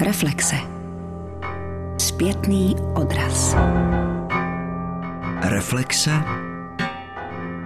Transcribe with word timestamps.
Reflexe. 0.00 0.56
Zpětný 1.98 2.76
odraz. 2.94 3.56
Reflexe. 5.42 6.10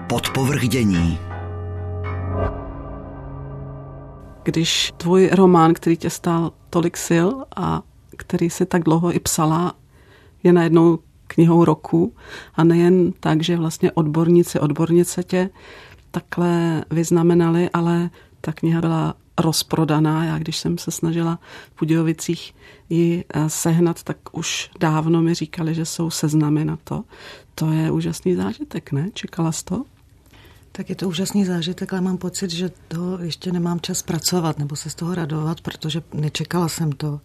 Podpovrdění. 0.09 1.19
Když 4.43 4.93
tvůj 4.97 5.31
román, 5.33 5.75
který 5.75 5.97
tě 5.97 6.11
stál 6.11 6.53
tolik 6.71 6.97
sil 7.09 7.29
a 7.57 7.83
který 8.17 8.51
si 8.51 8.67
tak 8.67 8.83
dlouho 8.83 9.17
i 9.17 9.21
psala, 9.21 9.75
je 10.43 10.53
najednou 10.53 10.99
knihou 11.27 11.65
roku 11.65 12.15
a 12.55 12.65
nejen 12.65 13.13
tak, 13.13 13.43
že 13.43 13.57
vlastně 13.57 13.93
odborníci, 13.93 14.59
odbornice 14.59 15.23
tě 15.23 15.51
takhle 16.11 16.85
vyznamenali, 16.91 17.71
ale 17.73 18.11
ta 18.41 18.53
kniha 18.53 18.81
byla 18.81 19.15
rozprodaná. 19.39 20.25
Já 20.25 20.39
když 20.39 20.59
jsem 20.59 20.79
se 20.79 20.91
snažila 20.91 21.39
v 21.75 21.79
Budějovicích 21.79 22.55
ji 22.89 23.25
eh, 23.35 23.51
sehnat, 23.51 24.03
tak 24.03 24.17
už 24.33 24.71
dávno 24.81 25.23
mi 25.23 25.35
říkali, 25.35 25.75
že 25.75 25.85
jsou 25.85 26.11
seznamy 26.11 26.65
na 26.65 26.79
to. 26.85 27.05
To 27.55 27.73
je 27.73 27.91
úžasný 27.91 28.35
zážitek, 28.35 28.93
ne? 28.93 29.11
Čekala 29.15 29.53
jsi 29.53 29.65
to? 29.65 29.85
Tak 30.73 30.89
je 30.89 30.95
to 30.97 31.09
úžasný 31.09 31.45
zážitek, 31.45 31.93
ale 31.93 32.03
mám 32.03 32.19
pocit, 32.19 32.51
že 32.51 32.71
to 32.89 33.19
ještě 33.19 33.53
nemám 33.53 33.81
čas 33.81 34.03
pracovat 34.03 34.59
nebo 34.59 34.77
se 34.77 34.91
z 34.91 34.95
toho 34.95 35.15
radovat, 35.15 35.61
protože 35.61 36.03
nečekala 36.15 36.69
jsem 36.69 36.93
to. 36.93 37.21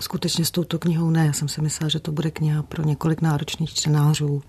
Skutečně 0.00 0.44
s 0.44 0.50
touto 0.50 0.78
knihou 0.78 1.10
ne. 1.10 1.26
Já 1.26 1.32
jsem 1.32 1.48
si 1.48 1.62
myslela, 1.62 1.88
že 1.88 2.00
to 2.00 2.12
bude 2.12 2.30
kniha 2.30 2.62
pro 2.62 2.84
několik 2.84 3.22
náročných 3.22 3.74
čtenářů, 3.74 4.42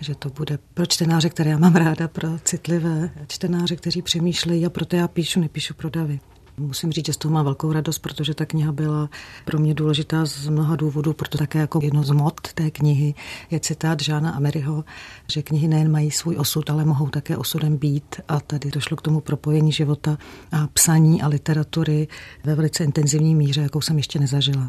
že 0.00 0.14
to 0.14 0.28
bude 0.28 0.58
pro 0.74 0.86
čtenáře, 0.86 1.28
které 1.28 1.50
já 1.50 1.58
mám 1.58 1.76
ráda, 1.76 2.08
pro 2.08 2.28
citlivé 2.44 3.10
čtenáře, 3.28 3.76
kteří 3.76 4.02
přemýšlejí 4.02 4.66
a 4.66 4.70
proto 4.70 4.96
já 4.96 5.08
píšu, 5.08 5.40
nepíšu 5.40 5.74
pro 5.74 5.90
davy. 5.90 6.20
Musím 6.62 6.92
říct, 6.92 7.06
že 7.06 7.12
z 7.12 7.16
toho 7.16 7.34
mám 7.34 7.44
velkou 7.44 7.72
radost, 7.72 7.98
protože 7.98 8.34
ta 8.34 8.46
kniha 8.46 8.72
byla 8.72 9.08
pro 9.44 9.58
mě 9.58 9.74
důležitá 9.74 10.24
z 10.24 10.48
mnoha 10.48 10.76
důvodů, 10.76 11.12
proto 11.12 11.38
také 11.38 11.58
jako 11.58 11.80
jedno 11.82 12.02
z 12.02 12.10
mod 12.10 12.40
té 12.54 12.70
knihy 12.70 13.14
je 13.50 13.60
citát 13.60 14.00
Žána 14.00 14.30
Ameriho, 14.30 14.84
že 15.32 15.42
knihy 15.42 15.68
nejen 15.68 15.90
mají 15.90 16.10
svůj 16.10 16.36
osud, 16.36 16.70
ale 16.70 16.84
mohou 16.84 17.08
také 17.08 17.36
osudem 17.36 17.76
být 17.76 18.20
a 18.28 18.40
tady 18.40 18.70
došlo 18.70 18.96
k 18.96 19.02
tomu 19.02 19.20
propojení 19.20 19.72
života 19.72 20.18
a 20.52 20.66
psaní 20.66 21.22
a 21.22 21.28
literatury 21.28 22.08
ve 22.44 22.54
velice 22.54 22.84
intenzivní 22.84 23.34
míře, 23.34 23.60
jakou 23.60 23.80
jsem 23.80 23.96
ještě 23.96 24.18
nezažila. 24.18 24.68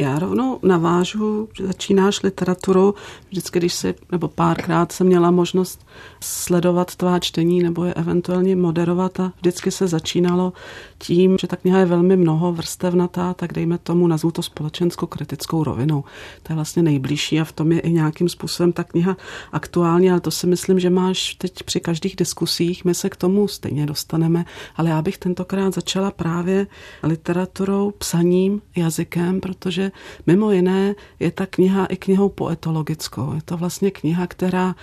Já 0.00 0.18
rovnou 0.18 0.58
navážu, 0.62 1.48
začínáš 1.66 2.22
literaturu, 2.22 2.94
vždycky, 3.28 3.58
když 3.58 3.74
si, 3.74 3.94
nebo 4.12 4.28
párkrát 4.28 4.92
jsem 4.92 5.06
měla 5.06 5.30
možnost 5.30 5.86
sledovat 6.20 6.96
tvá 6.96 7.18
čtení 7.18 7.62
nebo 7.62 7.84
je 7.84 7.94
eventuálně 7.94 8.56
moderovat 8.56 9.20
a 9.20 9.32
vždycky 9.36 9.70
se 9.70 9.88
začínalo 9.88 10.52
tím, 10.98 11.36
že 11.40 11.46
ta 11.46 11.56
kniha 11.56 11.78
je 11.78 11.86
velmi 11.86 12.16
mnoho 12.16 12.52
vrstevnatá, 12.52 13.34
tak 13.34 13.52
dejme 13.52 13.78
tomu 13.78 14.06
nazvu 14.06 14.30
to 14.30 14.42
společensko-kritickou 14.42 15.64
rovinou. 15.64 16.04
To 16.42 16.52
je 16.52 16.54
vlastně 16.54 16.82
nejbližší 16.82 17.40
a 17.40 17.44
v 17.44 17.52
tom 17.52 17.72
je 17.72 17.80
i 17.80 17.92
nějakým 17.92 18.28
způsobem 18.28 18.72
ta 18.72 18.84
kniha 18.84 19.16
aktuální, 19.52 20.10
ale 20.10 20.20
to 20.20 20.30
si 20.30 20.46
myslím, 20.46 20.80
že 20.80 20.90
máš 20.90 21.34
teď 21.34 21.62
při 21.62 21.80
každých 21.80 22.16
diskusích, 22.16 22.84
my 22.84 22.94
se 22.94 23.08
k 23.08 23.16
tomu 23.16 23.48
stejně 23.48 23.86
dostaneme, 23.86 24.44
ale 24.76 24.90
já 24.90 25.02
bych 25.02 25.18
tentokrát 25.18 25.74
začala 25.74 26.10
právě 26.10 26.66
literaturou, 27.02 27.90
psaním, 27.90 28.62
jazykem, 28.76 29.40
protože 29.40 29.89
mimo 30.26 30.50
jiné 30.50 30.94
je 31.20 31.30
ta 31.30 31.46
kniha 31.46 31.86
i 31.86 31.96
knihou 31.96 32.28
poetologickou. 32.28 33.34
Je 33.34 33.42
to 33.44 33.56
vlastně 33.56 33.90
kniha, 33.90 34.26
která 34.26 34.74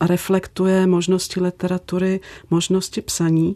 reflektuje 0.00 0.86
možnosti 0.86 1.40
literatury, 1.40 2.20
možnosti 2.50 3.00
psaní. 3.00 3.54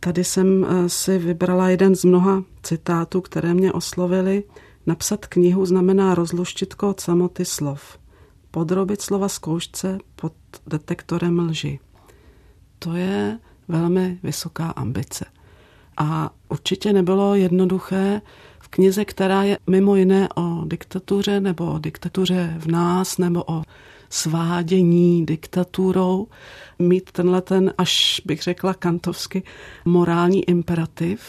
Tady 0.00 0.24
jsem 0.24 0.64
eh, 0.64 0.88
si 0.88 1.18
vybrala 1.18 1.68
jeden 1.68 1.94
z 1.94 2.04
mnoha 2.04 2.42
citátů, 2.62 3.20
které 3.20 3.54
mě 3.54 3.72
oslovily. 3.72 4.44
Napsat 4.86 5.26
knihu 5.26 5.66
znamená 5.66 6.14
rozluštit 6.14 6.74
od 6.82 7.00
samoty 7.00 7.44
slov. 7.44 7.98
Podrobit 8.50 9.02
slova 9.02 9.28
zkoušce 9.28 9.98
pod 10.16 10.32
detektorem 10.66 11.38
lži. 11.38 11.78
To 12.78 12.94
je 12.94 13.38
velmi 13.68 14.18
vysoká 14.22 14.70
ambice. 14.70 15.24
A 15.96 16.30
určitě 16.48 16.92
nebylo 16.92 17.34
jednoduché 17.34 18.20
knize, 18.72 19.04
která 19.04 19.42
je 19.42 19.58
mimo 19.66 19.96
jiné 19.96 20.28
o 20.36 20.64
diktatuře 20.64 21.40
nebo 21.40 21.72
o 21.72 21.78
diktatuře 21.78 22.54
v 22.58 22.66
nás 22.66 23.18
nebo 23.18 23.44
o 23.46 23.62
svádění 24.10 25.26
diktaturou, 25.26 26.26
mít 26.78 27.12
tenhle 27.12 27.42
ten, 27.42 27.74
až 27.78 28.22
bych 28.24 28.42
řekla 28.42 28.74
kantovsky, 28.74 29.42
morální 29.84 30.48
imperativ. 30.48 31.20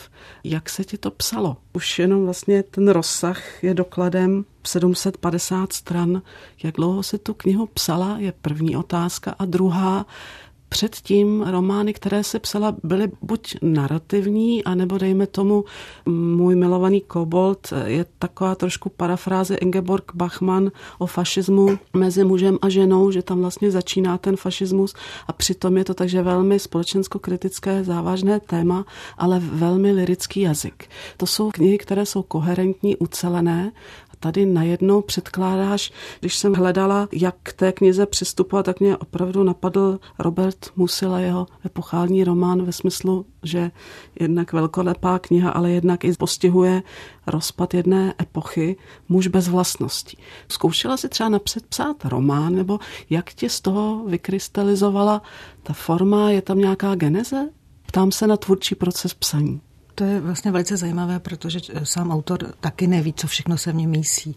Jak 0.43 0.69
se 0.69 0.83
ti 0.83 0.97
to 0.97 1.11
psalo? 1.11 1.57
Už 1.73 1.99
jenom 1.99 2.25
vlastně 2.25 2.63
ten 2.63 2.87
rozsah 2.87 3.63
je 3.63 3.73
dokladem 3.73 4.45
750 4.65 5.73
stran. 5.73 6.21
Jak 6.63 6.75
dlouho 6.75 7.03
si 7.03 7.17
tu 7.17 7.33
knihu 7.33 7.65
psala, 7.65 8.17
je 8.17 8.33
první 8.41 8.75
otázka. 8.75 9.35
A 9.39 9.45
druhá, 9.45 10.05
předtím 10.73 11.41
romány, 11.41 11.93
které 11.93 12.23
se 12.23 12.39
psala, 12.39 12.75
byly 12.83 13.11
buď 13.21 13.57
narrativní, 13.61 14.63
anebo 14.63 14.97
dejme 14.97 15.27
tomu 15.27 15.63
můj 16.05 16.55
milovaný 16.55 17.01
kobold 17.01 17.73
je 17.85 18.05
taková 18.19 18.55
trošku 18.55 18.89
parafráze 18.89 19.55
Ingeborg 19.55 20.11
Bachmann 20.15 20.71
o 20.99 21.05
fašismu 21.05 21.77
mezi 21.93 22.23
mužem 22.23 22.57
a 22.61 22.69
ženou, 22.69 23.11
že 23.11 23.21
tam 23.21 23.39
vlastně 23.39 23.71
začíná 23.71 24.17
ten 24.17 24.35
fašismus 24.35 24.93
a 25.27 25.33
přitom 25.33 25.77
je 25.77 25.83
to 25.83 25.93
takže 25.93 26.21
velmi 26.21 26.59
společensko-kritické 26.59 27.83
závažné 27.83 28.39
téma, 28.39 28.85
ale 29.17 29.39
velmi 29.39 29.91
lirický 29.91 30.41
jazyk. 30.41 30.89
To 31.17 31.25
jsou 31.25 31.51
knihy, 31.51 31.77
které 31.77 32.05
jsou 32.05 32.21
koherentní, 32.21 32.97
ucelené 32.97 33.71
tady 34.23 34.45
najednou 34.45 35.01
předkládáš, 35.01 35.91
když 36.19 36.37
jsem 36.37 36.53
hledala, 36.53 37.07
jak 37.11 37.35
k 37.43 37.53
té 37.53 37.71
knize 37.71 38.05
přistupovat, 38.05 38.65
tak 38.65 38.79
mě 38.79 38.97
opravdu 38.97 39.43
napadl 39.43 39.99
Robert 40.19 40.71
Musila, 40.75 41.19
jeho 41.19 41.47
epochální 41.65 42.23
román 42.23 42.65
ve 42.65 42.71
smyslu, 42.71 43.25
že 43.43 43.71
jednak 44.19 44.53
velkolepá 44.53 45.19
kniha, 45.19 45.51
ale 45.51 45.71
jednak 45.71 46.03
i 46.05 46.13
postihuje 46.13 46.83
rozpad 47.27 47.73
jedné 47.73 48.13
epochy, 48.21 48.75
muž 49.09 49.27
bez 49.27 49.47
vlastností. 49.47 50.17
Zkoušela 50.47 50.97
si 50.97 51.09
třeba 51.09 51.29
napřed 51.29 51.65
psát 51.65 52.05
román, 52.05 52.55
nebo 52.55 52.79
jak 53.09 53.33
ti 53.33 53.49
z 53.49 53.61
toho 53.61 54.03
vykrystalizovala 54.07 55.21
ta 55.63 55.73
forma, 55.73 56.29
je 56.29 56.41
tam 56.41 56.57
nějaká 56.57 56.95
geneze? 56.95 57.49
Ptám 57.87 58.11
se 58.11 58.27
na 58.27 58.37
tvůrčí 58.37 58.75
proces 58.75 59.13
psaní. 59.13 59.61
To 59.95 60.03
je 60.03 60.19
vlastně 60.19 60.51
velice 60.51 60.77
zajímavé, 60.77 61.19
protože 61.19 61.59
sám 61.83 62.11
autor 62.11 62.53
taky 62.59 62.87
neví, 62.87 63.13
co 63.13 63.27
všechno 63.27 63.57
se 63.57 63.71
v 63.71 63.75
něm 63.75 63.89
mísí. 63.89 64.35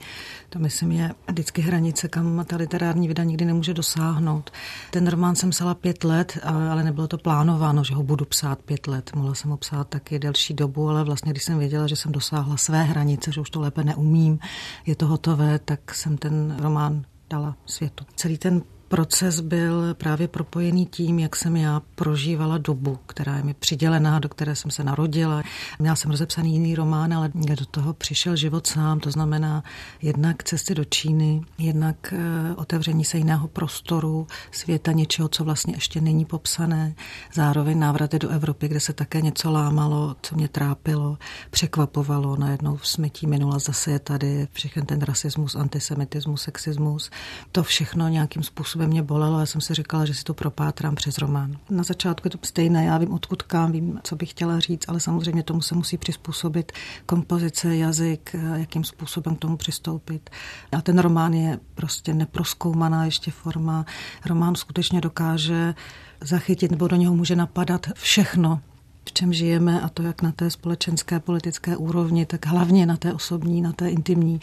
To 0.49 0.59
myslím 0.59 0.93
je 0.93 1.11
vždycky 1.29 1.63
hranice, 1.63 2.09
kam 2.09 2.45
ta 2.45 2.57
literární 2.57 3.09
vida 3.09 3.25
nikdy 3.25 3.45
nemůže 3.45 3.75
dosáhnout. 3.75 4.51
Ten 4.91 5.07
román 5.07 5.37
jsem 5.37 5.51
psala 5.51 5.75
pět 5.75 6.05
let, 6.05 6.39
ale 6.43 6.85
nebylo 6.85 7.09
to 7.09 7.19
plánováno, 7.19 7.85
že 7.85 7.95
ho 7.95 8.03
budu 8.03 8.25
psát 8.25 8.63
pět 8.63 8.87
let. 8.87 9.11
Mohla 9.15 9.35
jsem 9.35 9.51
ho 9.51 9.57
psát 9.57 9.89
taky 9.89 10.19
delší 10.19 10.55
dobu, 10.55 10.89
ale 10.89 11.05
vlastně, 11.05 11.33
když 11.33 11.45
jsem 11.45 11.59
věděla, 11.59 11.87
že 11.87 11.97
jsem 11.97 12.13
dosáhla 12.13 12.57
své 12.57 12.83
hranice, 12.83 13.33
že 13.33 13.41
už 13.41 13.51
to 13.51 13.61
lépe 13.61 13.85
neumím, 13.85 14.39
je 14.87 14.97
to 14.97 15.07
hotové, 15.07 15.59
tak 15.59 15.95
jsem 15.95 16.19
ten 16.19 16.57
román 16.61 17.05
dala 17.31 17.57
světu. 17.67 18.05
Celý 18.17 18.39
ten 18.39 18.63
proces 18.89 19.41
byl 19.41 19.95
právě 19.95 20.29
propojený 20.29 20.87
tím, 20.87 21.19
jak 21.19 21.37
jsem 21.37 21.57
já 21.57 21.83
prožívala 21.95 22.59
dobu, 22.59 22.99
která 23.07 23.37
je 23.37 23.43
mi 23.43 23.55
přidělená, 23.55 24.19
do 24.19 24.29
které 24.29 24.57
jsem 24.57 24.71
se 24.71 24.85
narodila. 24.85 25.43
Měla 25.79 25.97
jsem 25.97 26.11
rozepsaný 26.11 26.53
jiný 26.53 26.75
román, 26.75 27.15
ale 27.15 27.31
do 27.35 27.67
toho 27.71 27.95
přišel 27.95 28.37
život 28.37 28.67
sám, 28.67 29.01
to 29.01 29.11
znamená 29.11 29.65
jednak 30.03 30.45
cesty 30.45 30.75
do 30.75 30.85
Číny, 30.85 31.43
jednak 31.59 32.15
eh, 32.17 32.55
otevření 32.55 33.05
se 33.05 33.19
jiného 33.19 33.49
prostoru, 33.49 34.27
světa 34.51 34.93
něčeho, 34.93 35.29
co 35.29 35.45
vlastně 35.45 35.75
ještě 35.75 36.01
není 36.01 36.25
popsané, 36.25 36.95
zároveň 37.35 37.79
návraty 37.79 38.19
do 38.19 38.29
Evropy, 38.29 38.69
kde 38.69 38.81
se 38.81 38.93
také 38.93 39.21
něco 39.21 39.51
lámalo, 39.51 40.17
co 40.23 40.37
mě 40.37 40.49
trápilo, 40.49 41.19
překvapovalo, 41.51 42.37
najednou 42.37 42.79
smetí 42.83 43.27
minula 43.27 43.59
zase 43.59 43.91
je 43.91 43.99
tady 43.99 44.49
všechny 44.53 44.83
ten 44.83 45.01
rasismus, 45.01 45.57
antisemitismus, 45.57 46.43
sexismus. 46.43 47.11
To 47.53 47.63
všechno 47.63 48.09
nějakým 48.09 48.43
způsobem 48.43 48.76
způsobem 48.77 48.91
mě 48.91 49.03
bolelo. 49.03 49.41
Já 49.41 49.47
jsem 49.47 49.61
si 49.61 49.75
říkala, 49.75 50.05
že 50.05 50.15
si 50.15 50.25
to 50.25 50.35
propátrám 50.35 50.95
přes 50.95 51.19
román. 51.19 51.57
Na 51.71 51.83
začátku 51.83 52.27
je 52.27 52.31
to 52.31 52.39
stejné, 52.43 52.85
já 52.85 52.99
vím, 52.99 53.13
odkud 53.13 53.43
kam, 53.43 53.73
vím, 53.73 54.01
co 54.03 54.17
bych 54.17 54.31
chtěla 54.31 54.61
říct, 54.61 54.89
ale 54.89 55.01
samozřejmě 55.01 55.43
tomu 55.43 55.63
se 55.63 55.75
musí 55.75 55.97
přizpůsobit 55.97 56.73
kompozice, 57.07 57.77
jazyk, 57.77 58.37
jakým 58.57 58.85
způsobem 58.85 59.37
k 59.37 59.39
tomu 59.39 59.57
přistoupit. 59.57 60.31
A 60.73 60.81
ten 60.81 60.99
román 60.99 61.33
je 61.35 61.59
prostě 61.75 62.15
neproskoumaná 62.15 63.05
ještě 63.05 63.31
forma. 63.31 63.87
Román 64.27 64.55
skutečně 64.55 65.01
dokáže 65.01 65.75
zachytit, 66.21 66.71
nebo 66.71 66.89
do 66.89 66.97
něho 66.97 67.15
může 67.15 67.37
napadat 67.37 67.87
všechno, 67.95 68.61
v 69.05 69.13
čem 69.13 69.33
žijeme 69.33 69.81
a 69.81 69.89
to 69.89 70.03
jak 70.03 70.23
na 70.23 70.33
té 70.33 70.51
společenské 70.51 71.21
politické 71.21 71.77
úrovni, 71.77 72.27
tak 72.27 72.47
hlavně 72.47 72.87
na 72.87 72.97
té 72.97 73.15
osobní, 73.15 73.63
na 73.63 73.73
té 73.73 73.89
intimní. 73.89 74.41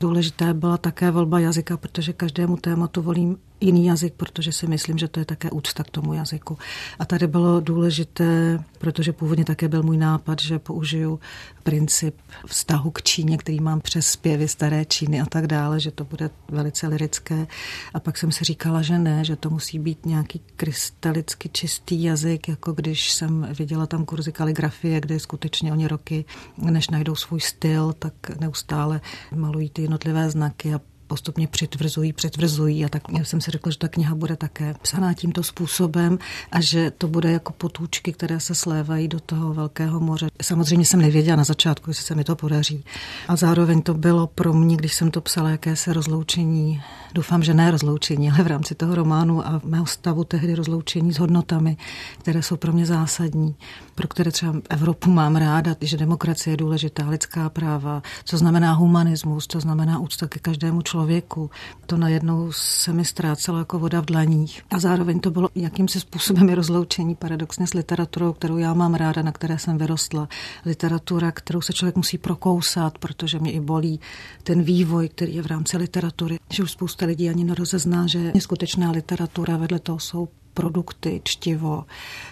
Důležité 0.00 0.54
byla 0.54 0.76
také 0.76 1.10
volba 1.10 1.40
jazyka, 1.40 1.76
protože 1.76 2.12
každému 2.12 2.56
tématu 2.56 3.02
volím 3.02 3.36
jiný 3.60 3.86
jazyk, 3.86 4.14
protože 4.14 4.52
si 4.52 4.66
myslím, 4.66 4.98
že 4.98 5.08
to 5.08 5.20
je 5.20 5.24
také 5.24 5.50
úcta 5.50 5.84
k 5.84 5.90
tomu 5.90 6.14
jazyku. 6.14 6.58
A 6.98 7.04
tady 7.04 7.26
bylo 7.26 7.60
důležité, 7.60 8.58
protože 8.78 9.12
původně 9.12 9.44
také 9.44 9.68
byl 9.68 9.82
můj 9.82 9.96
nápad, 9.96 10.40
že 10.40 10.58
použiju 10.58 11.20
princip 11.62 12.16
vztahu 12.46 12.90
k 12.90 13.02
Číně, 13.02 13.38
který 13.38 13.60
mám 13.60 13.80
přes 13.80 14.06
zpěvy 14.06 14.48
staré 14.48 14.84
Číny 14.84 15.20
a 15.20 15.26
tak 15.26 15.46
dále, 15.46 15.80
že 15.80 15.90
to 15.90 16.04
bude 16.04 16.30
velice 16.48 16.86
lirické. 16.86 17.46
A 17.94 18.00
pak 18.00 18.18
jsem 18.18 18.32
si 18.32 18.44
říkala, 18.44 18.82
že 18.82 18.98
ne, 18.98 19.24
že 19.24 19.36
to 19.36 19.50
musí 19.50 19.78
být 19.78 20.06
nějaký 20.06 20.40
krystalicky 20.56 21.48
čistý 21.48 22.02
jazyk, 22.02 22.48
jako 22.48 22.72
když 22.72 23.12
jsem 23.12 23.48
viděla 23.58 23.86
tam 23.86 24.04
kurzy 24.04 24.32
kaligrafie, 24.32 25.00
kde 25.00 25.20
skutečně 25.20 25.72
oni 25.72 25.88
roky, 25.88 26.24
než 26.58 26.90
najdou 26.90 27.14
svůj 27.14 27.40
styl, 27.40 27.92
tak 27.98 28.14
neustále 28.40 29.00
malují 29.34 29.70
ty 29.70 29.88
jednotlivé 29.90 30.30
znaky 30.30 30.74
a 30.74 30.80
postupně 31.10 31.46
přitvrzují, 31.46 32.12
přitvrzují 32.12 32.84
a 32.84 32.88
tak 32.88 33.02
jsem 33.22 33.40
si 33.40 33.50
řekla, 33.50 33.72
že 33.72 33.78
ta 33.78 33.88
kniha 33.88 34.14
bude 34.14 34.36
také 34.36 34.74
psaná 34.82 35.14
tímto 35.14 35.42
způsobem 35.42 36.18
a 36.52 36.60
že 36.60 36.90
to 36.90 37.08
bude 37.08 37.30
jako 37.32 37.52
potůčky, 37.52 38.12
které 38.12 38.40
se 38.40 38.54
slévají 38.54 39.08
do 39.08 39.20
toho 39.20 39.54
velkého 39.54 40.00
moře. 40.00 40.28
Samozřejmě 40.42 40.86
jsem 40.86 41.00
nevěděla 41.00 41.36
na 41.36 41.44
začátku, 41.44 41.90
jestli 41.90 42.04
se 42.04 42.14
mi 42.14 42.24
to 42.24 42.36
podaří. 42.36 42.84
A 43.28 43.36
zároveň 43.36 43.82
to 43.82 43.94
bylo 43.94 44.26
pro 44.26 44.52
mě, 44.52 44.76
když 44.76 44.94
jsem 44.94 45.10
to 45.10 45.20
psala, 45.20 45.50
jaké 45.50 45.76
se 45.76 45.92
rozloučení, 45.92 46.82
doufám, 47.14 47.42
že 47.42 47.54
ne 47.54 47.70
rozloučení, 47.70 48.30
ale 48.30 48.42
v 48.42 48.46
rámci 48.46 48.74
toho 48.74 48.94
románu 48.94 49.46
a 49.46 49.60
mého 49.64 49.86
stavu 49.86 50.24
tehdy 50.24 50.54
rozloučení 50.54 51.12
s 51.12 51.18
hodnotami, 51.18 51.76
které 52.18 52.42
jsou 52.42 52.56
pro 52.56 52.72
mě 52.72 52.86
zásadní, 52.86 53.54
pro 53.94 54.08
které 54.08 54.30
třeba 54.30 54.54
Evropu 54.68 55.10
mám 55.10 55.36
ráda, 55.36 55.76
že 55.80 55.96
demokracie 55.96 56.52
je 56.52 56.56
důležitá, 56.56 57.08
lidská 57.08 57.50
práva, 57.50 58.02
co 58.24 58.38
znamená 58.38 58.72
humanismus, 58.72 59.46
co 59.46 59.60
znamená 59.60 59.98
úcta 59.98 60.28
ke 60.28 60.38
každému 60.38 60.82
člověku 60.82 60.99
člověku. 61.00 61.50
To 61.86 61.96
najednou 61.96 62.52
se 62.52 62.92
mi 62.92 63.04
ztrácelo 63.04 63.58
jako 63.58 63.78
voda 63.78 64.00
v 64.00 64.04
dlaních. 64.04 64.62
A 64.70 64.78
zároveň 64.78 65.20
to 65.20 65.30
bylo 65.30 65.48
jakýmsi 65.54 66.00
způsobem 66.00 66.48
i 66.48 66.54
rozloučení 66.54 67.14
paradoxně 67.14 67.66
s 67.66 67.74
literaturou, 67.74 68.32
kterou 68.32 68.56
já 68.56 68.74
mám 68.74 68.94
ráda, 68.94 69.22
na 69.22 69.32
které 69.32 69.58
jsem 69.58 69.78
vyrostla. 69.78 70.28
Literatura, 70.66 71.32
kterou 71.32 71.60
se 71.60 71.72
člověk 71.72 71.96
musí 71.96 72.18
prokousat, 72.18 72.98
protože 72.98 73.38
mě 73.38 73.52
i 73.52 73.60
bolí 73.60 74.00
ten 74.42 74.62
vývoj, 74.62 75.08
který 75.08 75.34
je 75.34 75.42
v 75.42 75.46
rámci 75.46 75.76
literatury. 75.76 76.38
Že 76.52 76.62
už 76.62 76.70
spousta 76.70 77.06
lidí 77.06 77.30
ani 77.30 77.44
nerozezná, 77.44 78.06
že 78.06 78.32
je 78.34 78.40
skutečná 78.40 78.90
literatura, 78.90 79.56
vedle 79.56 79.78
toho 79.78 79.98
jsou 79.98 80.28
produkty, 80.54 81.20
čtivo, 81.24 81.84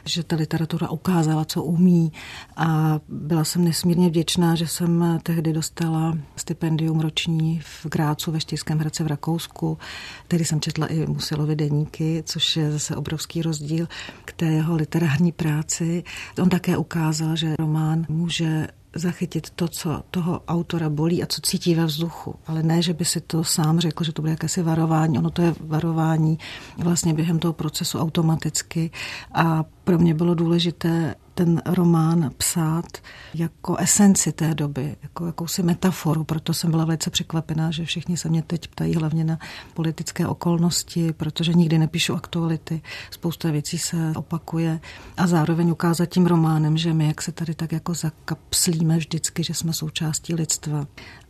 že 0.04 0.22
ta 0.22 0.36
literatura 0.36 0.90
ukázala, 0.90 1.44
co 1.44 1.62
umí 1.62 2.12
a 2.56 3.00
byla 3.08 3.44
jsem 3.44 3.64
nesmírně 3.64 4.08
vděčná, 4.08 4.54
že 4.54 4.66
jsem 4.66 5.20
tehdy 5.22 5.52
dostala 5.52 6.18
stipendium 6.36 7.00
roční 7.00 7.60
v 7.60 7.86
Grácu 7.86 8.32
ve 8.32 8.40
Štýrském 8.40 8.78
Hradce 8.78 9.04
v 9.04 9.06
Rakousku, 9.06 9.78
který 10.26 10.44
jsem 10.44 10.60
četla 10.60 10.86
i 10.86 11.06
Musilovy 11.06 11.56
deníky, 11.56 12.22
což 12.26 12.56
je 12.56 12.72
zase 12.72 12.96
obrovský 12.96 13.42
rozdíl 13.42 13.88
k 14.24 14.32
té 14.32 14.46
jeho 14.46 14.76
literární 14.76 15.32
práci. 15.32 16.04
On 16.42 16.48
také 16.48 16.76
ukázal, 16.76 17.36
že 17.36 17.54
román 17.58 18.06
může 18.08 18.68
zachytit 18.96 19.50
to, 19.50 19.68
co 19.68 20.02
toho 20.10 20.42
autora 20.48 20.90
bolí 20.90 21.22
a 21.22 21.26
co 21.26 21.40
cítí 21.40 21.74
ve 21.74 21.86
vzduchu. 21.86 22.34
Ale 22.46 22.62
ne, 22.62 22.82
že 22.82 22.92
by 22.92 23.04
si 23.04 23.20
to 23.20 23.44
sám 23.44 23.80
řekl, 23.80 24.04
že 24.04 24.12
to 24.12 24.22
bude 24.22 24.30
jakési 24.30 24.62
varování. 24.62 25.18
Ono 25.18 25.30
to 25.30 25.42
je 25.42 25.54
varování 25.60 26.38
vlastně 26.78 27.14
během 27.14 27.38
toho 27.38 27.52
procesu 27.52 27.98
automaticky. 27.98 28.90
A 29.34 29.64
pro 29.84 29.98
mě 29.98 30.14
bylo 30.14 30.34
důležité 30.34 31.14
ten 31.38 31.62
román 31.66 32.30
psát 32.36 32.98
jako 33.34 33.76
esenci 33.76 34.32
té 34.32 34.54
doby, 34.54 34.96
jako 35.02 35.26
jakousi 35.26 35.62
metaforu. 35.62 36.24
Proto 36.24 36.54
jsem 36.54 36.70
byla 36.70 36.84
velice 36.84 37.10
překvapená, 37.10 37.70
že 37.70 37.84
všichni 37.84 38.16
se 38.16 38.28
mě 38.28 38.42
teď 38.42 38.68
ptají 38.68 38.94
hlavně 38.94 39.24
na 39.24 39.38
politické 39.74 40.26
okolnosti, 40.26 41.12
protože 41.12 41.52
nikdy 41.52 41.78
nepíšu 41.78 42.14
aktuality. 42.14 42.82
Spousta 43.10 43.50
věcí 43.50 43.78
se 43.78 44.12
opakuje 44.16 44.80
a 45.16 45.26
zároveň 45.26 45.70
ukázat 45.70 46.06
tím 46.06 46.26
románem, 46.26 46.76
že 46.76 46.92
my, 46.92 47.06
jak 47.06 47.22
se 47.22 47.32
tady 47.32 47.54
tak 47.54 47.72
jako 47.72 47.94
zakapslíme 47.94 48.98
vždycky, 48.98 49.44
že 49.44 49.54
jsme 49.54 49.72
součástí 49.72 50.34
lidstva. 50.34 50.86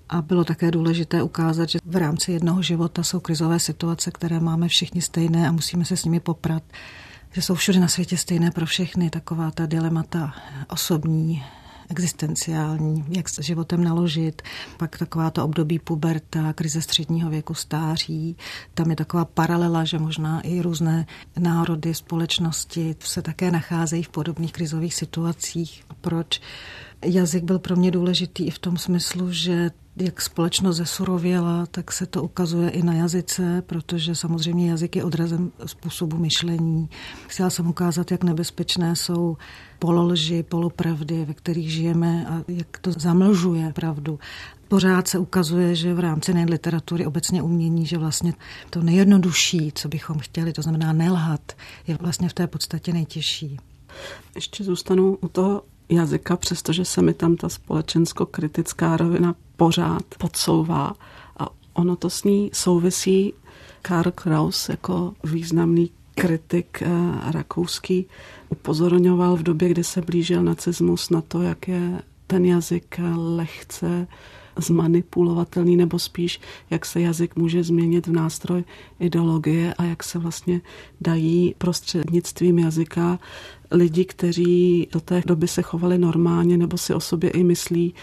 A 0.09 0.23
bylo 0.23 0.45
také 0.45 0.71
důležité 0.71 1.23
ukázat, 1.23 1.69
že 1.69 1.79
v 1.85 1.97
rámci 1.97 2.33
jednoho 2.33 2.63
života 2.63 3.03
jsou 3.03 3.21
krizové 3.21 3.61
situace, 3.61 4.11
které 4.11 4.41
máme 4.41 4.69
všichni 4.69 5.03
stejné 5.03 5.49
a 5.49 5.53
musíme 5.53 5.85
se 5.85 5.97
s 5.97 6.05
nimi 6.05 6.21
poprat 6.21 6.63
že 7.33 7.43
jsou 7.43 7.55
všude 7.55 7.81
na 7.81 7.89
světě 7.89 8.17
stejné 8.17 8.51
pro 8.51 8.67
všechny, 8.67 9.11
taková 9.11 9.51
ta 9.51 9.67
dilemata 9.67 10.35
osobní, 10.69 11.45
existenciální, 11.91 13.05
jak 13.09 13.29
s 13.29 13.41
životem 13.41 13.85
naložit, 13.85 14.43
pak 14.77 14.99
taková 14.99 15.31
to 15.31 15.45
období 15.45 15.79
puberta, 15.79 16.53
krize 16.53 16.83
středního 16.83 17.31
věku, 17.31 17.55
stáří. 17.55 18.37
Tam 18.75 18.91
je 18.91 18.97
taková 18.97 19.25
paralela, 19.25 19.85
že 19.85 19.99
možná 19.99 20.41
i 20.41 20.61
různé 20.61 21.07
národy, 21.39 21.95
společnosti 21.95 22.97
se 23.01 23.23
také 23.23 23.51
nacházejí 23.51 24.03
v 24.03 24.09
podobných 24.09 24.53
krizových 24.53 24.95
situacích. 24.95 25.85
Proč? 26.01 26.41
Jazyk 27.05 27.45
byl 27.45 27.59
pro 27.59 27.77
mě 27.77 27.91
důležitý 27.91 28.47
i 28.47 28.51
v 28.51 28.59
tom 28.59 28.77
smyslu, 28.77 29.33
že 29.33 29.71
jak 30.01 30.23
společnost 30.23 30.77
zesurověla, 30.77 31.67
tak 31.67 31.93
se 31.93 32.07
to 32.07 32.23
ukazuje 32.23 32.71
i 32.71 32.83
na 32.83 32.95
jazyce, 32.95 33.63
protože 33.67 34.15
samozřejmě 34.15 34.71
jazyk 34.71 34.97
je 34.97 35.05
odrazem 35.05 35.53
způsobu 35.67 36.17
myšlení. 36.17 36.89
Chtěla 37.27 37.51
jsem 37.51 37.67
ukázat, 37.67 38.11
jak 38.11 38.25
nebezpečné 38.25 38.97
jsou 38.97 39.37
pololži, 39.79 40.43
polopravdy, 40.43 41.25
ve 41.25 41.35
kterých 41.35 41.73
žijeme 41.73 42.27
a 42.27 42.43
jak 42.49 42.79
to 42.79 42.93
zamlžuje 42.93 43.73
pravdu. 43.73 44.19
Pořád 44.69 45.09
se 45.09 45.19
ukazuje, 45.19 45.75
že 45.75 45.95
v 45.95 46.01
rámci 46.01 46.35
nejen 46.35 46.51
literatury, 46.51 47.07
obecně 47.07 47.43
umění, 47.43 47.87
že 47.87 47.99
vlastně 47.99 48.35
to 48.71 48.83
nejjednodušší, 48.83 49.73
co 49.75 49.89
bychom 49.89 50.19
chtěli, 50.19 50.53
to 50.53 50.63
znamená 50.63 50.93
nelhat, 50.93 51.53
je 51.87 51.97
vlastně 52.01 52.29
v 52.29 52.33
té 52.33 52.47
podstatě 52.47 52.93
nejtěžší. 52.93 53.57
Ještě 54.35 54.65
zůstanu 54.65 55.19
u 55.21 55.29
toho 55.29 55.63
jazyka, 55.89 56.37
přestože 56.37 56.85
se 56.85 57.03
mi 57.03 57.15
tam 57.15 57.37
ta 57.37 57.49
společensko-kritická 57.49 58.97
rovina 58.97 59.35
pořád 59.57 60.03
podsouvá. 60.19 60.95
A 61.39 61.49
ono 61.73 61.97
to 61.97 62.11
s 62.11 62.25
ní 62.25 62.51
souvisí. 62.55 63.35
Karl 63.83 64.11
Kraus 64.11 64.69
jako 64.69 65.15
významný 65.25 65.91
kritik 66.15 66.83
eh, 66.83 66.91
rakouský 67.33 68.07
upozorňoval 68.49 69.37
v 69.37 69.43
době, 69.43 69.69
kdy 69.69 69.85
se 69.85 70.03
blížil 70.03 70.43
nacismus 70.43 71.11
na 71.11 71.21
to, 71.21 71.43
jak 71.43 71.69
je 71.69 72.03
ten 72.27 72.45
jazyk 72.45 73.01
lehce 73.17 74.07
zmanipulovatelný, 74.59 75.77
nebo 75.77 75.99
spíš, 75.99 76.41
jak 76.71 76.87
se 76.87 77.01
jazyk 77.01 77.37
může 77.37 77.63
změnit 77.63 78.07
v 78.07 78.13
nástroj 78.13 78.65
ideologie 79.01 79.75
a 79.75 79.85
jak 79.85 80.03
se 80.03 80.19
vlastně 80.19 80.61
dají 81.01 81.55
prostřednictvím 81.59 82.59
jazyka 82.59 83.19
lidi, 83.71 84.05
kteří 84.05 84.89
do 84.93 85.01
té 85.01 85.23
doby 85.27 85.49
se 85.49 85.63
chovali 85.63 85.99
normálně 85.99 86.57
nebo 86.57 86.79
si 86.79 86.95
o 86.95 87.01
sobě 87.01 87.31
i 87.31 87.45
myslí, 87.45 87.95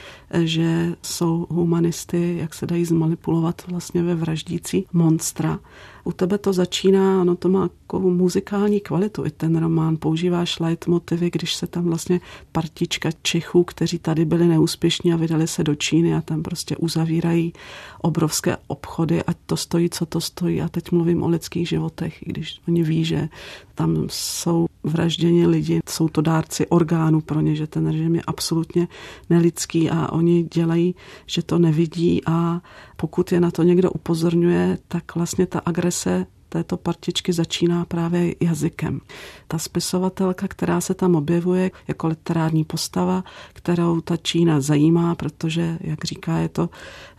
že 0.44 0.96
jsou 1.02 1.48
humanisty, 1.50 2.38
jak 2.40 2.54
se 2.54 2.68
dají 2.68 2.86
zmanipulovat 2.86 3.62
vlastně 3.68 4.04
ve 4.04 4.16
vraždící 4.16 4.86
monstra. 4.94 5.60
U 6.04 6.12
tebe 6.12 6.38
to 6.38 6.54
začíná, 6.54 7.22
ono 7.22 7.36
to 7.36 7.50
má 7.50 7.70
jako 7.82 8.00
muzikální 8.00 8.80
kvalitu, 8.80 9.26
i 9.26 9.32
ten 9.32 9.58
román. 9.58 9.98
Používáš 9.98 10.60
leitmotivy, 10.60 11.30
když 11.32 11.56
se 11.56 11.68
tam 11.68 11.86
vlastně 11.86 12.22
partička 12.52 13.10
Čechů, 13.22 13.64
kteří 13.64 14.00
tady 14.00 14.26
byli 14.26 14.48
neúspěšní 14.48 15.14
a 15.14 15.16
vydali 15.16 15.48
se 15.48 15.64
do 15.64 15.76
Číny 15.76 16.16
a 16.16 16.22
tam 16.22 16.42
prostě 16.46 16.78
uzavírají 16.78 17.54
obrovské 18.02 18.58
obchody, 18.68 19.24
ať 19.24 19.38
to 19.46 19.58
stojí, 19.58 19.90
co 19.90 20.06
to 20.06 20.22
stojí. 20.22 20.62
A 20.62 20.70
teď 20.70 20.92
mluvím 20.92 21.24
o 21.24 21.28
lidských 21.28 21.70
životech, 21.70 22.22
i 22.22 22.30
když 22.30 22.62
oni 22.68 22.84
ví, 22.84 23.06
že 23.06 23.30
tam 23.76 24.08
jsou 24.10 24.66
vražděni 24.84 25.48
lidi, 25.48 25.80
jsou 25.90 26.10
to 26.10 26.22
dárci 26.22 26.68
orgánů 26.68 27.22
pro 27.22 27.42
ně, 27.42 27.56
že 27.56 27.68
ten 27.68 27.88
režim 27.88 28.16
je 28.16 28.22
absolutně 28.28 28.88
nelidský 29.30 29.90
a 29.90 30.12
oni 30.12 30.44
dělají, 30.44 30.96
že 31.26 31.42
to 31.42 31.60
nevidí 31.60 32.22
a 32.26 32.62
pokud 32.96 33.32
je 33.32 33.40
na 33.40 33.52
to 33.52 33.64
někdo 33.64 33.92
upozorňuje, 33.92 34.78
tak 34.88 35.16
vlastně 35.16 35.46
ta 35.46 35.62
agrese 35.66 36.26
této 36.56 36.78
partičky 36.78 37.34
začíná 37.34 37.86
právě 37.86 38.36
jazykem. 38.40 39.02
Ta 39.48 39.58
spisovatelka, 39.58 40.48
která 40.48 40.82
se 40.82 40.94
tam 40.94 41.16
objevuje 41.16 41.72
jako 41.88 42.08
literární 42.08 42.64
postava, 42.64 43.24
kterou 43.54 44.02
ta 44.02 44.18
Čína 44.18 44.62
zajímá, 44.62 45.16
protože, 45.16 45.78
jak 45.82 46.06
říká, 46.06 46.38
je 46.38 46.50
to 46.50 46.70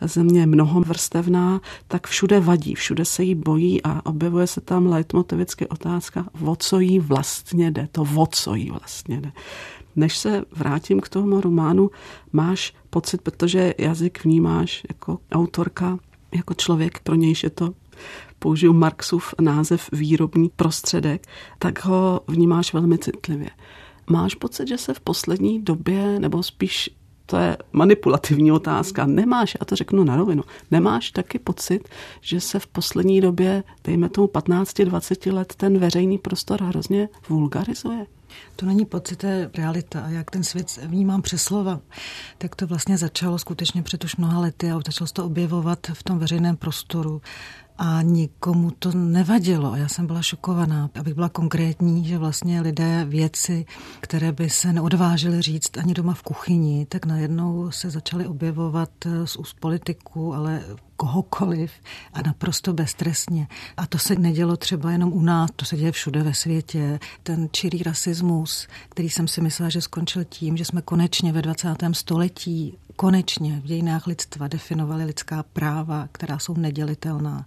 země 0.00 0.46
mnohovrstevná, 0.46 1.60
tak 1.88 2.06
všude 2.06 2.40
vadí, 2.40 2.74
všude 2.74 3.04
se 3.04 3.22
jí 3.22 3.34
bojí 3.34 3.82
a 3.82 4.06
objevuje 4.06 4.46
se 4.46 4.60
tam 4.60 4.86
leitmotivicky 4.86 5.66
otázka, 5.66 6.26
o 6.44 6.56
co 6.56 6.80
jí 6.80 6.98
vlastně 6.98 7.70
jde, 7.70 7.88
to 7.92 8.02
o 8.16 8.26
co 8.26 8.54
jí 8.54 8.70
vlastně 8.70 9.20
jde. 9.20 9.32
Než 9.96 10.18
se 10.18 10.44
vrátím 10.56 11.00
k 11.00 11.08
tomu 11.08 11.40
románu, 11.40 11.90
máš 12.32 12.74
pocit, 12.90 13.20
protože 13.20 13.74
jazyk 13.78 14.24
vnímáš 14.24 14.82
jako 14.88 15.18
autorka, 15.32 15.98
jako 16.34 16.54
člověk, 16.54 17.00
pro 17.00 17.14
nějž 17.14 17.42
je 17.42 17.50
to 17.50 17.74
použiju 18.38 18.72
Marxův 18.72 19.34
název 19.40 19.88
výrobní 19.92 20.50
prostředek, 20.56 21.26
tak 21.58 21.84
ho 21.84 22.20
vnímáš 22.28 22.72
velmi 22.72 22.98
citlivě. 22.98 23.50
Máš 24.10 24.34
pocit, 24.34 24.68
že 24.68 24.78
se 24.78 24.94
v 24.94 25.00
poslední 25.00 25.62
době, 25.62 26.20
nebo 26.20 26.42
spíš 26.42 26.90
to 27.26 27.36
je 27.36 27.56
manipulativní 27.72 28.52
otázka. 28.52 29.06
Nemáš, 29.06 29.56
já 29.60 29.64
to 29.64 29.76
řeknu 29.76 30.04
na 30.04 30.16
rovinu, 30.16 30.42
nemáš 30.70 31.10
taky 31.10 31.38
pocit, 31.38 31.88
že 32.20 32.40
se 32.40 32.58
v 32.58 32.66
poslední 32.66 33.20
době, 33.20 33.64
dejme 33.84 34.08
tomu 34.08 34.26
15-20 34.26 35.32
let, 35.32 35.54
ten 35.56 35.78
veřejný 35.78 36.18
prostor 36.18 36.62
hrozně 36.62 37.08
vulgarizuje? 37.28 38.06
To 38.56 38.66
není 38.66 38.84
pocit, 38.84 39.16
to 39.16 39.26
je 39.26 39.50
realita. 39.54 40.00
A 40.00 40.08
jak 40.08 40.30
ten 40.30 40.44
svět 40.44 40.78
vnímám 40.86 41.22
přes 41.22 41.42
slova, 41.42 41.80
tak 42.38 42.56
to 42.56 42.66
vlastně 42.66 42.98
začalo 42.98 43.38
skutečně 43.38 43.82
před 43.82 44.04
už 44.04 44.16
mnoha 44.16 44.40
lety 44.40 44.70
a 44.70 44.80
začalo 44.86 45.08
se 45.08 45.14
to 45.14 45.24
objevovat 45.24 45.78
v 45.92 46.02
tom 46.02 46.18
veřejném 46.18 46.56
prostoru 46.56 47.22
a 47.78 48.02
nikomu 48.02 48.70
to 48.70 48.92
nevadilo. 48.92 49.76
Já 49.76 49.88
jsem 49.88 50.06
byla 50.06 50.22
šokovaná, 50.22 50.90
abych 51.00 51.14
byla 51.14 51.28
konkrétní, 51.28 52.04
že 52.04 52.18
vlastně 52.18 52.60
lidé 52.60 53.04
věci, 53.08 53.66
které 54.00 54.32
by 54.32 54.50
se 54.50 54.72
neodvážili 54.72 55.42
říct 55.42 55.76
ani 55.78 55.94
doma 55.94 56.14
v 56.14 56.22
kuchyni, 56.22 56.86
tak 56.86 57.06
najednou 57.06 57.70
se 57.70 57.90
začaly 57.90 58.26
objevovat 58.26 58.90
z 59.24 59.36
úst 59.36 59.56
politiků, 59.60 60.34
ale 60.34 60.62
kohokoliv 60.96 61.72
a 62.12 62.22
naprosto 62.22 62.72
beztrestně. 62.72 63.48
A 63.76 63.86
to 63.86 63.98
se 63.98 64.14
nedělo 64.14 64.56
třeba 64.56 64.90
jenom 64.90 65.12
u 65.12 65.22
nás, 65.22 65.50
to 65.56 65.64
se 65.64 65.76
děje 65.76 65.92
všude 65.92 66.22
ve 66.22 66.34
světě. 66.34 66.98
Ten 67.22 67.48
čirý 67.52 67.82
rasismus, 67.82 68.66
který 68.88 69.10
jsem 69.10 69.28
si 69.28 69.40
myslela, 69.40 69.70
že 69.70 69.80
skončil 69.80 70.24
tím, 70.24 70.56
že 70.56 70.64
jsme 70.64 70.82
konečně 70.82 71.32
ve 71.32 71.42
20. 71.42 71.68
století 71.92 72.78
konečně 72.96 73.60
v 73.60 73.66
dějinách 73.66 74.06
lidstva 74.06 74.48
definovali 74.48 75.04
lidská 75.04 75.42
práva, 75.42 76.08
která 76.12 76.38
jsou 76.38 76.54
nedělitelná. 76.54 77.46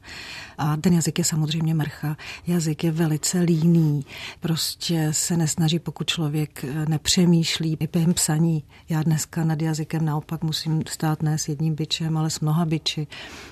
A 0.57 0.77
ten 0.77 0.93
jazyk 0.93 1.17
je 1.17 1.25
samozřejmě 1.25 1.73
mrcha. 1.73 2.17
Jazyk 2.47 2.83
je 2.83 2.91
velice 2.91 3.39
líný. 3.39 4.05
Prostě 4.39 5.07
se 5.11 5.37
nesnaží, 5.37 5.79
pokud 5.79 6.07
člověk 6.07 6.65
nepřemýšlí 6.87 7.77
i 7.79 7.87
během 7.87 8.13
psaní. 8.13 8.63
Já 8.89 9.03
dneska 9.03 9.43
nad 9.43 9.61
jazykem 9.61 10.05
naopak 10.05 10.43
musím 10.43 10.83
stát 10.87 11.23
ne 11.23 11.37
s 11.37 11.47
jedním 11.47 11.75
byčem, 11.75 12.17
ale 12.17 12.29
s 12.29 12.39
mnoha 12.39 12.65
byči. 12.65 13.07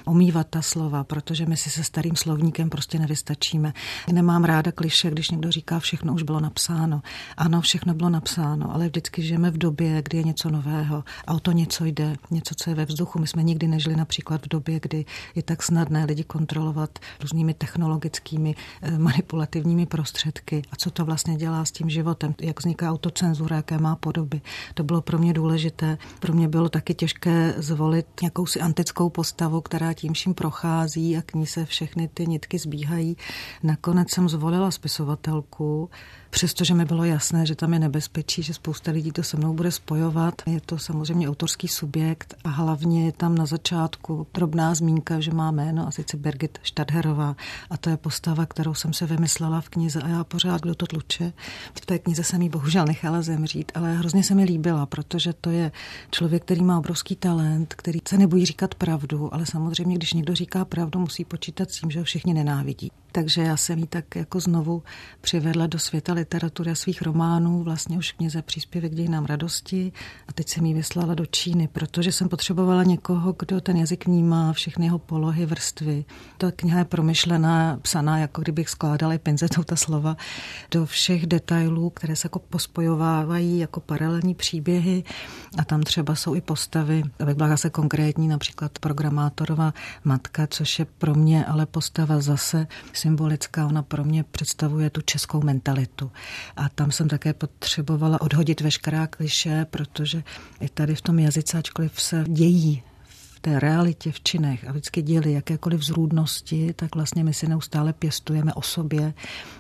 Omývat 0.06 0.48
ta 0.50 0.62
slova, 0.62 1.04
protože 1.04 1.46
my 1.46 1.58
si 1.58 1.70
se 1.70 1.84
starým 1.84 2.16
slovníkem 2.16 2.70
prostě 2.70 3.00
nevystačíme. 3.00 3.74
Nemám 4.12 4.44
ráda 4.44 4.72
kliše, 4.72 5.12
když 5.12 5.30
někdo 5.30 5.52
říká, 5.52 5.80
všechno 5.80 6.14
už 6.14 6.24
bylo 6.24 6.40
napsáno. 6.40 7.02
Ano, 7.38 7.62
všechno 7.62 7.94
bylo 7.94 8.10
napsáno, 8.10 8.74
ale 8.74 8.88
vždycky 8.88 9.22
žijeme 9.22 9.52
v 9.52 9.58
době, 9.58 10.02
kdy 10.02 10.18
je 10.18 10.24
něco 10.24 10.50
nového 10.50 11.04
a 11.28 11.34
o 11.34 11.40
to 11.40 11.52
něco 11.52 11.87
jde, 11.88 12.16
něco, 12.32 12.56
co 12.56 12.70
je 12.70 12.76
ve 12.76 12.86
vzduchu. 12.86 13.20
My 13.20 13.28
jsme 13.28 13.44
nikdy 13.44 13.68
nežili 13.68 13.96
například 13.96 14.46
v 14.46 14.50
době, 14.50 14.80
kdy 14.80 15.06
je 15.36 15.44
tak 15.44 15.64
snadné 15.64 16.06
lidi 16.06 16.24
kontrolovat 16.24 17.00
různými 17.22 17.54
technologickými 17.54 18.56
eh, 18.82 18.98
manipulativními 18.98 19.86
prostředky. 19.86 20.62
A 20.72 20.76
co 20.76 20.92
to 20.92 21.06
vlastně 21.06 21.36
dělá 21.36 21.66
s 21.66 21.72
tím 21.72 21.90
životem, 21.90 22.36
jak 22.42 22.60
vzniká 22.60 22.92
autocenzura, 22.92 23.56
jaké 23.56 23.78
má 23.78 23.96
podoby. 23.96 24.42
To 24.74 24.84
bylo 24.84 25.02
pro 25.02 25.18
mě 25.18 25.34
důležité. 25.34 25.98
Pro 26.20 26.34
mě 26.34 26.48
bylo 26.48 26.70
taky 26.70 26.94
těžké 26.94 27.54
zvolit 27.58 28.08
jakousi 28.24 28.62
antickou 28.62 29.10
postavu, 29.10 29.62
která 29.62 29.94
tím 29.94 30.14
vším 30.14 30.34
prochází 30.34 31.18
a 31.18 31.22
k 31.22 31.34
ní 31.34 31.46
se 31.46 31.66
všechny 31.66 32.08
ty 32.08 32.28
nitky 32.28 32.60
zbíhají. 32.60 33.18
Nakonec 33.64 34.12
jsem 34.12 34.30
zvolila 34.30 34.72
spisovatelku, 34.72 35.90
přestože 36.30 36.74
mi 36.74 36.86
bylo 36.86 37.04
jasné, 37.04 37.46
že 37.46 37.56
tam 37.56 37.74
je 37.74 37.80
nebezpečí, 37.80 38.44
že 38.44 38.54
spousta 38.54 38.92
lidí 38.92 39.12
to 39.12 39.24
se 39.24 39.38
mnou 39.38 39.54
bude 39.54 39.72
spojovat. 39.72 40.42
Je 40.46 40.62
to 40.62 40.78
samozřejmě 40.78 41.30
autorský 41.30 41.68
subjekt 41.68 42.36
a 42.44 42.50
hlavně 42.50 43.06
je 43.06 43.12
tam 43.12 43.36
na 43.36 43.46
začátku 43.46 44.28
drobná 44.34 44.76
zmínka, 44.76 45.20
že 45.20 45.32
má 45.32 45.52
jméno 45.52 45.88
a 45.88 45.92
sice 45.92 46.18
Birgit 46.18 46.60
Štadherová 46.64 47.36
a 47.70 47.78
to 47.78 47.90
je 47.90 47.98
postava, 47.98 48.46
kterou 48.46 48.74
jsem 48.74 48.94
se 48.94 49.06
vymyslela 49.06 49.62
v 49.62 49.70
knize 49.70 50.02
a 50.02 50.08
já 50.08 50.24
pořád, 50.24 50.62
kdo 50.62 50.76
to 50.76 50.86
tluče. 50.86 51.34
V 51.82 51.86
té 51.86 52.00
knize 52.00 52.24
jsem 52.24 52.42
ji 52.42 52.50
bohužel 52.50 52.86
nechala 52.86 53.22
zemřít, 53.22 53.72
ale 53.76 53.96
hrozně 53.96 54.24
se 54.24 54.36
mi 54.36 54.44
líbila, 54.44 54.86
protože 54.86 55.34
to 55.34 55.50
je 55.50 55.72
člověk, 56.12 56.44
který 56.44 56.64
má 56.64 56.78
obrovský 56.78 57.16
talent, 57.16 57.74
který 57.74 58.00
se 58.08 58.18
nebojí 58.18 58.46
říkat 58.46 58.76
pravdu, 58.76 59.34
ale 59.34 59.46
samozřejmě, 59.46 59.96
když 59.96 60.14
někdo 60.14 60.36
říká 60.36 60.66
pravdu, 60.66 61.00
musí 61.00 61.26
počítat 61.26 61.72
s 61.72 61.80
tím, 61.80 61.92
že 61.92 62.00
ho 62.00 62.06
všichni 62.06 62.34
nenávidí. 62.34 62.92
Takže 63.12 63.42
já 63.42 63.58
jsem 63.58 63.80
ji 63.80 63.88
tak 63.88 64.16
jako 64.16 64.40
znovu 64.40 64.84
přivedla 65.22 65.68
do 65.68 65.80
světa 65.80 66.14
literatury 66.14 66.72
a 66.72 66.76
svých 66.76 67.02
románů, 67.02 67.64
vlastně 67.64 67.98
už 67.98 68.12
knize 68.12 68.42
Příspěvek 68.42 68.96
dějinám 68.96 69.26
radosti 69.26 69.92
a 70.28 70.34
teď 70.34 70.50
jsem 70.50 70.66
ji 70.66 70.74
vyslala 70.74 71.14
do 71.14 71.26
Číny, 71.26 71.68
protože 71.68 72.12
jsem 72.12 72.30
potřebovala 72.30 72.84
někoho, 72.84 73.36
kdo 73.40 73.62
ten 73.62 73.78
jazyk 73.78 74.06
vnímá, 74.06 74.54
všechny 74.54 74.86
jeho 74.86 75.00
polohy, 75.00 75.46
vrstvy. 75.46 76.06
Ta 76.38 76.52
kniha 76.52 76.80
je 76.80 76.86
promyšlená, 76.86 77.80
psaná, 77.82 78.18
jako 78.18 78.42
kdybych 78.42 78.70
skládala 78.70 79.18
pinzetou 79.18 79.64
ta 79.66 79.76
slova 79.76 80.18
do 80.72 80.86
všech 80.86 81.28
detailů, 81.28 81.90
které 81.90 82.16
se 82.16 82.26
jako 82.26 82.40
pospojovávají 82.40 83.60
jako 83.60 83.80
paralelní 83.80 84.36
příběhy 84.36 85.04
a 85.58 85.66
tam 85.66 85.82
třeba 85.82 86.16
jsou 86.16 86.36
i 86.36 86.42
postavy, 86.42 87.04
abych 87.20 87.36
byla 87.36 87.50
zase 87.50 87.70
konkrétní, 87.70 88.28
například 88.28 88.80
programátorova 88.80 89.74
matka, 90.04 90.48
což 90.48 90.80
je 90.80 90.86
pro 90.86 91.16
mě 91.16 91.46
ale 91.46 91.66
postava 91.66 92.20
zase 92.20 92.68
symbolická, 92.98 93.66
ona 93.66 93.84
pro 93.84 94.04
mě 94.04 94.24
představuje 94.24 94.90
tu 94.90 95.02
českou 95.02 95.42
mentalitu. 95.42 96.12
A 96.56 96.70
tam 96.70 96.92
jsem 96.92 97.08
také 97.08 97.34
potřebovala 97.34 98.22
odhodit 98.22 98.62
veškerá 98.62 99.08
kliše, 99.08 99.66
protože 99.70 100.24
i 100.60 100.70
tady 100.70 100.96
v 100.96 101.02
tom 101.02 101.20
jazyce, 101.20 101.58
ačkoliv 101.58 102.02
se 102.02 102.26
dějí 102.28 102.84
té 103.48 103.60
realitě 103.60 104.12
v 104.12 104.22
činech 104.22 104.68
a 104.68 104.72
vždycky 104.72 105.02
děli 105.02 105.32
jakékoliv 105.32 105.84
zrůdnosti, 105.84 106.74
tak 106.76 106.96
vlastně 106.96 107.24
my 107.24 107.34
si 107.34 107.48
neustále 107.48 107.94
pěstujeme 107.94 108.54
o 108.54 108.62
sobě 108.62 109.14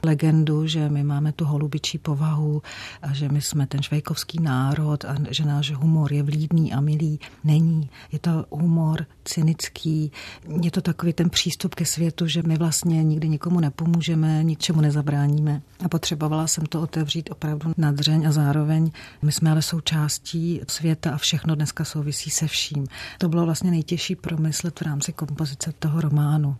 legendu, 0.03 0.67
že 0.67 0.89
my 0.89 1.03
máme 1.03 1.32
tu 1.32 1.46
holubičí 1.46 1.98
povahu 1.98 2.62
a 3.01 3.13
že 3.13 3.29
my 3.29 3.41
jsme 3.41 3.67
ten 3.67 3.82
švejkovský 3.82 4.41
národ 4.41 5.06
a 5.06 5.15
že 5.29 5.46
náš 5.46 5.72
humor 5.72 6.13
je 6.13 6.24
vlídný 6.24 6.74
a 6.74 6.82
milý. 6.82 7.20
Není. 7.44 7.89
Je 8.12 8.20
to 8.20 8.46
humor 8.51 9.06
cynický, 9.25 10.12
je 10.62 10.72
to 10.72 10.82
takový 10.82 11.13
ten 11.13 11.29
přístup 11.29 11.75
ke 11.75 11.86
světu, 11.86 12.27
že 12.27 12.44
my 12.44 12.58
vlastně 12.58 13.03
nikdy 13.03 13.29
nikomu 13.29 13.60
nepomůžeme, 13.60 14.44
ničemu 14.44 14.82
nezabráníme. 14.82 15.62
A 15.86 15.89
potřebovala 15.89 16.48
jsem 16.48 16.65
to 16.65 16.82
otevřít 16.82 17.29
opravdu 17.32 17.74
na 17.77 17.91
dřeň 17.91 18.27
a 18.27 18.32
zároveň 18.32 18.91
my 19.22 19.32
jsme 19.32 19.51
ale 19.51 19.62
součástí 19.62 20.62
světa 20.67 21.12
a 21.12 21.17
všechno 21.17 21.56
dneska 21.56 21.86
souvisí 21.86 22.29
se 22.29 22.48
vším. 22.48 22.88
To 23.17 23.29
bylo 23.29 23.46
vlastně 23.46 23.72
nejtěžší 23.77 24.15
promyslet 24.15 24.79
v 24.79 24.81
rámci 24.81 25.13
kompozice 25.13 25.74
toho 25.79 26.01
románu. 26.01 26.55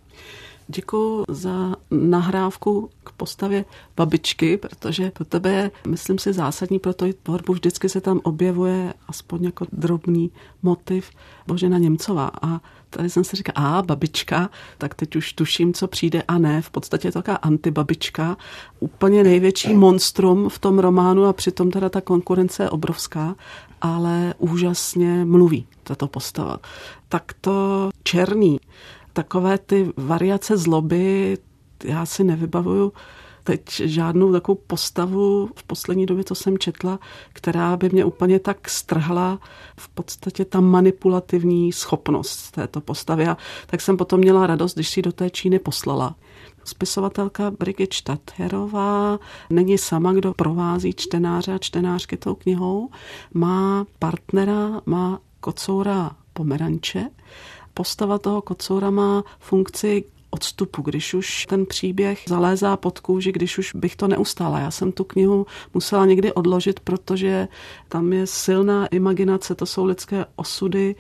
Děkuji 0.68 1.26
za 1.30 1.76
nahrávku 1.92 2.90
k 3.04 3.12
postavě 3.12 3.66
babičky, 3.98 4.58
protože 4.58 5.12
pro 5.12 5.26
tebe 5.26 5.52
je, 5.52 5.72
myslím 5.88 6.20
si, 6.20 6.34
zásadní 6.34 6.80
pro 6.80 6.94
to 6.94 7.06
tvorbu. 7.24 7.54
Vždycky 7.54 7.90
se 7.90 8.02
tam 8.02 8.20
objevuje 8.24 8.94
aspoň 9.08 9.44
jako 9.44 9.66
drobný 9.72 10.32
motiv 10.64 11.10
Božena 11.48 11.78
Němcová. 11.78 12.32
A 12.42 12.62
tady 12.90 13.10
jsem 13.10 13.24
si 13.24 13.36
říkal, 13.36 13.54
a 13.66 13.82
babička, 13.82 14.50
tak 14.78 14.96
teď 14.96 15.16
už 15.16 15.34
tuším, 15.34 15.74
co 15.74 15.88
přijde 15.88 16.24
a 16.28 16.38
ne. 16.38 16.62
V 16.62 16.70
podstatě 16.70 17.08
je 17.08 17.12
to 17.12 17.20
taková 17.20 17.38
antibabička, 17.38 18.38
úplně 18.80 19.24
největší 19.24 19.74
monstrum 19.74 20.50
v 20.50 20.60
tom 20.60 20.80
románu 20.80 21.26
a 21.26 21.34
přitom 21.34 21.72
teda 21.72 21.90
ta 21.90 22.02
konkurence 22.02 22.64
je 22.64 22.70
obrovská, 22.70 23.36
ale 23.82 24.34
úžasně 24.38 25.26
mluví 25.26 25.68
tato 25.84 26.08
postava. 26.08 26.58
Tak 27.10 27.34
to 27.42 27.90
černý, 28.04 28.60
takové 29.14 29.58
ty 29.58 29.92
variace 29.98 30.58
zloby, 30.58 31.38
já 31.84 32.06
si 32.06 32.24
nevybavuju 32.24 32.94
teď 33.48 33.70
žádnou 33.70 34.32
takovou 34.32 34.58
postavu 34.68 35.50
v 35.56 35.64
poslední 35.64 36.06
době, 36.06 36.24
to 36.24 36.36
jsem 36.36 36.58
četla, 36.58 37.00
která 37.34 37.78
by 37.78 37.90
mě 37.90 38.06
úplně 38.06 38.40
tak 38.40 38.70
strhla 38.70 39.40
v 39.80 39.90
podstatě 39.90 40.46
ta 40.46 40.62
manipulativní 40.62 41.72
schopnost 41.72 42.52
této 42.52 42.82
postavy. 42.82 43.28
A 43.28 43.38
tak 43.68 43.82
jsem 43.82 43.98
potom 43.98 44.20
měla 44.20 44.48
radost, 44.48 44.74
když 44.74 44.90
si 44.90 45.02
do 45.02 45.12
té 45.12 45.30
Číny 45.30 45.60
poslala. 45.60 46.16
Spisovatelka 46.68 47.52
Brigitte 47.52 47.98
Stadherová 47.98 49.20
není 49.50 49.78
sama, 49.78 50.14
kdo 50.14 50.34
provází 50.34 50.94
čtenáře 50.94 51.54
a 51.54 51.58
čtenářky 51.58 52.18
tou 52.18 52.36
knihou. 52.36 52.90
Má 53.34 53.86
partnera, 54.00 54.82
má 54.86 55.20
kocoura 55.40 56.12
pomeranče. 56.34 57.10
Postava 57.74 58.18
toho 58.18 58.42
kocoura 58.42 58.90
má 58.90 59.24
funkci 59.40 60.04
odstupu, 60.30 60.82
když 60.82 61.14
už 61.14 61.46
ten 61.46 61.66
příběh 61.66 62.24
zalézá 62.28 62.78
pod 62.78 63.00
kůži, 63.00 63.32
když 63.32 63.58
už 63.58 63.76
bych 63.76 63.96
to 63.96 64.08
neustála. 64.08 64.60
Já 64.60 64.72
jsem 64.72 64.92
tu 64.92 65.04
knihu 65.04 65.46
musela 65.74 66.06
někdy 66.06 66.34
odložit, 66.34 66.80
protože 66.80 67.48
tam 67.90 68.14
je 68.14 68.28
silná 68.28 68.88
imaginace, 68.88 69.56
to 69.56 69.66
jsou 69.66 69.86
lidské 69.86 70.26
osudy, 70.36 70.96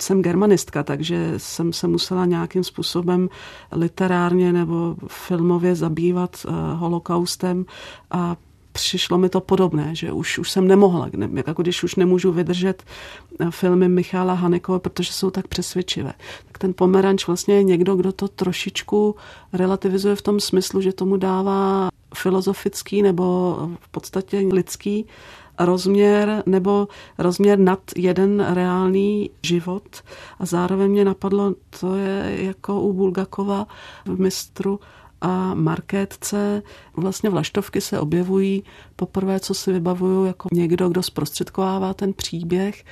jsem 0.00 0.22
germanistka, 0.22 0.82
takže 0.82 1.34
jsem 1.36 1.72
se 1.72 1.88
musela 1.88 2.24
nějakým 2.24 2.64
způsobem 2.64 3.28
literárně 3.72 4.52
nebo 4.52 4.96
filmově 5.08 5.74
zabývat 5.74 6.36
uh, 6.44 6.54
holokaustem 6.78 7.64
a 8.10 8.36
přišlo 8.76 9.18
mi 9.18 9.28
to 9.28 9.40
podobné, 9.40 9.94
že 9.94 10.12
už, 10.12 10.38
už 10.38 10.50
jsem 10.50 10.68
nemohla, 10.68 11.08
ne, 11.16 11.28
jako 11.46 11.62
když 11.62 11.82
už 11.82 11.94
nemůžu 11.94 12.32
vydržet 12.32 12.82
eh, 13.40 13.50
filmy 13.50 13.88
Michála 13.88 14.34
Hanekova, 14.34 14.78
protože 14.78 15.12
jsou 15.12 15.30
tak 15.30 15.48
přesvědčivé. 15.48 16.12
Tak 16.46 16.58
ten 16.58 16.74
pomeranč 16.74 17.26
vlastně 17.26 17.54
je 17.54 17.62
někdo, 17.62 17.96
kdo 17.96 18.12
to 18.12 18.28
trošičku 18.28 19.16
relativizuje 19.52 20.16
v 20.16 20.22
tom 20.22 20.40
smyslu, 20.40 20.80
že 20.80 20.92
tomu 20.92 21.16
dává 21.16 21.88
filozofický 22.14 23.02
nebo 23.02 23.56
v 23.80 23.88
podstatě 23.88 24.38
lidský 24.38 25.06
rozměr 25.58 26.42
nebo 26.46 26.88
rozměr 27.18 27.58
nad 27.58 27.80
jeden 27.96 28.46
reálný 28.48 29.30
život. 29.42 30.02
A 30.38 30.46
zároveň 30.46 30.90
mě 30.90 31.04
napadlo, 31.04 31.54
to 31.80 31.96
je 31.96 32.36
jako 32.38 32.80
u 32.80 32.92
Bulgakova 32.92 33.66
v 34.04 34.20
mistru 34.20 34.80
a 35.20 35.54
markétce. 35.54 36.62
Vlastně 36.96 37.30
vlaštovky 37.30 37.80
se 37.80 38.00
objevují 38.00 38.64
poprvé, 38.96 39.40
co 39.40 39.54
si 39.54 39.72
vybavuju 39.72 40.24
jako 40.24 40.48
někdo, 40.52 40.88
kdo 40.88 41.02
zprostředkovává 41.02 41.94
ten 41.94 42.12
příběh 42.12 42.84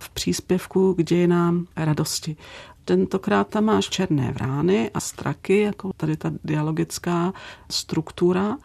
v 0.00 0.10
příspěvku 0.10 0.94
k 0.94 1.02
dějinám 1.02 1.66
radosti. 1.76 2.36
Tentokrát 2.84 3.48
tam 3.48 3.64
máš 3.64 3.88
černé 3.88 4.32
vrány 4.32 4.90
a 4.94 5.00
straky, 5.00 5.60
jako 5.60 5.90
tady 5.96 6.16
ta 6.16 6.32
dialogická 6.44 7.32
struktura 7.70 8.56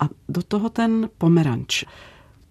a 0.00 0.08
do 0.28 0.42
toho 0.42 0.68
ten 0.68 1.10
pomeranč. 1.18 1.84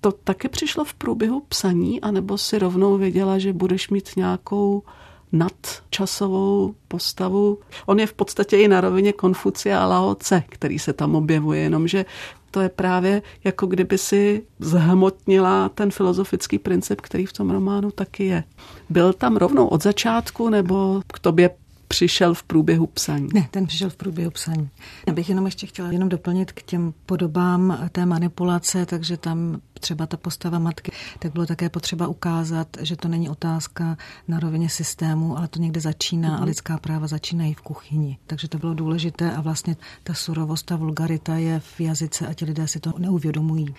To 0.02 0.12
také 0.12 0.50
přišlo 0.50 0.86
v 0.86 0.94
průběhu 0.94 1.44
psaní, 1.50 2.02
anebo 2.02 2.38
si 2.38 2.60
rovnou 2.60 2.98
věděla, 2.98 3.38
že 3.38 3.54
budeš 3.54 3.90
mít 3.90 4.10
nějakou 4.18 4.84
nadčasovou 5.32 6.76
postavu. 6.88 7.60
On 7.86 8.00
je 8.00 8.08
v 8.08 8.14
podstatě 8.14 8.58
i 8.58 8.68
na 8.68 8.82
rovině 8.82 9.14
Konfucia 9.14 9.84
a 9.84 9.88
Lao 9.88 10.16
Tse, 10.16 10.44
který 10.50 10.80
se 10.80 10.94
tam 10.94 11.16
objevuje, 11.16 11.62
jenomže 11.62 12.06
to 12.52 12.62
je 12.62 12.70
právě 12.70 13.22
jako 13.44 13.66
kdyby 13.66 13.98
si 13.98 14.44
zhmotnila 14.60 15.70
ten 15.70 15.92
filozofický 15.92 16.60
princip, 16.60 17.02
který 17.02 17.26
v 17.26 17.34
tom 17.34 17.50
románu 17.50 17.92
taky 17.92 18.26
je. 18.26 18.44
Byl 18.90 19.14
tam 19.14 19.38
rovnou 19.38 19.68
od 19.68 19.84
začátku, 19.84 20.50
nebo 20.50 21.02
k 21.14 21.20
tobě 21.20 21.50
přišel 21.88 22.34
v 22.34 22.44
průběhu 22.44 22.88
psaní? 22.88 23.28
Ne, 23.34 23.48
ten 23.52 23.68
přišel 23.68 23.90
v 23.90 23.96
průběhu 23.96 24.32
psaní. 24.32 24.70
Já 25.08 25.14
bych 25.14 25.30
jenom 25.30 25.46
ještě 25.46 25.68
chtěla 25.68 25.92
jenom 25.92 26.10
doplnit 26.10 26.52
k 26.52 26.62
těm 26.62 26.94
podobám 27.06 27.90
té 27.92 28.06
manipulace, 28.06 28.86
takže 28.86 29.18
tam 29.18 29.62
třeba 29.80 30.06
ta 30.06 30.18
postava 30.18 30.60
matky, 30.60 30.92
tak 31.20 31.34
bylo 31.34 31.46
také 31.46 31.70
potřeba 31.70 32.08
ukázat, 32.08 32.68
že 32.82 32.96
to 32.96 33.08
není 33.08 33.30
otázka 33.30 33.98
na 34.28 34.40
rovině 34.40 34.70
systému, 34.70 35.38
ale 35.38 35.48
to 35.48 35.60
někde 35.60 35.82
začíná 35.82 36.34
a 36.34 36.38
mhm. 36.38 36.46
lidská 36.46 36.78
práva 36.78 37.08
začínají 37.08 37.54
v 37.54 37.62
kuchyni. 37.62 38.18
Takže 38.28 38.48
to 38.48 38.58
bylo 38.58 38.74
důležité 38.74 39.32
a 39.32 39.42
vlastně 39.42 39.76
ta 40.04 40.14
surovost, 40.14 40.66
ta 40.66 40.76
vulgarita 40.76 41.36
je 41.36 41.60
v 41.60 41.80
jazyce 41.80 42.28
a 42.28 42.34
ti 42.34 42.46
lidé 42.46 42.68
si 42.68 42.80
to 42.80 42.94
neuvědomují. 42.98 43.76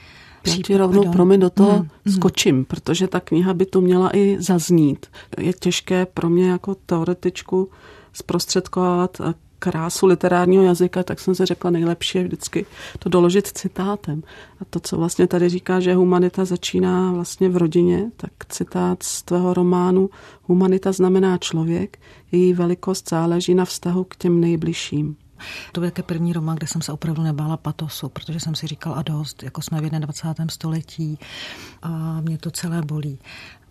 Já 0.47 0.57
ti 0.67 0.77
rovnou, 0.77 1.13
promiň, 1.13 1.41
do 1.41 1.51
toho 1.51 1.79
mm, 1.79 1.89
mm. 2.05 2.13
skočím, 2.13 2.65
protože 2.65 3.09
ta 3.09 3.21
kniha 3.21 3.55
by 3.55 3.67
to 3.67 3.81
měla 3.81 4.17
i 4.17 4.37
zaznít. 4.41 5.07
Je 5.39 5.53
těžké 5.53 6.07
pro 6.07 6.31
mě 6.31 6.51
jako 6.51 6.75
teoretičku 6.75 7.71
zprostředkovat 8.19 9.21
krásu 9.59 10.07
literárního 10.07 10.63
jazyka, 10.63 11.03
tak 11.03 11.21
jsem 11.21 11.35
si 11.35 11.47
řekla, 11.47 11.71
nejlepší 11.71 12.19
je 12.19 12.25
vždycky 12.25 12.67
to 12.99 13.09
doložit 13.09 13.47
citátem. 13.47 14.23
A 14.61 14.65
to, 14.65 14.81
co 14.81 14.97
vlastně 14.97 15.27
tady 15.27 15.49
říká, 15.49 15.81
že 15.81 15.95
humanita 15.95 16.45
začíná 16.45 17.13
vlastně 17.13 17.49
v 17.49 17.57
rodině, 17.57 18.11
tak 18.17 18.31
citát 18.49 19.03
z 19.03 19.23
tvého 19.23 19.55
románu 19.55 20.11
Humanita 20.43 20.93
znamená 20.93 21.39
člověk, 21.39 21.99
její 22.33 22.53
velikost 22.53 23.09
záleží 23.09 23.55
na 23.55 23.65
vztahu 23.65 24.05
k 24.05 24.17
těm 24.17 24.41
nejbližším. 24.41 25.17
To 25.73 25.81
byl 25.81 25.85
jako 25.85 26.03
první 26.03 26.33
román, 26.33 26.57
kde 26.57 26.67
jsem 26.67 26.83
se 26.83 26.93
opravdu 26.93 27.23
nebála 27.23 27.57
patosu, 27.57 28.09
protože 28.09 28.41
jsem 28.41 28.55
si 28.55 28.67
říkala 28.67 28.97
a 28.97 29.03
dost, 29.03 29.43
jako 29.43 29.63
jsme 29.63 29.81
v 29.81 29.91
21. 29.91 30.47
století 30.49 31.19
a 31.83 32.21
mě 32.21 32.39
to 32.39 32.51
celé 32.51 32.83
bolí. 32.83 33.19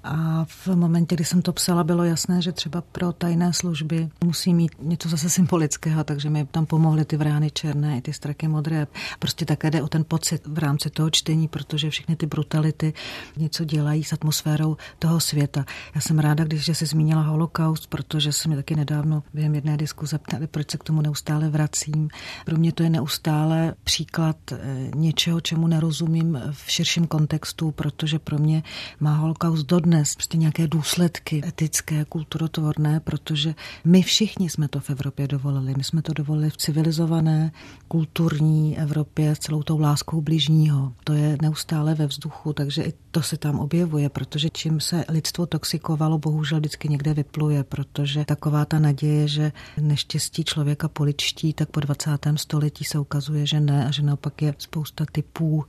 A 0.03 0.45
v 0.45 0.67
momentě, 0.67 1.15
kdy 1.15 1.25
jsem 1.25 1.41
to 1.41 1.53
psala, 1.53 1.83
bylo 1.83 2.03
jasné, 2.03 2.41
že 2.41 2.51
třeba 2.51 2.81
pro 2.81 3.11
tajné 3.13 3.53
služby 3.53 4.09
musí 4.23 4.53
mít 4.53 4.71
něco 4.79 5.09
zase 5.09 5.29
symbolického, 5.29 6.03
takže 6.03 6.29
mi 6.29 6.45
tam 6.45 6.65
pomohly 6.65 7.05
ty 7.05 7.17
vrány 7.17 7.51
černé 7.51 7.97
i 7.97 8.01
ty 8.01 8.13
straky 8.13 8.47
modré. 8.47 8.87
Prostě 9.19 9.45
také 9.45 9.71
jde 9.71 9.81
o 9.81 9.87
ten 9.87 10.05
pocit 10.07 10.47
v 10.47 10.57
rámci 10.57 10.89
toho 10.89 11.09
čtení, 11.09 11.47
protože 11.47 11.89
všechny 11.89 12.15
ty 12.15 12.25
brutality 12.25 12.93
něco 13.37 13.65
dělají 13.65 14.03
s 14.03 14.13
atmosférou 14.13 14.77
toho 14.99 15.19
světa. 15.19 15.65
Já 15.95 16.01
jsem 16.01 16.19
ráda, 16.19 16.43
když 16.43 16.77
se 16.77 16.85
zmínila 16.85 17.21
holokaust, 17.21 17.87
protože 17.87 18.31
se 18.31 18.49
mi 18.49 18.55
taky 18.55 18.75
nedávno 18.75 19.23
během 19.33 19.55
jedné 19.55 19.77
diskuze 19.77 20.17
ptali, 20.17 20.47
proč 20.47 20.71
se 20.71 20.77
k 20.77 20.83
tomu 20.83 21.01
neustále 21.01 21.49
vracím. 21.49 22.09
Pro 22.45 22.57
mě 22.57 22.71
to 22.71 22.83
je 22.83 22.89
neustále 22.89 23.73
příklad 23.83 24.37
eh, 24.51 24.57
něčeho, 24.95 25.41
čemu 25.41 25.67
nerozumím 25.67 26.41
v 26.51 26.71
širším 26.71 27.07
kontextu, 27.07 27.71
protože 27.71 28.19
pro 28.19 28.37
mě 28.37 28.63
má 28.99 29.15
holokaust 29.15 29.65
dodnes 29.65 29.96
nést 29.97 30.15
prostě 30.15 30.37
nějaké 30.37 30.67
důsledky 30.67 31.41
etické, 31.47 32.05
kulturotvorné, 32.05 32.99
protože 32.99 33.55
my 33.85 34.01
všichni 34.01 34.49
jsme 34.49 34.67
to 34.67 34.79
v 34.79 34.89
Evropě 34.89 35.27
dovolili. 35.27 35.73
My 35.77 35.83
jsme 35.83 36.01
to 36.01 36.13
dovolili 36.13 36.49
v 36.49 36.57
civilizované, 36.57 37.51
kulturní 37.87 38.79
Evropě 38.79 39.35
s 39.35 39.39
celou 39.39 39.63
tou 39.63 39.79
láskou 39.79 40.21
bližního. 40.21 40.93
To 41.03 41.13
je 41.13 41.37
neustále 41.41 41.95
ve 41.95 42.07
vzduchu, 42.07 42.53
takže 42.53 42.83
i 42.83 42.93
to 43.11 43.21
se 43.21 43.37
tam 43.37 43.59
objevuje, 43.59 44.09
protože 44.09 44.49
čím 44.49 44.79
se 44.79 45.05
lidstvo 45.09 45.45
toxikovalo, 45.45 46.17
bohužel 46.17 46.59
vždycky 46.59 46.89
někde 46.89 47.13
vypluje, 47.13 47.63
protože 47.63 48.25
taková 48.25 48.65
ta 48.65 48.79
naděje, 48.79 49.27
že 49.27 49.51
neštěstí 49.81 50.43
člověka 50.43 50.87
poličtí, 50.87 51.53
tak 51.53 51.69
po 51.69 51.79
20. 51.79 52.11
století 52.35 52.85
se 52.85 52.99
ukazuje, 52.99 53.45
že 53.45 53.59
ne 53.59 53.87
a 53.87 53.91
že 53.91 54.01
naopak 54.01 54.41
je 54.41 54.55
spousta 54.57 55.05
typů 55.11 55.65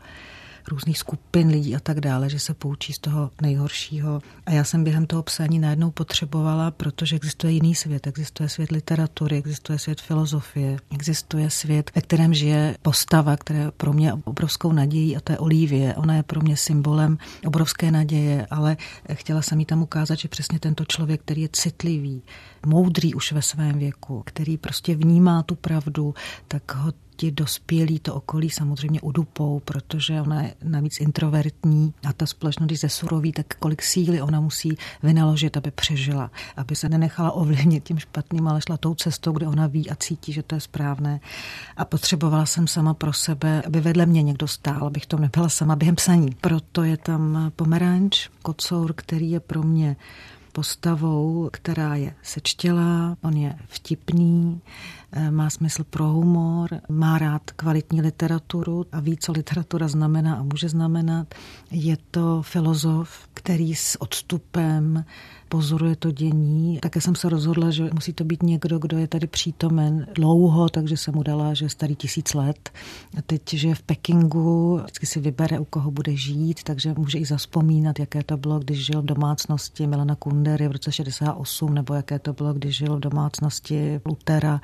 různých 0.69 0.99
skupin 0.99 1.49
lidí 1.49 1.77
a 1.77 1.81
tak 1.81 2.01
dále, 2.01 2.31
že 2.31 2.39
se 2.39 2.55
poučí 2.55 2.93
z 2.93 2.99
toho 2.99 3.31
nejhoršího. 3.43 4.23
A 4.47 4.51
já 4.51 4.65
jsem 4.65 4.85
během 4.85 5.07
toho 5.07 5.23
psání 5.23 5.59
najednou 5.59 5.91
potřebovala, 5.91 6.71
protože 6.71 7.17
existuje 7.17 7.53
jiný 7.53 7.75
svět, 7.75 8.07
existuje 8.07 8.49
svět 8.49 8.71
literatury, 8.71 9.37
existuje 9.37 9.79
svět 9.79 10.01
filozofie, 10.01 10.79
existuje 10.91 11.51
svět, 11.51 11.91
ve 11.95 12.03
kterém 12.03 12.35
žije 12.35 12.77
postava, 12.83 13.37
která 13.37 13.59
je 13.59 13.71
pro 13.71 13.93
mě 13.93 14.13
obrovskou 14.25 14.73
nadějí 14.73 15.17
a 15.17 15.21
to 15.21 15.33
je 15.33 15.39
Olivie. 15.39 15.95
Ona 15.95 16.15
je 16.15 16.23
pro 16.23 16.41
mě 16.41 16.57
symbolem 16.57 17.19
obrovské 17.47 17.91
naděje, 17.91 18.47
ale 18.51 18.77
chtěla 19.13 19.43
jsem 19.43 19.61
jí 19.61 19.67
tam 19.67 19.83
ukázat, 19.83 20.19
že 20.19 20.29
přesně 20.29 20.59
tento 20.59 20.85
člověk, 20.85 21.21
který 21.21 21.43
je 21.43 21.49
citlivý, 21.53 22.23
moudrý 22.67 23.15
už 23.15 23.33
ve 23.33 23.43
svém 23.43 23.79
věku, 23.79 24.23
který 24.27 24.57
prostě 24.57 24.95
vnímá 24.95 25.43
tu 25.43 25.55
pravdu, 25.55 26.15
tak 26.49 26.75
ho 26.75 26.93
ti 27.21 27.31
dospělí 27.31 27.99
to 27.99 28.15
okolí 28.15 28.51
samozřejmě 28.51 29.01
udupou, 29.01 29.61
protože 29.65 30.21
ona 30.21 30.43
je 30.43 30.55
navíc 30.63 31.01
introvertní 31.01 31.95
a 32.09 32.13
ta 32.13 32.27
společnost, 32.27 32.67
když 32.67 32.81
zesuroví, 32.81 33.33
tak 33.33 33.47
kolik 33.59 33.83
síly 33.83 34.23
ona 34.23 34.41
musí 34.41 34.79
vynaložit, 35.03 35.57
aby 35.57 35.71
přežila, 35.71 36.31
aby 36.57 36.77
se 36.77 36.89
nenechala 36.89 37.33
ovlivnit 37.33 37.85
tím 37.85 37.99
špatným, 37.99 38.49
ale 38.49 38.61
šla 38.61 38.77
tou 38.77 38.95
cestou, 38.95 39.33
kde 39.33 39.47
ona 39.47 39.67
ví 39.67 39.91
a 39.91 39.95
cítí, 39.95 40.33
že 40.33 40.43
to 40.43 40.55
je 40.55 40.61
správné. 40.61 41.21
A 41.77 41.85
potřebovala 41.85 42.47
jsem 42.47 42.67
sama 42.67 42.95
pro 42.95 43.13
sebe, 43.13 43.63
aby 43.67 43.81
vedle 43.81 44.07
mě 44.07 44.23
někdo 44.23 44.49
stál, 44.49 44.87
abych 44.87 45.07
to 45.07 45.19
nebyla 45.19 45.49
sama 45.49 45.77
během 45.77 45.95
psaní. 45.95 46.31
Proto 46.41 46.83
je 46.83 46.97
tam 46.97 47.53
pomeranč, 47.57 48.29
kocour, 48.43 48.93
který 48.93 49.31
je 49.31 49.41
pro 49.41 49.63
mě 49.63 49.97
postavou, 50.53 51.49
která 51.53 51.95
je 51.95 52.15
sečtělá, 52.23 53.17
on 53.23 53.37
je 53.37 53.55
vtipný, 53.67 54.61
má 55.31 55.51
smysl 55.51 55.85
pro 55.85 56.09
humor, 56.09 56.81
má 56.89 57.19
rád 57.19 57.51
kvalitní 57.51 58.03
literaturu 58.03 58.87
a 58.93 59.01
ví, 59.01 59.17
co 59.17 59.33
literatura 59.33 59.89
znamená 59.89 60.35
a 60.35 60.43
může 60.43 60.69
znamenat. 60.69 61.35
Je 61.71 61.97
to 62.11 62.43
filozof, 62.43 63.29
který 63.35 63.75
s 63.75 64.03
odstupem 64.03 65.05
pozoruje 65.49 65.97
to 65.97 66.11
dění. 66.11 66.79
Také 66.83 67.01
jsem 67.01 67.15
se 67.15 67.29
rozhodla, 67.29 67.71
že 67.71 67.91
musí 67.95 68.13
to 68.13 68.25
být 68.25 68.43
někdo, 68.43 68.79
kdo 68.79 68.99
je 68.99 69.09
tady 69.09 69.27
přítomen 69.27 70.07
dlouho, 70.15 70.69
takže 70.69 70.97
jsem 70.97 71.15
mu 71.15 71.23
dala, 71.23 71.55
že 71.55 71.65
je 71.65 71.69
starý 71.69 71.97
tisíc 71.97 72.35
let. 72.35 72.71
A 73.19 73.23
teď, 73.23 73.43
že 73.49 73.69
je 73.69 73.75
v 73.75 73.83
Pekingu, 73.83 74.81
vždycky 74.83 75.07
si 75.07 75.21
vybere, 75.21 75.59
u 75.59 75.65
koho 75.65 75.91
bude 75.91 76.17
žít, 76.17 76.63
takže 76.63 76.95
může 76.97 77.19
i 77.19 77.25
zaspomínat, 77.25 77.99
jaké 77.99 78.23
to 78.23 78.37
bylo, 78.37 78.59
když 78.59 78.87
žil 78.87 79.03
v 79.03 79.07
domácnosti 79.07 79.87
Milana 79.87 80.15
Kundery 80.15 80.69
v 80.69 80.73
roce 80.73 80.93
68, 80.93 81.75
nebo 81.75 81.95
jaké 81.95 82.19
to 82.19 82.33
bylo, 82.33 82.53
když 82.53 82.77
žil 82.77 82.97
v 82.97 83.01
domácnosti 83.01 84.01
Lutera. 84.07 84.61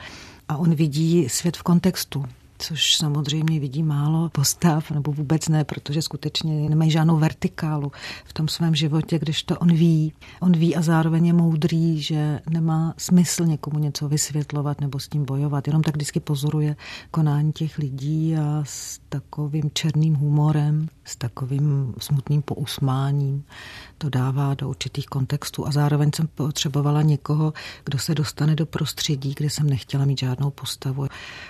A 0.48 0.56
on 0.56 0.74
vidí 0.74 1.28
svět 1.28 1.56
v 1.56 1.62
kontextu 1.62 2.24
což 2.58 2.96
samozřejmě 2.96 3.60
vidí 3.60 3.82
málo 3.82 4.28
postav, 4.28 4.90
nebo 4.90 5.12
vůbec 5.12 5.48
ne, 5.48 5.64
protože 5.64 6.02
skutečně 6.02 6.68
nemají 6.68 6.90
žádnou 6.90 7.18
vertikálu 7.18 7.92
v 8.24 8.32
tom 8.32 8.48
svém 8.48 8.74
životě, 8.74 9.18
když 9.18 9.42
to 9.42 9.58
on 9.58 9.72
ví. 9.72 10.12
On 10.40 10.52
ví 10.52 10.76
a 10.76 10.82
zároveň 10.82 11.26
je 11.26 11.32
moudrý, 11.32 12.02
že 12.02 12.40
nemá 12.50 12.94
smysl 12.98 13.44
někomu 13.44 13.78
něco 13.78 14.08
vysvětlovat 14.08 14.80
nebo 14.80 14.98
s 14.98 15.08
tím 15.08 15.24
bojovat. 15.24 15.66
Jenom 15.66 15.82
tak 15.82 15.96
vždycky 15.96 16.20
pozoruje 16.20 16.76
konání 17.10 17.52
těch 17.52 17.78
lidí 17.78 18.36
a 18.36 18.62
s 18.66 19.00
takovým 19.08 19.70
černým 19.72 20.14
humorem, 20.14 20.88
s 21.04 21.16
takovým 21.16 21.94
smutným 21.98 22.42
pousmáním 22.42 23.44
to 23.98 24.10
dává 24.10 24.54
do 24.54 24.68
určitých 24.68 25.06
kontextů 25.06 25.66
a 25.66 25.72
zároveň 25.72 26.10
jsem 26.16 26.26
potřebovala 26.26 27.02
někoho, 27.02 27.52
kdo 27.84 27.98
se 27.98 28.14
dostane 28.14 28.54
do 28.54 28.66
prostředí, 28.66 29.34
kde 29.36 29.50
jsem 29.50 29.70
nechtěla 29.70 30.04
mít 30.04 30.18
žádnou 30.18 30.50
postavu. 30.50 31.06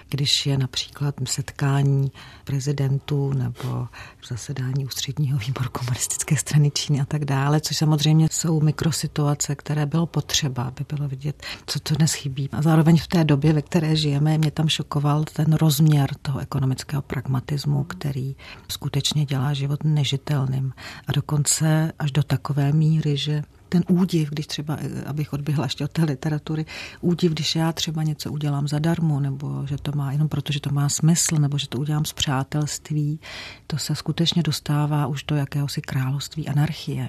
Když 0.08 0.46
je 0.46 0.58
například 0.58 1.14
setkání 1.24 2.12
prezidentů 2.44 3.32
nebo 3.32 3.88
zasedání 4.28 4.84
ústředního 4.84 5.38
výboru 5.38 5.70
komunistické 5.72 6.36
strany 6.36 6.70
Číny 6.70 7.00
a 7.00 7.04
tak 7.04 7.24
dále, 7.24 7.60
což 7.60 7.76
samozřejmě 7.76 8.28
jsou 8.30 8.60
mikrosituace, 8.60 9.54
které 9.54 9.86
bylo 9.86 10.06
potřeba, 10.06 10.62
aby 10.62 10.84
bylo 10.96 11.08
vidět, 11.08 11.42
co 11.66 11.80
to 11.80 11.94
dnes 11.94 12.12
chybí. 12.12 12.48
A 12.52 12.62
zároveň 12.62 12.98
v 12.98 13.06
té 13.06 13.24
době, 13.24 13.52
ve 13.52 13.62
které 13.62 13.96
žijeme, 13.96 14.38
mě 14.38 14.50
tam 14.50 14.68
šokoval 14.68 15.24
ten 15.24 15.52
rozměr 15.52 16.10
toho 16.22 16.38
ekonomického 16.38 17.02
pragmatismu, 17.02 17.84
který 17.84 18.36
skutečně 18.68 19.24
dělá 19.24 19.43
život 19.52 19.84
nežitelným. 19.84 20.72
A 21.06 21.12
dokonce 21.12 21.92
až 21.98 22.12
do 22.12 22.22
takové 22.22 22.72
míry, 22.72 23.16
že 23.16 23.42
ten 23.68 23.84
údiv, 23.88 24.30
když 24.30 24.46
třeba, 24.46 24.76
eh, 24.80 25.04
abych 25.04 25.32
odběhla 25.32 25.64
ještě 25.64 25.84
od 25.84 25.90
té 25.90 26.04
literatury, 26.04 26.66
údiv, 27.00 27.32
když 27.32 27.56
já 27.56 27.72
třeba 27.72 28.02
něco 28.02 28.32
udělám 28.32 28.68
zadarmo, 28.68 29.20
nebo 29.20 29.66
že 29.66 29.76
to 29.82 29.92
má 29.94 30.12
jenom 30.12 30.28
proto, 30.28 30.52
že 30.52 30.60
to 30.60 30.70
má 30.70 30.88
smysl, 30.88 31.36
nebo 31.36 31.58
že 31.58 31.68
to 31.68 31.78
udělám 31.78 32.04
z 32.04 32.12
přátelství, 32.12 33.20
to 33.66 33.78
se 33.78 33.94
skutečně 33.94 34.42
dostává 34.42 35.06
už 35.06 35.24
do 35.24 35.36
jakéhosi 35.36 35.80
království 35.80 36.48
anarchie. 36.48 37.08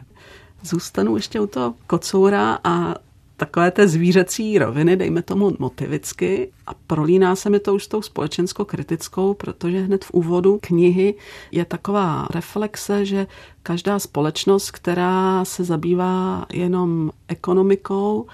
Zůstanu 0.63 1.15
ještě 1.15 1.39
u 1.39 1.47
toho 1.47 1.75
kocoura 1.87 2.59
a 2.63 2.95
takové 3.37 3.71
té 3.71 3.87
zvířecí 3.87 4.59
roviny, 4.59 4.95
dejme 4.95 5.21
tomu 5.21 5.51
motivicky, 5.59 6.51
a 6.67 6.73
prolíná 6.87 7.35
se 7.35 7.49
mi 7.49 7.59
to 7.59 7.75
už 7.75 7.83
s 7.83 7.87
tou 7.87 8.01
společensko-kritickou, 8.01 9.33
protože 9.33 9.81
hned 9.81 10.05
v 10.05 10.11
úvodu 10.11 10.59
knihy 10.61 11.15
je 11.51 11.65
taková 11.65 12.27
reflexe, 12.33 13.05
že 13.05 13.27
každá 13.63 13.99
společnost, 13.99 14.71
která 14.71 15.45
se 15.45 15.63
zabývá 15.63 16.45
jenom 16.53 17.11
ekonomikou 17.27 18.25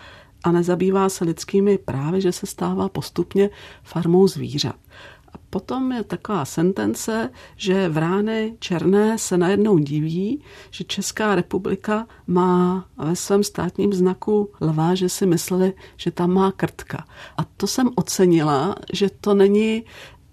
a 0.44 0.52
nezabývá 0.52 1.10
se 1.10 1.26
lidskými 1.26 1.78
právy, 1.78 2.22
že 2.22 2.32
se 2.32 2.46
stává 2.46 2.90
postupně 2.90 3.50
farmou 3.84 4.28
zvířat. 4.28 4.76
A 5.34 5.38
potom 5.50 5.92
je 5.92 6.04
taková 6.04 6.46
sentence, 6.46 7.30
že 7.56 7.90
v 7.90 7.98
rány 7.98 8.56
černé 8.60 9.18
se 9.18 9.38
najednou 9.38 9.78
diví, 9.78 10.44
že 10.72 10.84
Česká 10.84 11.36
republika 11.36 12.08
má 12.28 12.86
ve 12.98 13.16
svém 13.16 13.44
státním 13.44 13.94
znaku 13.94 14.52
lva, 14.62 14.96
že 14.96 15.10
si 15.10 15.26
mysleli, 15.26 15.74
že 15.98 16.12
tam 16.12 16.34
má 16.34 16.52
krtka. 16.52 17.06
A 17.38 17.44
to 17.44 17.68
jsem 17.68 17.90
ocenila, 17.96 18.76
že 18.94 19.10
to 19.22 19.34
není 19.34 19.84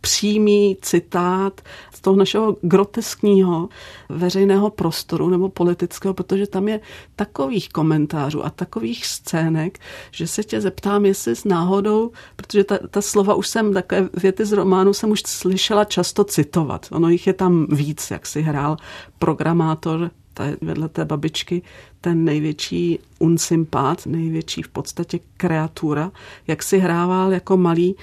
přímý 0.00 0.76
citát 0.82 1.60
z 1.94 2.00
toho 2.00 2.16
našeho 2.16 2.56
groteskního 2.62 3.68
veřejného 4.08 4.70
prostoru 4.70 5.28
nebo 5.28 5.48
politického, 5.48 6.14
protože 6.14 6.46
tam 6.46 6.68
je 6.68 6.80
takových 7.16 7.68
komentářů 7.68 8.44
a 8.44 8.50
takových 8.50 9.06
scének, 9.06 9.78
že 10.10 10.26
se 10.26 10.44
tě 10.44 10.60
zeptám, 10.60 11.04
jestli 11.06 11.36
s 11.36 11.44
náhodou, 11.44 12.10
protože 12.36 12.64
ta, 12.64 12.78
ta 12.90 13.02
slova 13.02 13.34
už 13.34 13.48
jsem, 13.48 13.74
takové 13.74 14.08
věty 14.22 14.44
z 14.44 14.52
románu 14.52 14.92
jsem 14.92 15.10
už 15.10 15.22
slyšela 15.26 15.84
často 15.84 16.24
citovat. 16.24 16.86
Ono 16.90 17.08
jich 17.08 17.26
je 17.26 17.32
tam 17.32 17.66
víc, 17.70 18.10
jak 18.10 18.26
si 18.26 18.42
hrál 18.42 18.76
programátor 19.18 20.10
vedle 20.60 20.88
té 20.88 21.04
babičky 21.04 21.62
ten 22.00 22.24
největší 22.24 22.98
unsympát, 23.18 24.06
největší 24.06 24.62
v 24.62 24.68
podstatě 24.68 25.18
kreatura, 25.36 26.12
jak 26.46 26.62
si 26.62 26.78
hrával 26.78 27.32
jako 27.32 27.56
malý 27.56 27.96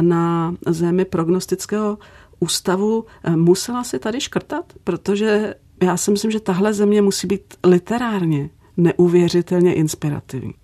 na 0.00 0.54
zemi 0.66 1.04
prognostického 1.04 1.98
ústavu, 2.40 3.04
musela 3.36 3.84
si 3.84 3.98
tady 3.98 4.20
škrtat, 4.20 4.72
protože 4.84 5.54
já 5.82 5.96
si 5.96 6.10
myslím, 6.10 6.30
že 6.30 6.40
tahle 6.40 6.74
země 6.74 7.02
musí 7.02 7.26
být 7.26 7.54
literárně 7.64 8.50
neuvěřitelně 8.76 9.74
inspirativní. 9.74 10.54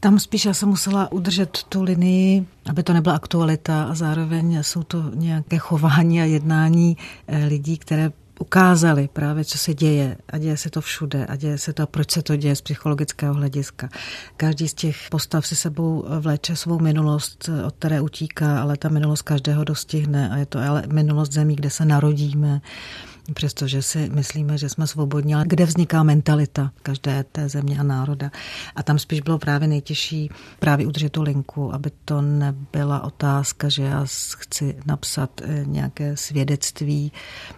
Tam 0.00 0.18
spíš 0.18 0.44
já 0.44 0.54
jsem 0.54 0.68
musela 0.68 1.12
udržet 1.12 1.58
tu 1.68 1.82
linii, 1.82 2.46
aby 2.70 2.82
to 2.82 2.92
nebyla 2.92 3.14
aktualita 3.14 3.84
a 3.84 3.94
zároveň 3.94 4.62
jsou 4.62 4.82
to 4.82 5.04
nějaké 5.14 5.58
chování 5.58 6.20
a 6.20 6.24
jednání 6.24 6.96
eh, 7.26 7.46
lidí, 7.46 7.78
které 7.78 8.12
ukázali 8.38 9.08
právě, 9.12 9.44
co 9.44 9.58
se 9.58 9.74
děje 9.74 10.16
a 10.28 10.38
děje 10.38 10.56
se 10.56 10.70
to 10.70 10.80
všude 10.80 11.26
a 11.26 11.36
děje 11.36 11.58
se 11.58 11.72
to, 11.72 11.86
proč 11.86 12.10
se 12.10 12.22
to 12.22 12.36
děje 12.36 12.56
z 12.56 12.60
psychologického 12.60 13.34
hlediska. 13.34 13.88
Každý 14.36 14.68
z 14.68 14.74
těch 14.74 14.96
postav 15.10 15.46
si 15.46 15.56
sebou 15.56 16.04
vleče 16.20 16.56
svou 16.56 16.78
minulost, 16.78 17.50
od 17.66 17.74
které 17.74 18.00
utíká, 18.00 18.60
ale 18.60 18.76
ta 18.76 18.88
minulost 18.88 19.22
každého 19.22 19.64
dostihne 19.64 20.30
a 20.30 20.36
je 20.36 20.46
to 20.46 20.58
ale 20.58 20.82
minulost 20.92 21.32
zemí, 21.32 21.56
kde 21.56 21.70
se 21.70 21.84
narodíme, 21.84 22.60
přestože 23.34 23.82
si 23.82 24.10
myslíme, 24.10 24.58
že 24.58 24.68
jsme 24.68 24.86
svobodní, 24.86 25.34
ale 25.34 25.44
kde 25.46 25.64
vzniká 25.64 26.02
mentalita 26.02 26.72
každé 26.82 27.24
té 27.24 27.48
země 27.48 27.78
a 27.78 27.82
národa. 27.82 28.30
A 28.76 28.82
tam 28.82 28.98
spíš 28.98 29.20
bylo 29.20 29.38
právě 29.38 29.68
nejtěžší 29.68 30.30
právě 30.58 30.86
udržet 30.86 31.12
tu 31.12 31.22
linku, 31.22 31.74
aby 31.74 31.90
to 32.04 32.22
nebyla 32.22 33.04
otázka, 33.04 33.68
že 33.68 33.82
já 33.82 34.06
chci 34.36 34.76
napsat 34.86 35.40
eh, 35.40 35.64
nějaké 35.66 36.16
svědectví 36.16 37.12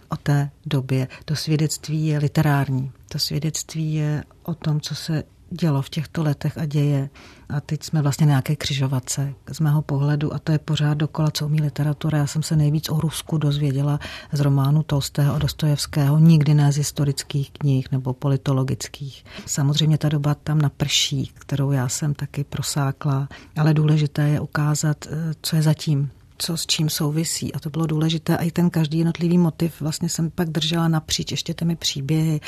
o 0.08 0.16
té 0.16 0.50
době. 0.66 1.08
To 1.24 1.36
svědectví 1.36 2.06
je 2.06 2.18
literární. 2.18 2.92
To 3.08 3.18
svědectví 3.18 3.94
je 3.94 4.24
o 4.42 4.54
tom, 4.54 4.80
co 4.80 4.94
se 4.94 5.22
dělo 5.50 5.82
v 5.82 5.90
těchto 5.90 6.22
letech 6.22 6.58
a 6.58 6.64
děje. 6.64 7.10
A 7.48 7.60
teď 7.60 7.82
jsme 7.82 8.02
vlastně 8.02 8.26
nějaké 8.26 8.56
křižovatce 8.56 9.34
z 9.52 9.60
mého 9.60 9.82
pohledu 9.82 10.34
a 10.34 10.38
to 10.38 10.52
je 10.52 10.58
pořád 10.58 10.94
dokola, 10.94 11.30
co 11.30 11.46
umí 11.46 11.60
literatura. 11.60 12.18
Já 12.18 12.26
jsem 12.26 12.42
se 12.42 12.56
nejvíc 12.56 12.88
o 12.88 13.00
Rusku 13.00 13.38
dozvěděla 13.38 14.00
z 14.32 14.40
románu 14.40 14.82
Tolstého 14.82 15.34
a 15.34 15.38
Dostojevského, 15.38 16.18
nikdy 16.18 16.54
ne 16.54 16.72
z 16.72 16.76
historických 16.76 17.50
knih 17.50 17.92
nebo 17.92 18.12
politologických. 18.12 19.24
Samozřejmě 19.46 19.98
ta 19.98 20.08
doba 20.08 20.34
tam 20.34 20.58
naprší, 20.58 21.30
kterou 21.34 21.70
já 21.70 21.88
jsem 21.88 22.14
taky 22.14 22.44
prosákla, 22.44 23.28
ale 23.56 23.74
důležité 23.74 24.28
je 24.28 24.40
ukázat, 24.40 25.06
eh, 25.06 25.34
co 25.42 25.56
je 25.56 25.62
zatím, 25.62 26.10
co 26.42 26.56
s 26.56 26.66
čím 26.66 26.90
souvisí. 26.90 27.54
A 27.54 27.58
to 27.58 27.70
bylo 27.70 27.86
důležité. 27.86 28.36
A 28.36 28.42
i 28.42 28.50
ten 28.50 28.70
každý 28.70 28.98
jednotlivý 28.98 29.38
motiv 29.38 29.80
vlastně 29.80 30.08
jsem 30.08 30.30
pak 30.30 30.48
držela 30.48 30.88
napříč 30.88 31.30
ještě 31.30 31.54
těmi 31.54 31.76
příběhy. 31.76 32.40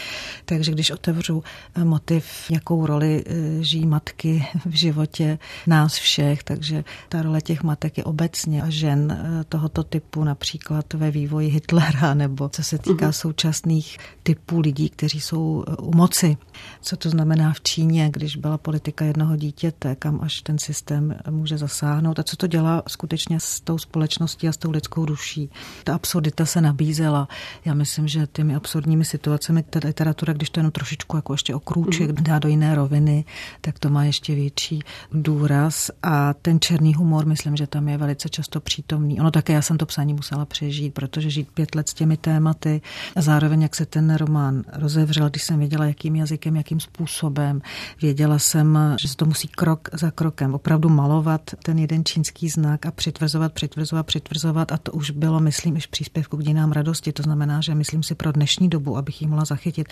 Takže 0.44 0.72
když 0.72 0.90
otevřu 0.90 1.42
eh, 1.74 1.84
motiv, 1.84 2.50
jakou 2.50 2.86
roli 2.86 3.24
eh, 3.26 3.62
žijí 3.62 3.86
matky 3.86 4.46
v 4.66 4.74
životě 4.74 5.38
nás 5.66 5.94
všech, 5.94 6.42
takže 6.42 6.84
ta 7.08 7.22
role 7.22 7.40
těch 7.40 7.62
matek 7.62 7.98
je 7.98 8.04
obecně 8.04 8.62
a 8.62 8.70
žen 8.70 9.12
eh, 9.12 9.44
tohoto 9.44 9.82
typu, 9.84 10.24
například 10.24 10.94
ve 10.94 11.10
vývoji 11.10 11.48
Hitlera, 11.48 12.14
nebo 12.22 12.48
co 12.48 12.62
se 12.62 12.78
týká 12.78 13.08
uh-huh. 13.08 13.12
současných 13.12 13.98
typů 14.22 14.60
lidí, 14.60 14.88
kteří 14.88 15.20
jsou 15.20 15.64
u 15.78 15.96
moci. 15.96 16.36
Co 16.80 16.96
to 16.96 17.10
znamená 17.10 17.52
v 17.52 17.60
Číně, 17.60 18.10
když 18.12 18.36
byla 18.36 18.58
politika 18.58 19.04
jednoho 19.04 19.36
dítěte, 19.36 19.96
kam 19.96 20.20
až 20.22 20.40
ten 20.40 20.58
systém 20.58 21.16
může 21.30 21.58
zasáhnout 21.58 22.18
a 22.18 22.22
co 22.22 22.36
to 22.36 22.46
dělá 22.46 22.82
skutečně 22.88 23.40
s 23.40 23.60
tou 23.60 23.78
společností 23.82 24.48
a 24.48 24.52
s 24.52 24.56
tou 24.56 24.70
lidskou 24.70 25.06
duší. 25.06 25.50
Ta 25.84 25.94
absurdita 25.94 26.46
se 26.46 26.60
nabízela. 26.60 27.28
Já 27.64 27.74
myslím, 27.74 28.08
že 28.08 28.26
těmi 28.32 28.54
absurdními 28.54 29.04
situacemi 29.04 29.62
ta 29.62 29.80
literatura, 29.84 30.32
když 30.32 30.50
to 30.50 30.60
jenom 30.60 30.72
trošičku 30.72 31.16
jako 31.16 31.34
ještě 31.34 31.54
okrůček 31.54 32.10
mm. 32.10 32.24
dá 32.24 32.38
do 32.38 32.48
jiné 32.48 32.74
roviny, 32.74 33.24
tak 33.60 33.78
to 33.78 33.90
má 33.90 34.04
ještě 34.04 34.34
větší 34.34 34.80
důraz 35.12 35.90
a 36.02 36.34
ten 36.34 36.60
černý 36.60 36.94
humor, 36.94 37.26
myslím, 37.26 37.56
že 37.56 37.66
tam 37.66 37.88
je 37.88 37.98
velice 37.98 38.28
často 38.28 38.60
přítomný. 38.60 39.20
Ono 39.20 39.30
také, 39.30 39.52
já 39.52 39.62
jsem 39.62 39.78
to 39.78 39.86
psaní 39.86 40.14
musela 40.14 40.44
přežít, 40.44 40.94
protože 40.94 41.30
žít 41.30 41.48
pět 41.54 41.74
let 41.74 41.88
s 41.88 41.94
těmi 41.94 42.16
tématy 42.16 42.80
a 43.16 43.22
zároveň, 43.22 43.62
jak 43.62 43.74
se 43.74 43.86
ten 43.86 44.14
román 44.14 44.62
rozevřel, 44.72 45.30
když 45.30 45.42
jsem 45.42 45.58
věděla, 45.58 45.84
jakým 45.84 46.16
jazykem, 46.16 46.56
jakým 46.56 46.80
způsobem, 46.80 47.62
věděla 48.02 48.38
jsem, 48.38 48.78
že 49.00 49.08
se 49.08 49.16
to 49.16 49.24
musí 49.24 49.48
krok 49.48 49.88
za 49.92 50.10
krokem 50.10 50.54
opravdu 50.54 50.88
malovat 50.88 51.50
ten 51.62 51.78
jeden 51.78 52.04
čínský 52.04 52.48
znak 52.48 52.86
a 52.86 52.90
přitvrzovat, 52.90 53.52
před 53.52 53.71
přitvrzovat, 53.72 54.06
přitvrzovat 54.06 54.72
a 54.72 54.76
to 54.76 54.92
už 54.92 55.10
bylo, 55.10 55.40
myslím, 55.40 55.80
v 55.80 55.88
příspěvku 55.88 56.36
k 56.36 56.42
dějinám 56.42 56.72
radosti. 56.72 57.12
To 57.12 57.22
znamená, 57.22 57.60
že 57.60 57.74
myslím 57.74 58.02
si 58.02 58.14
pro 58.14 58.32
dnešní 58.32 58.68
dobu, 58.68 58.96
abych 58.96 59.22
ji 59.22 59.28
mohla 59.28 59.44
zachytit, 59.44 59.88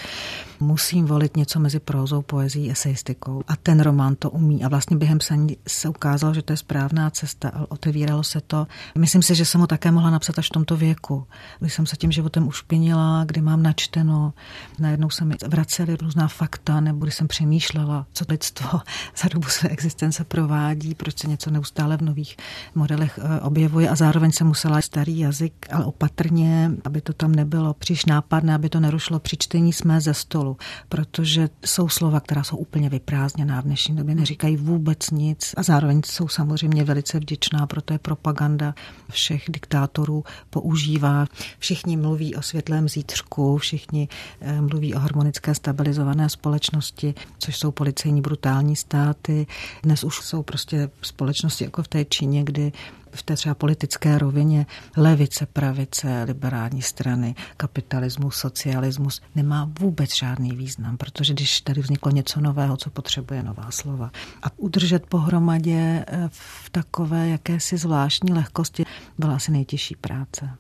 musím 0.61 1.07
volit 1.07 1.37
něco 1.37 1.61
mezi 1.61 1.81
prózou, 1.81 2.23
poezí, 2.23 2.71
eseistikou. 2.71 3.43
A 3.49 3.57
ten 3.57 3.81
román 3.81 4.17
to 4.17 4.31
umí. 4.31 4.65
A 4.65 4.69
vlastně 4.69 4.97
během 4.97 5.19
psaní 5.19 5.57
se 5.69 5.89
ukázalo, 5.89 6.35
že 6.35 6.43
to 6.43 6.53
je 6.53 6.57
správná 6.57 7.11
cesta, 7.11 7.49
ale 7.49 7.67
otevíralo 7.67 8.23
se 8.23 8.41
to. 8.41 8.67
Myslím 8.99 9.23
si, 9.23 9.35
že 9.35 9.45
jsem 9.45 9.61
ho 9.61 9.67
také 9.67 9.91
mohla 9.91 10.11
napsat 10.11 10.39
až 10.39 10.47
v 10.47 10.53
tomto 10.53 10.77
věku, 10.77 11.27
kdy 11.61 11.71
jsem 11.71 11.87
se 11.87 11.97
tím 11.97 12.13
životem 12.13 12.49
ušpinila, 12.49 13.25
kdy 13.25 13.41
mám 13.41 13.63
načteno. 13.63 14.33
Najednou 14.79 15.11
se 15.11 15.25
mi 15.25 15.35
vracely 15.47 15.97
různá 15.97 16.29
fakta, 16.29 16.81
nebo 16.81 17.05
když 17.05 17.15
jsem 17.15 17.29
přemýšlela, 17.29 18.07
co 18.13 18.25
lidstvo 18.29 18.81
za 19.23 19.29
dobu 19.33 19.49
své 19.49 19.69
existence 19.69 20.25
provádí, 20.25 20.95
proč 20.95 21.19
se 21.19 21.29
něco 21.29 21.51
neustále 21.51 21.97
v 21.97 22.03
nových 22.03 22.37
modelech 22.75 23.19
eh, 23.23 23.41
objevuje 23.61 23.89
a 23.89 23.95
zároveň 23.95 24.33
se 24.33 24.45
musela 24.45 24.81
starý 24.81 25.19
jazyk, 25.19 25.53
ale 25.73 25.85
opatrně, 25.85 26.71
aby 26.85 27.01
to 27.01 27.13
tam 27.13 27.33
nebylo 27.33 27.75
příliš 27.75 28.07
nápadné, 28.07 28.55
aby 28.55 28.69
to 28.69 28.81
nerušilo 28.81 29.21
při 29.21 29.37
čtení 29.37 29.73
jsme 29.73 30.01
ze 30.01 30.15
stolu, 30.15 30.57
protože 30.89 31.49
jsou 31.65 31.89
slova, 31.89 32.21
která 32.21 32.45
jsou 32.45 32.57
úplně 32.57 32.89
vyprázdněná 32.89 33.61
v 33.61 33.65
dnešní 33.65 33.97
době, 33.97 34.15
neříkají 34.15 34.57
vůbec 34.57 35.11
nic 35.11 35.55
a 35.57 35.63
zároveň 35.63 36.01
jsou 36.07 36.29
samozřejmě 36.29 36.85
velice 36.85 37.19
vděčná, 37.19 37.67
proto 37.67 37.93
je 37.93 37.99
propaganda 37.99 38.75
všech 39.11 39.45
diktátorů 39.49 40.25
používá. 40.51 41.27
Všichni 41.59 41.97
mluví 41.97 42.35
o 42.35 42.43
světlém 42.43 42.89
zítřku, 42.89 43.59
všichni 43.59 44.09
eh, 44.41 44.61
mluví 44.61 44.95
o 44.95 44.99
harmonické 44.99 45.55
stabilizované 45.55 46.29
společnosti, 46.29 47.15
což 47.39 47.57
jsou 47.57 47.71
policejní 47.71 48.21
brutální 48.21 48.77
státy. 48.77 49.47
Dnes 49.83 50.05
už 50.05 50.17
jsou 50.17 50.43
prostě 50.43 50.91
společnosti 51.03 51.65
jako 51.65 51.83
v 51.83 51.89
té 51.89 52.05
Číně, 52.05 52.45
kdy 52.45 52.73
v 53.13 53.23
té 53.23 53.37
třeba 53.37 53.55
politické 53.55 54.19
rovině 54.19 54.67
levice, 54.97 55.47
pravice, 55.47 56.25
liberální 56.27 56.83
strany, 56.83 57.35
kapitalismus, 57.57 58.37
socialismus 58.37 59.21
nemá 59.35 59.71
vůbec 59.81 60.17
žádný 60.17 60.51
význam, 60.51 60.97
protože 60.97 61.33
když 61.33 61.61
tady 61.61 61.81
vzniklo 61.81 62.13
něco 62.13 62.41
nového, 62.41 62.77
co 62.77 62.91
potřebuje 62.91 63.43
nová 63.43 63.71
slova. 63.71 64.11
A 64.43 64.47
udržet 64.57 65.07
pohromadě 65.07 66.05
eh, 66.07 66.29
v 66.33 66.71
takové 66.71 67.29
jakési 67.29 67.77
zvláštní 67.77 68.33
lehkosti 68.33 68.85
byla 69.19 69.35
asi 69.35 69.53
nejtěžší 69.53 69.97
práce 69.97 70.51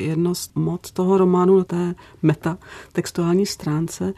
jedno 0.00 0.34
z 0.34 0.50
moc 0.54 0.90
toho 0.90 1.18
románu 1.18 1.58
na 1.58 1.64
té 1.64 1.94
meta 2.22 2.58
textuální 2.92 3.46
stránce, 3.46 4.12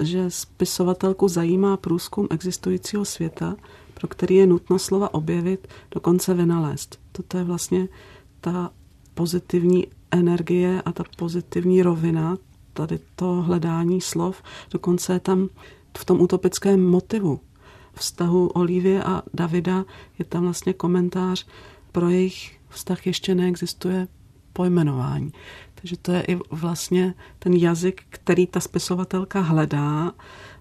že 0.00 0.30
spisovatelku 0.30 1.28
zajímá 1.28 1.76
průzkum 1.76 2.26
existujícího 2.30 3.04
světa, 3.04 3.56
pro 3.98 4.08
který 4.08 4.34
je 4.34 4.46
nutno 4.46 4.78
slova 4.78 5.14
objevit, 5.14 5.68
dokonce 5.90 6.34
vynalézt. 6.34 7.00
Toto 7.12 7.38
je 7.38 7.44
vlastně 7.44 7.88
ta 8.40 8.70
pozitivní 9.14 9.86
energie 10.10 10.82
a 10.82 10.92
ta 10.92 11.04
pozitivní 11.16 11.82
rovina, 11.82 12.36
tady 12.72 12.98
to 13.16 13.26
hledání 13.26 14.00
slov, 14.00 14.42
dokonce 14.70 15.12
je 15.12 15.20
tam 15.20 15.48
v 15.98 16.04
tom 16.04 16.20
utopickém 16.20 16.86
motivu 16.86 17.40
vztahu 17.94 18.46
Olivie 18.46 19.04
a 19.04 19.22
Davida 19.34 19.84
je 20.18 20.24
tam 20.24 20.42
vlastně 20.42 20.72
komentář 20.72 21.46
pro 21.92 22.08
jejich 22.08 22.58
vztah 22.68 23.06
ještě 23.06 23.34
neexistuje 23.34 24.08
pojmenování. 24.52 25.32
Takže 25.74 25.96
to 25.96 26.12
je 26.12 26.22
i 26.22 26.38
vlastně 26.50 27.14
ten 27.38 27.52
jazyk, 27.52 28.02
který 28.08 28.46
ta 28.46 28.60
spisovatelka 28.60 29.40
hledá, 29.40 30.12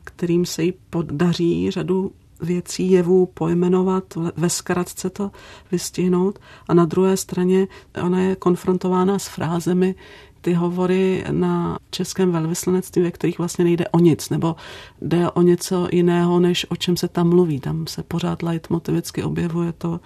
kterým 0.03 0.45
se 0.45 0.63
jí 0.63 0.73
podaří 0.89 1.71
řadu 1.71 2.11
věcí, 2.41 2.91
jevů 2.91 3.25
pojmenovat, 3.25 4.03
ve 4.35 4.49
zkratce 4.49 5.09
to 5.09 5.31
vystihnout. 5.71 6.39
A 6.67 6.73
na 6.73 6.85
druhé 6.85 7.17
straně 7.17 7.67
ona 8.03 8.21
je 8.21 8.35
konfrontována 8.35 9.19
s 9.19 9.27
frázemi, 9.27 9.95
ty 10.41 10.53
hovory 10.53 11.23
na 11.31 11.77
českém 11.89 12.31
velvyslanectví, 12.31 13.01
ve 13.01 13.11
kterých 13.11 13.37
vlastně 13.37 13.63
nejde 13.63 13.87
o 13.87 13.99
nic, 13.99 14.29
nebo 14.29 14.55
jde 15.01 15.31
o 15.31 15.41
něco 15.41 15.87
jiného, 15.91 16.39
než 16.39 16.65
o 16.69 16.75
čem 16.75 16.97
se 16.97 17.07
tam 17.07 17.29
mluví. 17.29 17.59
Tam 17.59 17.87
se 17.87 18.03
pořád 18.03 18.43
leitmotivicky 18.43 19.23
objevuje 19.23 19.73
to, 19.73 19.99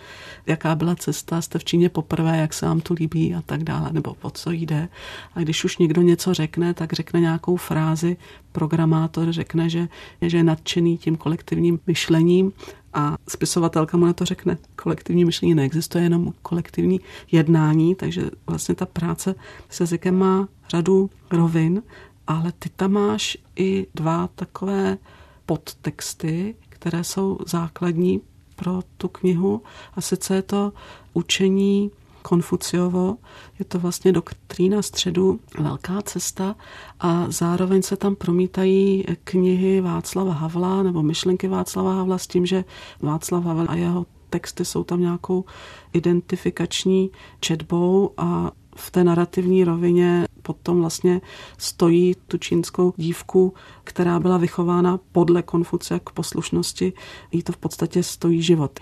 jaká 0.47 0.75
byla 0.75 0.95
cesta, 0.95 1.41
jste 1.41 1.59
v 1.59 1.63
Číně 1.63 1.89
poprvé, 1.89 2.37
jak 2.37 2.53
se 2.53 2.65
vám 2.65 2.81
tu 2.81 2.93
líbí 2.93 3.35
a 3.35 3.41
tak 3.41 3.63
dále, 3.63 3.89
nebo 3.91 4.15
o 4.21 4.29
co 4.29 4.51
jde. 4.51 4.89
A 5.35 5.39
když 5.39 5.63
už 5.63 5.77
někdo 5.77 6.01
něco 6.01 6.33
řekne, 6.33 6.73
tak 6.73 6.93
řekne 6.93 7.19
nějakou 7.19 7.55
frázi, 7.55 8.17
programátor 8.51 9.31
řekne, 9.31 9.69
že, 9.69 9.87
že 10.21 10.37
je 10.37 10.43
nadšený 10.43 10.97
tím 10.97 11.15
kolektivním 11.15 11.79
myšlením 11.87 12.51
a 12.93 13.17
spisovatelka 13.29 13.97
mu 13.97 14.05
na 14.05 14.13
to 14.13 14.25
řekne, 14.25 14.57
kolektivní 14.75 15.25
myšlení 15.25 15.55
neexistuje, 15.55 16.03
jenom 16.03 16.33
kolektivní 16.41 16.99
jednání, 17.31 17.95
takže 17.95 18.29
vlastně 18.47 18.75
ta 18.75 18.85
práce 18.85 19.35
s 19.69 19.79
jazykem 19.79 20.17
má 20.17 20.47
řadu 20.69 21.09
rovin, 21.31 21.83
ale 22.27 22.51
ty 22.59 22.69
tam 22.69 22.91
máš 22.91 23.37
i 23.55 23.87
dva 23.95 24.29
takové 24.35 24.97
podtexty, 25.45 26.55
které 26.69 27.03
jsou 27.03 27.37
základní 27.47 28.21
pro 28.55 28.81
tu 28.97 29.07
knihu 29.07 29.61
a 29.93 30.01
sice 30.01 30.35
je 30.35 30.41
to 30.41 30.73
učení 31.13 31.91
Konfuciovo. 32.21 33.17
Je 33.59 33.65
to 33.65 33.79
vlastně 33.79 34.11
doktrína 34.11 34.81
středu, 34.81 35.39
velká 35.59 36.01
cesta 36.01 36.55
a 36.99 37.25
zároveň 37.29 37.81
se 37.81 37.97
tam 37.97 38.15
promítají 38.15 39.05
knihy 39.23 39.81
Václava 39.81 40.33
Havla 40.33 40.83
nebo 40.83 41.03
myšlenky 41.03 41.47
Václava 41.47 41.93
Havla 41.93 42.17
s 42.17 42.27
tím, 42.27 42.45
že 42.45 42.63
Václav 43.01 43.43
Havel 43.43 43.65
a 43.69 43.75
jeho 43.75 44.05
texty 44.29 44.65
jsou 44.65 44.83
tam 44.83 45.01
nějakou 45.01 45.45
identifikační 45.93 47.11
četbou 47.39 48.11
a 48.17 48.51
v 48.75 48.91
té 48.91 49.03
narrativní 49.03 49.63
rovině 49.63 50.27
potom 50.41 50.79
vlastně 50.79 51.21
stojí 51.57 52.15
tu 52.27 52.37
čínskou 52.37 52.93
dívku, 52.97 53.53
která 53.83 54.19
byla 54.19 54.37
vychována 54.37 54.99
podle 55.11 55.41
Konfuce 55.41 55.99
k 56.03 56.09
poslušnosti, 56.09 56.93
jí 57.31 57.43
to 57.43 57.51
v 57.51 57.57
podstatě 57.57 58.03
stojí 58.03 58.41
život 58.41 58.79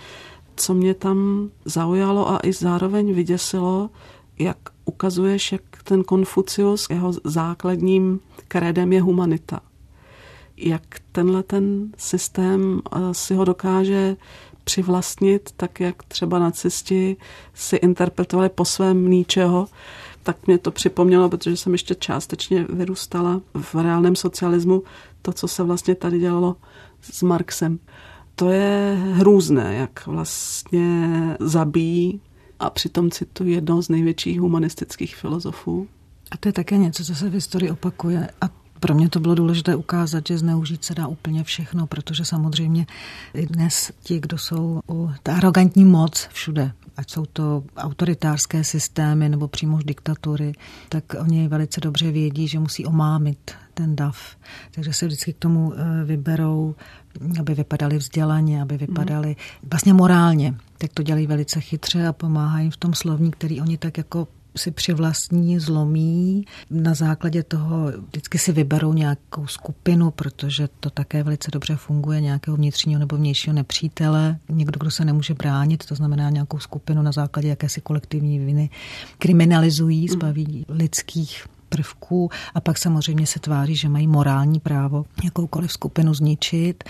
co 0.60 0.74
mě 0.74 0.94
tam 0.94 1.50
zaujalo 1.66 2.30
a 2.30 2.40
i 2.44 2.54
zároveň 2.54 3.14
vyděsilo, 3.14 3.90
jak 4.40 4.58
ukazuješ, 4.86 5.52
jak 5.52 5.62
ten 5.84 6.04
Konfucius, 6.04 6.88
jeho 6.90 7.14
základním 7.24 8.20
kredem 8.48 8.94
je 8.94 9.02
humanita. 9.02 9.60
Jak 10.58 10.84
tenhle 11.12 11.44
ten 11.44 11.92
systém 11.98 12.82
eh, 12.86 13.14
si 13.14 13.36
ho 13.36 13.46
dokáže 13.46 14.18
přivlastnit, 14.64 15.50
tak 15.58 15.80
jak 15.80 16.04
třeba 16.04 16.40
nacisti 16.40 17.18
si 17.54 17.76
interpretovali 17.76 18.50
po 18.50 18.66
svém 18.66 19.10
ničeho, 19.10 19.68
tak 20.24 20.48
mě 20.48 20.58
to 20.58 20.72
připomnělo, 20.72 21.30
protože 21.30 21.58
jsem 21.58 21.72
ještě 21.72 21.96
částečně 21.96 22.66
vyrůstala 22.70 23.42
v 23.54 23.76
reálném 23.76 24.16
socialismu, 24.16 24.84
to, 25.22 25.34
co 25.34 25.48
se 25.48 25.64
vlastně 25.64 25.96
tady 25.96 26.20
dělalo 26.20 26.56
s 27.02 27.24
Marxem 27.24 27.80
to 28.40 28.50
je 28.50 28.98
hrůzné, 29.14 29.76
jak 29.76 30.08
vlastně 30.08 31.10
zabíjí 31.40 32.22
a 32.60 32.70
přitom 32.70 33.12
cituji 33.12 33.54
jednoho 33.54 33.82
z 33.82 33.90
největších 33.90 34.40
humanistických 34.40 35.16
filozofů. 35.16 35.88
A 36.32 36.38
to 36.38 36.50
je 36.50 36.54
také 36.54 36.78
něco, 36.78 37.06
co 37.06 37.16
se 37.16 37.30
v 37.30 37.34
historii 37.34 37.72
opakuje. 37.72 38.30
A 38.42 38.50
pro 38.80 38.96
mě 38.96 39.10
to 39.10 39.20
bylo 39.20 39.36
důležité 39.36 39.76
ukázat, 39.76 40.28
že 40.28 40.38
zneužít 40.38 40.84
se 40.84 40.96
dá 40.96 41.08
úplně 41.08 41.44
všechno, 41.44 41.88
protože 41.88 42.26
samozřejmě 42.26 42.88
dnes 43.34 43.92
ti, 44.04 44.20
kdo 44.20 44.38
jsou 44.38 44.82
u 44.90 45.12
ta 45.24 45.36
arrogantní 45.36 45.86
moc 45.86 46.28
všude, 46.32 46.72
ať 47.00 47.12
jsou 47.12 47.26
to 47.26 47.64
autoritářské 47.78 48.64
systémy 48.64 49.30
nebo 49.30 49.48
přímo 49.48 49.78
diktatury, 49.78 50.54
tak 50.90 51.04
oni 51.20 51.48
velice 51.48 51.82
dobře 51.82 52.12
vědí, 52.12 52.48
že 52.48 52.60
musí 52.60 52.86
omámit 52.86 53.52
ten 53.74 53.96
dav. 53.96 54.36
Takže 54.72 54.94
se 54.94 55.06
vždycky 55.08 55.34
k 55.34 55.40
tomu 55.40 55.74
eh, 55.74 56.06
vyberou, 56.06 56.76
aby 57.40 57.54
vypadali 57.54 57.98
vzdělaně, 57.98 58.62
aby 58.62 58.78
vypadali 58.78 59.36
vlastně 59.72 59.94
morálně. 59.94 60.56
Tak 60.78 60.94
to 60.94 61.04
dělají 61.04 61.28
velice 61.28 61.60
chytře 61.60 62.08
a 62.08 62.14
pomáhají 62.14 62.72
v 62.72 62.78
tom 62.78 62.94
slovní, 62.94 63.32
který 63.32 63.62
oni 63.62 63.78
tak 63.78 63.98
jako 63.98 64.28
si 64.58 64.72
přivlastní, 64.72 65.60
zlomí. 65.60 66.46
Na 66.70 66.94
základě 66.94 67.44
toho 67.44 67.92
vždycky 68.08 68.38
si 68.38 68.52
vyberou 68.52 68.94
nějakou 68.94 69.48
skupinu, 69.48 70.12
protože 70.12 70.70
to 70.80 70.90
také 70.90 71.24
velice 71.24 71.52
dobře 71.52 71.76
funguje, 71.76 72.22
nějakého 72.22 72.58
vnitřního 72.58 73.00
nebo 73.00 73.18
vnějšího 73.18 73.54
nepřítele, 73.54 74.38
někdo, 74.50 74.80
kdo 74.80 74.92
se 74.92 75.06
nemůže 75.06 75.34
bránit, 75.34 75.86
to 75.86 75.96
znamená 75.96 76.30
nějakou 76.30 76.60
skupinu 76.60 77.02
na 77.02 77.12
základě 77.12 77.48
jakési 77.48 77.82
kolektivní 77.82 78.40
viny, 78.40 78.70
kriminalizují, 79.18 80.08
zbaví 80.08 80.66
lidských 80.70 81.46
prvků 81.70 82.30
a 82.54 82.62
pak 82.62 82.78
samozřejmě 82.78 83.28
se 83.28 83.40
tváří, 83.40 83.76
že 83.76 83.90
mají 83.90 84.08
morální 84.08 84.60
právo 84.60 85.06
jakoukoliv 85.24 85.72
skupinu 85.72 86.14
zničit. 86.14 86.84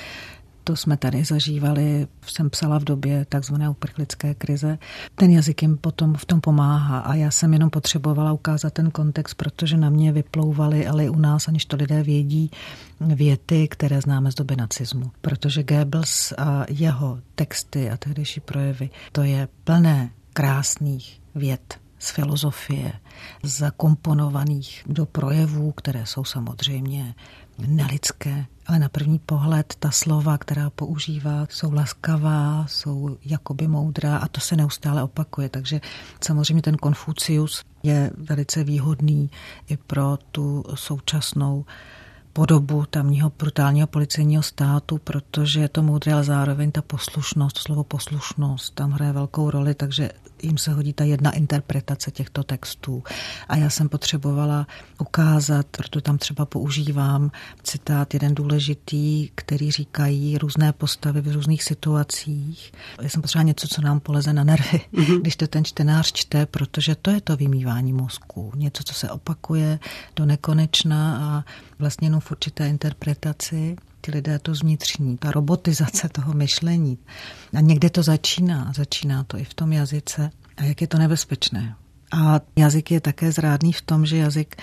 To 0.64 0.76
jsme 0.76 0.98
tady 0.98 1.24
zažívali, 1.24 2.08
jsem 2.26 2.50
psala 2.50 2.80
v 2.80 2.84
době 2.84 3.26
takzvané 3.30 3.70
uprchlické 3.70 4.34
krize. 4.34 4.78
Ten 5.16 5.32
jazyk 5.32 5.62
jim 5.62 5.78
potom 5.78 6.14
v 6.16 6.26
tom 6.26 6.42
pomáhá 6.42 7.00
a 7.00 7.14
já 7.14 7.32
jsem 7.32 7.54
jenom 7.54 7.70
potřebovala 7.70 8.34
ukázat 8.34 8.74
ten 8.74 8.92
kontext, 8.92 9.38
protože 9.38 9.78
na 9.78 9.90
mě 9.90 10.12
vyplouvaly, 10.12 10.88
ale 10.88 11.06
i 11.06 11.10
u 11.10 11.20
nás, 11.20 11.48
aniž 11.48 11.66
to 11.66 11.76
lidé 11.76 12.04
vědí, 12.04 12.52
věty, 13.00 13.68
které 13.68 14.02
známe 14.02 14.32
z 14.32 14.36
doby 14.36 14.56
nacismu. 14.56 15.12
Protože 15.22 15.64
Goebbels 15.64 16.34
a 16.38 16.66
jeho 16.70 17.20
texty 17.36 17.90
a 17.90 17.98
tehdejší 17.98 18.40
projevy, 18.40 18.90
to 19.12 19.24
je 19.24 19.48
plné 19.64 20.10
krásných 20.34 21.22
vět 21.36 21.80
z 22.00 22.12
filozofie, 22.12 22.94
zakomponovaných 23.44 24.84
do 24.88 25.06
projevů, 25.06 25.72
které 25.72 26.06
jsou 26.06 26.24
samozřejmě 26.24 27.16
nelidské, 27.68 28.46
ale 28.70 28.80
na 28.80 28.90
první 28.90 29.20
pohled 29.20 29.74
ta 29.80 29.92
slova, 29.92 30.38
která 30.38 30.70
používá, 30.70 31.48
jsou 31.50 31.74
laskavá, 31.74 32.66
jsou 32.68 33.18
jakoby 33.26 33.68
moudrá 33.68 34.18
a 34.18 34.28
to 34.28 34.42
se 34.42 34.56
neustále 34.56 35.04
opakuje. 35.04 35.50
Takže 35.50 35.82
samozřejmě 36.24 36.62
ten 36.62 36.78
Konfucius 36.78 37.64
je 37.84 38.12
velice 38.18 38.64
výhodný 38.64 39.30
i 39.68 39.78
pro 39.78 40.18
tu 40.32 40.64
současnou 40.76 41.66
podobu 42.34 42.86
tamního 42.86 43.32
brutálního 43.40 43.88
policejního 43.88 44.44
státu, 44.44 44.98
protože 44.98 45.60
je 45.60 45.70
to 45.70 45.84
moudré, 45.84 46.14
ale 46.14 46.24
zároveň 46.24 46.72
ta 46.72 46.82
poslušnost, 46.82 47.58
slovo 47.58 47.84
poslušnost 47.84 48.76
tam 48.76 48.92
hraje 48.92 49.12
velkou 49.12 49.52
roli, 49.52 49.74
takže 49.76 50.12
jim 50.42 50.58
se 50.58 50.72
hodí 50.72 50.94
ta 50.94 51.04
jedna 51.04 51.32
interpretace 51.32 52.12
těchto 52.12 52.44
textů. 52.44 53.04
A 53.48 53.56
já 53.56 53.70
jsem 53.70 53.90
potřebovala 53.90 54.68
ukázat, 55.00 55.66
proto 55.72 56.02
tam 56.02 56.18
třeba 56.18 56.46
používám 56.46 57.32
citát 57.64 58.14
jeden 58.14 58.36
důležitý, 58.36 59.30
který 59.36 59.72
říkají 59.72 60.38
různé 60.38 60.74
postavy 60.74 61.22
v 61.22 61.32
různých 61.32 61.64
situacích. 61.64 62.72
Já 63.02 63.10
jsem 63.10 63.22
potřebovala 63.22 63.48
něco, 63.48 63.68
co 63.68 63.82
nám 63.82 64.00
poleze 64.00 64.34
na 64.34 64.44
nervy, 64.44 64.82
mm-hmm. 64.94 65.22
když 65.22 65.36
to 65.36 65.48
ten 65.48 65.66
čtenář 65.66 66.12
čte, 66.12 66.46
protože 66.46 66.96
to 66.96 67.12
je 67.12 67.22
to 67.22 67.38
vymývání 67.38 67.94
mozku. 67.94 68.52
Něco, 68.56 68.84
co 68.84 68.94
se 68.94 69.10
opakuje 69.10 69.80
do 70.16 70.26
nekonečna 70.26 71.18
a 71.18 71.44
vlastně 71.80 72.08
jenom 72.08 72.20
v 72.20 72.32
určité 72.32 72.70
interpretaci 72.70 73.76
ty 74.02 74.12
lidé 74.12 74.40
to 74.40 74.56
zvnitřní, 74.56 75.18
ta 75.18 75.32
robotizace 75.32 76.10
toho 76.10 76.34
myšlení. 76.34 76.98
A 77.54 77.60
někde 77.62 77.90
to 77.90 78.04
začíná, 78.04 78.74
začíná 78.76 79.24
to 79.24 79.38
i 79.38 79.44
v 79.44 79.54
tom 79.54 79.74
jazyce. 79.74 80.32
a 80.58 80.64
jak 80.64 80.82
je 80.82 80.88
to 80.88 80.98
nebezpečné. 80.98 81.76
A 82.12 82.40
jazyk 82.56 82.92
je 82.92 83.02
také 83.02 83.32
zrádný 83.32 83.74
v 83.74 83.82
tom, 83.82 84.06
že 84.06 84.18
jazyk 84.18 84.62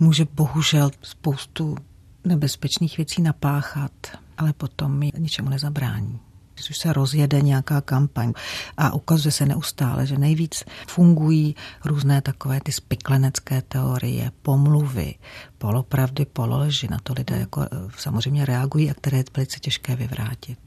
může 0.00 0.26
bohužel 0.34 0.90
spoustu 1.02 1.76
nebezpečných 2.24 2.96
věcí 2.96 3.22
napáchat, 3.22 3.92
ale 4.38 4.52
potom 4.52 4.98
mi 4.98 5.10
ničemu 5.18 5.48
nezabrání. 5.48 6.20
Když 6.66 6.78
se 6.78 6.92
rozjede 6.92 7.40
nějaká 7.40 7.80
kampaň 7.80 8.32
a 8.76 8.94
ukazuje 8.94 9.32
se 9.32 9.46
neustále, 9.46 10.06
že 10.06 10.18
nejvíc 10.18 10.64
fungují 10.86 11.56
různé 11.84 12.22
takové 12.22 12.60
ty 12.60 12.72
spiklenecké 12.72 13.62
teorie, 13.62 14.30
pomluvy, 14.42 15.14
polopravdy, 15.58 16.24
pololeži, 16.24 16.88
na 16.90 16.98
to 17.02 17.12
lidé 17.12 17.38
jako 17.38 17.62
eh, 17.62 17.66
samozřejmě 17.96 18.44
reagují 18.44 18.90
a 18.90 18.94
které 18.94 19.18
je 19.18 19.24
velice 19.36 19.58
těžké 19.58 19.96
vyvrátit. 19.96 20.58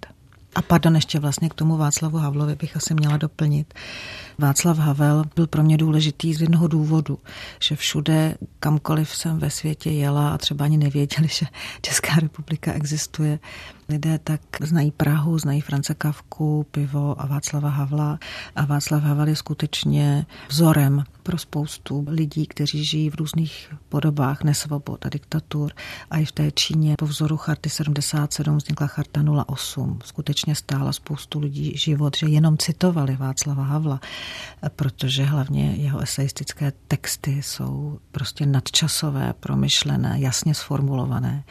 A 0.55 0.61
pardon, 0.61 0.95
ještě 0.95 1.19
vlastně 1.19 1.49
k 1.49 1.53
tomu 1.53 1.77
Václavu 1.77 2.17
Havlovi 2.17 2.55
bych 2.55 2.77
asi 2.77 2.93
měla 2.93 3.17
doplnit. 3.17 3.73
Václav 4.37 4.77
Havel 4.77 5.23
byl 5.35 5.47
pro 5.47 5.63
mě 5.63 5.77
důležitý 5.77 6.33
z 6.33 6.41
jednoho 6.41 6.67
důvodu, 6.67 7.19
že 7.61 7.75
všude, 7.75 8.35
kamkoliv 8.59 9.15
jsem 9.15 9.39
ve 9.39 9.49
světě 9.49 9.89
jela 9.89 10.29
a 10.29 10.37
třeba 10.37 10.65
ani 10.65 10.77
nevěděli, 10.77 11.27
že 11.31 11.45
Česká 11.81 12.15
republika 12.15 12.73
existuje, 12.73 13.39
lidé 13.89 14.19
tak 14.23 14.41
znají 14.61 14.91
Prahu, 14.91 15.37
znají 15.37 15.61
France 15.61 15.93
Kavku, 15.93 16.65
pivo 16.71 17.21
a 17.21 17.25
Václava 17.25 17.69
Havla. 17.69 18.19
A 18.55 18.65
Václav 18.65 19.03
Havel 19.03 19.27
je 19.27 19.35
skutečně 19.35 20.25
vzorem 20.49 21.03
pro 21.23 21.37
spoustu 21.37 22.05
lidí, 22.07 22.47
kteří 22.47 22.85
žijí 22.85 23.09
v 23.09 23.15
různých 23.15 23.73
podobách 23.89 24.43
nesvobod 24.43 25.05
a 25.05 25.09
diktatur. 25.09 25.71
A 26.11 26.17
i 26.17 26.25
v 26.25 26.31
té 26.31 26.51
Číně 26.51 26.95
po 26.99 27.05
vzoru 27.05 27.37
Charty 27.37 27.69
77 27.69 28.57
vznikla 28.57 28.87
Charta 28.87 29.21
08. 29.47 29.99
Skutečně 30.05 30.55
stála 30.55 30.93
spoustu 30.93 31.39
lidí 31.39 31.77
život, 31.77 32.17
že 32.17 32.27
jenom 32.27 32.57
citovali 32.57 33.15
Václava 33.15 33.63
Havla 33.63 33.99
protože 34.75 35.23
hlavně 35.23 35.75
jeho 35.77 35.99
eseistické 35.99 36.73
texty 36.87 37.41
jsou 37.43 37.99
prostě 38.11 38.45
nadčasové, 38.45 39.33
promyšlené, 39.33 40.15
jasně 40.19 40.53
sformulované. 40.53 41.43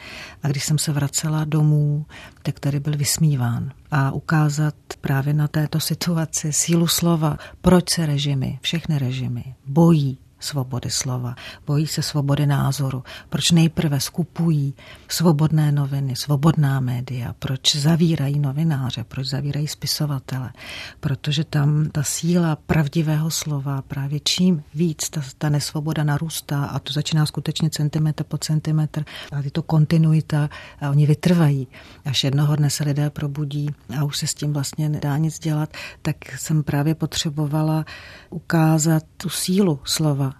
A 0.43 0.47
když 0.47 0.63
jsem 0.63 0.77
se 0.77 0.91
vracela 0.91 1.45
domů, 1.45 2.05
tak 2.43 2.59
tady 2.59 2.79
byl 2.79 2.97
vysmíván. 2.97 3.71
A 3.91 4.11
ukázat 4.11 4.75
právě 5.01 5.33
na 5.33 5.47
této 5.47 5.79
situaci 5.79 6.53
sílu 6.53 6.87
slova, 6.87 7.37
proč 7.61 7.89
se 7.89 8.05
režimy, 8.05 8.59
všechny 8.61 8.99
režimy, 8.99 9.43
bojí 9.67 10.17
svobody 10.45 10.89
slova, 10.89 11.35
bojí 11.65 11.87
se 11.87 12.01
svobody 12.01 12.45
názoru, 12.45 13.03
proč 13.29 13.51
nejprve 13.51 13.99
skupují 13.99 14.73
svobodné 15.07 15.71
noviny, 15.71 16.15
svobodná 16.15 16.79
média, 16.79 17.35
proč 17.39 17.75
zavírají 17.75 18.39
novináře, 18.39 19.03
proč 19.03 19.27
zavírají 19.27 19.67
spisovatele, 19.67 20.53
protože 20.99 21.43
tam 21.43 21.89
ta 21.91 22.03
síla 22.03 22.55
pravdivého 22.55 23.31
slova 23.31 23.81
právě 23.81 24.19
čím 24.19 24.63
víc 24.73 25.09
ta, 25.09 25.21
ta 25.37 25.49
nesvoboda 25.49 26.03
narůstá 26.03 26.65
a 26.65 26.79
to 26.79 26.93
začíná 26.93 27.25
skutečně 27.25 27.69
centimetr 27.69 28.23
po 28.23 28.37
centimetr 28.37 29.05
a 29.31 29.39
je 29.39 29.51
to 29.51 29.63
kontinuita 29.63 30.49
a 30.81 30.89
oni 30.89 31.05
vytrvají. 31.05 31.67
Až 32.05 32.23
jednoho 32.23 32.55
dne 32.55 32.69
se 32.69 32.83
lidé 32.83 33.09
probudí 33.09 33.69
a 33.99 34.03
už 34.03 34.17
se 34.17 34.27
s 34.27 34.33
tím 34.33 34.53
vlastně 34.53 34.89
nedá 34.89 35.17
nic 35.17 35.39
dělat, 35.39 35.69
tak 36.01 36.15
jsem 36.37 36.63
právě 36.63 36.95
potřebovala 36.95 37.85
ukázat 38.29 39.03
tu 39.17 39.29
sílu 39.29 39.79
slova 39.83 40.33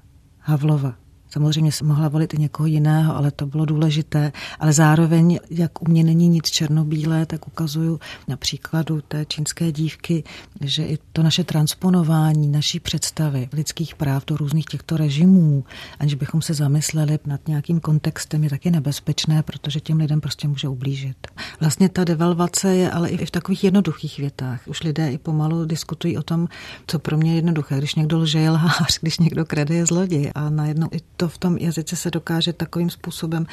Havlova. 0.45 1.04
Samozřejmě 1.35 1.71
jsem 1.71 1.87
mohla 1.87 2.07
volit 2.07 2.33
i 2.33 2.37
někoho 2.37 2.67
jiného, 2.67 3.15
ale 3.15 3.31
to 3.31 3.45
bylo 3.45 3.65
důležité. 3.65 4.31
Ale 4.59 4.73
zároveň, 4.73 5.39
jak 5.49 5.81
u 5.81 5.91
mě 5.91 6.03
není 6.03 6.27
nic 6.27 6.45
černobílé, 6.45 7.25
tak 7.25 7.47
ukazuju 7.47 7.99
na 8.27 8.37
příkladu 8.37 9.01
té 9.07 9.25
čínské 9.25 9.71
dívky, 9.71 10.23
že 10.61 10.85
i 10.85 10.97
to 11.13 11.23
naše 11.23 11.43
transponování 11.43 12.47
naší 12.47 12.79
představy 12.79 13.49
lidských 13.53 13.95
práv 13.95 14.25
do 14.25 14.37
různých 14.37 14.65
těchto 14.65 14.97
režimů, 14.97 15.63
aniž 15.99 16.13
bychom 16.13 16.41
se 16.41 16.53
zamysleli 16.53 17.19
nad 17.25 17.47
nějakým 17.47 17.79
kontextem, 17.79 18.43
je 18.43 18.49
taky 18.49 18.71
nebezpečné, 18.71 19.43
protože 19.43 19.79
těm 19.79 19.97
lidem 19.97 20.21
prostě 20.21 20.47
může 20.47 20.67
ublížit. 20.67 21.27
Vlastně 21.59 21.89
ta 21.89 22.03
devalvace 22.03 22.75
je 22.75 22.91
ale 22.91 23.09
i 23.09 23.25
v 23.25 23.31
takových 23.31 23.63
jednoduchých 23.63 24.17
větách. 24.17 24.61
Už 24.67 24.83
lidé 24.83 25.11
i 25.11 25.17
pomalu 25.17 25.65
diskutují 25.65 26.17
o 26.17 26.23
tom, 26.23 26.47
co 26.87 26.99
pro 26.99 27.17
mě 27.17 27.31
je 27.31 27.35
jednoduché. 27.35 27.77
Když 27.77 27.95
někdo 27.95 28.19
lže, 28.19 28.39
je 28.39 28.49
lhář, 28.49 28.99
když 29.01 29.19
někdo 29.19 29.45
krede, 29.45 29.75
je 29.75 29.85
zloděj. 29.85 30.31
A 30.35 30.49
najednou 30.49 30.87
i 30.91 30.97
to 31.17 31.24
v 31.27 31.37
tom 31.37 31.57
jazyce 31.57 31.95
se 31.95 32.11
dokáže 32.11 32.53
takovým 32.53 32.89
způsobem 32.89 33.45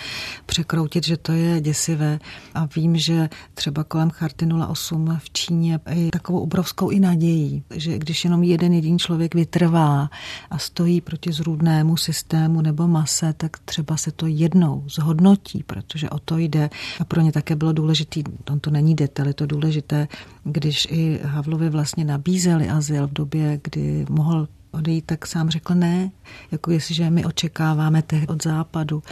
překroutit, 0.47 1.05
že 1.05 1.17
to 1.17 1.33
je 1.33 1.61
děsivé. 1.61 2.19
A 2.55 2.69
vím, 2.77 2.97
že 2.97 3.29
třeba 3.55 3.85
kolem 3.85 4.11
Charty 4.11 4.49
08 4.69 5.19
v 5.19 5.31
Číně 5.31 5.81
je 5.91 6.11
takovou 6.11 6.41
obrovskou 6.41 6.91
i 6.91 7.01
nadějí, 7.01 7.63
že 7.75 7.99
když 7.99 8.25
jenom 8.25 8.43
jeden 8.43 8.73
jediný 8.73 8.99
člověk 8.99 9.35
vytrvá 9.35 10.11
a 10.51 10.59
stojí 10.59 11.01
proti 11.01 11.33
zrůdnému 11.33 11.97
systému 11.97 12.61
nebo 12.61 12.89
mase, 12.89 13.33
tak 13.33 13.59
třeba 13.59 13.97
se 13.97 14.13
to 14.13 14.27
jednou 14.27 14.85
zhodnotí, 14.89 15.63
protože 15.63 16.11
o 16.11 16.19
to 16.19 16.39
jde. 16.39 16.71
A 17.01 17.05
pro 17.05 17.21
ně 17.21 17.33
také 17.33 17.57
bylo 17.57 17.73
důležité, 17.73 18.21
on 18.51 18.61
to 18.61 18.71
není 18.71 18.95
detail, 18.95 19.29
je 19.29 19.35
to 19.35 19.47
důležité, 19.47 20.09
když 20.45 20.89
i 20.91 21.21
Havlovi 21.25 21.71
vlastně 21.71 22.05
nabízeli 22.05 22.69
azyl 22.69 23.07
v 23.07 23.13
době, 23.13 23.61
kdy 23.63 24.07
mohl 24.09 24.49
odejít, 24.73 25.07
tak 25.07 25.27
sám 25.27 25.51
řekl 25.51 25.75
ne, 25.75 26.11
jako 26.51 26.71
jestliže 26.71 27.11
my 27.11 27.25
očekáváme 27.25 28.03
tehdy 28.03 28.27
od 28.27 28.43
západu, 28.43 29.03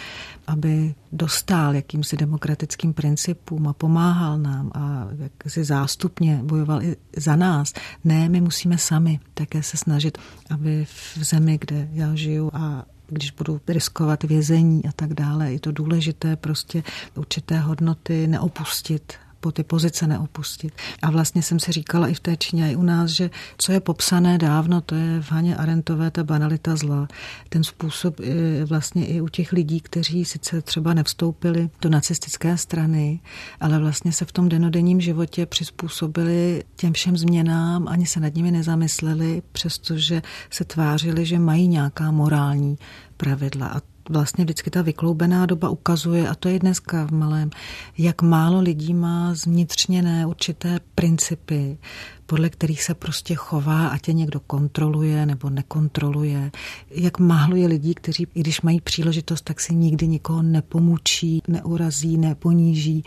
aby 0.46 0.94
dostal 1.12 1.74
jakýmsi 1.74 2.16
demokratickým 2.16 2.92
principům 2.92 3.68
a 3.68 3.72
pomáhal 3.72 4.38
nám 4.38 4.70
a 4.74 5.08
si 5.46 5.64
zástupně 5.64 6.40
bojoval 6.42 6.82
i 6.82 6.96
za 7.16 7.36
nás. 7.36 7.72
Ne, 8.04 8.28
my 8.28 8.40
musíme 8.40 8.78
sami 8.78 9.20
také 9.34 9.62
se 9.62 9.76
snažit, 9.76 10.18
aby 10.50 10.84
v 10.84 11.18
zemi, 11.24 11.58
kde 11.60 11.88
já 11.92 12.14
žiju 12.14 12.50
a 12.54 12.84
když 13.08 13.30
budu 13.30 13.60
riskovat 13.68 14.24
vězení 14.24 14.84
a 14.84 14.92
tak 14.92 15.14
dále, 15.14 15.52
je 15.52 15.60
to 15.60 15.72
důležité 15.72 16.36
prostě 16.36 16.82
určité 17.14 17.58
hodnoty 17.58 18.26
neopustit 18.26 19.12
po 19.40 19.52
ty 19.52 19.64
pozice 19.64 20.06
neopustit. 20.06 20.72
A 21.02 21.10
vlastně 21.10 21.42
jsem 21.42 21.60
si 21.60 21.72
říkala 21.72 22.08
i 22.08 22.14
v 22.14 22.20
té 22.20 22.36
Číně, 22.36 22.72
i 22.72 22.76
u 22.76 22.82
nás, 22.82 23.10
že 23.10 23.30
co 23.58 23.72
je 23.72 23.80
popsané 23.80 24.38
dávno, 24.38 24.80
to 24.80 24.94
je 24.94 25.22
v 25.22 25.32
Haně 25.32 25.56
Arentové 25.56 26.10
ta 26.10 26.24
banalita 26.24 26.76
zla. 26.76 27.08
Ten 27.48 27.64
způsob 27.64 28.20
vlastně 28.64 29.06
i 29.06 29.20
u 29.20 29.28
těch 29.28 29.52
lidí, 29.52 29.80
kteří 29.80 30.24
sice 30.24 30.62
třeba 30.62 30.94
nevstoupili 30.94 31.70
do 31.80 31.90
nacistické 31.90 32.56
strany, 32.56 33.20
ale 33.60 33.78
vlastně 33.78 34.12
se 34.12 34.24
v 34.24 34.32
tom 34.32 34.48
denodenním 34.48 35.00
životě 35.00 35.46
přizpůsobili 35.46 36.64
těm 36.76 36.92
všem 36.92 37.16
změnám, 37.16 37.88
ani 37.88 38.06
se 38.06 38.20
nad 38.20 38.34
nimi 38.34 38.50
nezamysleli, 38.50 39.42
přestože 39.52 40.22
se 40.50 40.64
tvářili, 40.64 41.26
že 41.26 41.38
mají 41.38 41.68
nějaká 41.68 42.10
morální 42.10 42.78
pravidla. 43.16 43.66
A 43.66 43.80
vlastně 44.10 44.44
vždycky 44.44 44.70
ta 44.70 44.82
vykloubená 44.82 45.46
doba 45.46 45.68
ukazuje, 45.68 46.28
a 46.28 46.34
to 46.34 46.48
je 46.48 46.58
dneska 46.58 47.06
v 47.06 47.10
malém, 47.10 47.50
jak 47.98 48.22
málo 48.22 48.60
lidí 48.60 48.94
má 48.94 49.34
zvnitřněné 49.34 50.26
určité 50.26 50.80
principy, 50.94 51.78
podle 52.26 52.50
kterých 52.50 52.82
se 52.82 52.94
prostě 52.94 53.34
chová, 53.34 53.88
a 53.88 53.98
tě 53.98 54.12
někdo 54.12 54.40
kontroluje 54.40 55.26
nebo 55.26 55.50
nekontroluje. 55.50 56.50
Jak 56.90 57.18
málo 57.18 57.56
je 57.56 57.66
lidí, 57.66 57.94
kteří, 57.94 58.26
i 58.34 58.40
když 58.40 58.62
mají 58.62 58.80
příležitost, 58.80 59.44
tak 59.44 59.60
si 59.60 59.74
nikdy 59.74 60.08
nikoho 60.08 60.42
nepomučí, 60.42 61.42
neurazí, 61.48 62.18
neponíží. 62.18 63.04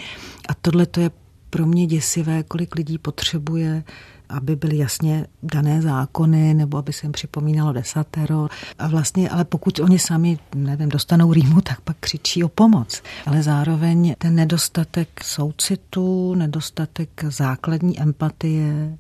A 0.49 0.53
tohle 0.53 0.85
to 0.85 0.99
je 0.99 1.11
pro 1.49 1.65
mě 1.65 1.85
děsivé, 1.85 2.43
kolik 2.43 2.75
lidí 2.75 2.97
potřebuje 2.97 3.83
aby 4.34 4.56
byly 4.56 4.78
jasně 4.78 5.28
dané 5.43 5.82
zákony, 5.82 6.54
nebo 6.54 6.78
aby 6.78 6.93
se 6.93 7.06
jim 7.06 7.12
připomínalo 7.12 7.74
desatero. 7.74 8.48
A 8.80 8.88
vlastně, 8.88 9.30
ale 9.30 9.46
pokud 9.46 9.80
oni 9.80 10.00
sami, 10.00 10.39
nevím, 10.56 10.89
dostanou 10.89 11.34
rýmu, 11.34 11.62
tak 11.62 11.82
pak 11.82 11.98
křičí 12.00 12.43
o 12.43 12.50
pomoc. 12.50 13.02
Ale 13.26 13.43
zároveň 13.43 14.15
ten 14.17 14.36
nedostatek 14.36 15.24
soucitu, 15.24 16.36
nedostatek 16.36 17.24
základní 17.30 18.02
empatie 18.02 18.98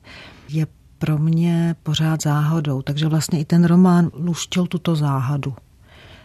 je 0.49 0.67
pro 0.97 1.17
mě 1.17 1.75
pořád 1.83 2.21
záhadou. 2.21 2.81
Takže 2.81 3.07
vlastně 3.07 3.39
i 3.39 3.45
ten 3.45 3.65
román 3.65 4.09
luštil 4.13 4.67
tuto 4.67 4.95
záhadu 4.95 5.53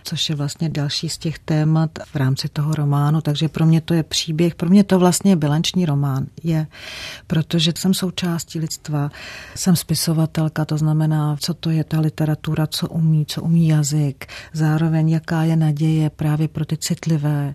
což 0.05 0.29
je 0.29 0.35
vlastně 0.35 0.69
další 0.69 1.09
z 1.09 1.19
těch 1.19 1.39
témat 1.39 1.91
v 2.13 2.17
rámci 2.17 2.49
toho 2.49 2.75
románu. 2.75 3.21
Takže 3.21 3.49
pro 3.49 3.67
mě 3.67 3.81
to 3.81 3.95
je 3.95 4.03
příběh, 4.03 4.55
pro 4.55 4.69
mě 4.69 4.85
to 4.85 4.99
vlastně 4.99 5.33
je 5.33 5.37
bilanční 5.37 5.87
román. 5.87 6.27
Je, 6.45 6.67
protože 7.27 7.73
jsem 7.77 7.95
součástí 7.95 8.59
lidstva, 8.59 9.11
jsem 9.55 9.77
spisovatelka, 9.77 10.65
to 10.65 10.79
znamená, 10.79 11.37
co 11.41 11.55
to 11.55 11.71
je 11.71 11.85
ta 11.85 12.01
literatura, 12.01 12.67
co 12.67 12.89
umí, 12.89 13.27
co 13.27 13.43
umí 13.43 13.69
jazyk, 13.69 14.27
zároveň 14.53 15.09
jaká 15.09 15.43
je 15.43 15.57
naděje 15.57 16.11
právě 16.11 16.49
pro 16.49 16.65
ty 16.65 16.77
citlivé 16.77 17.55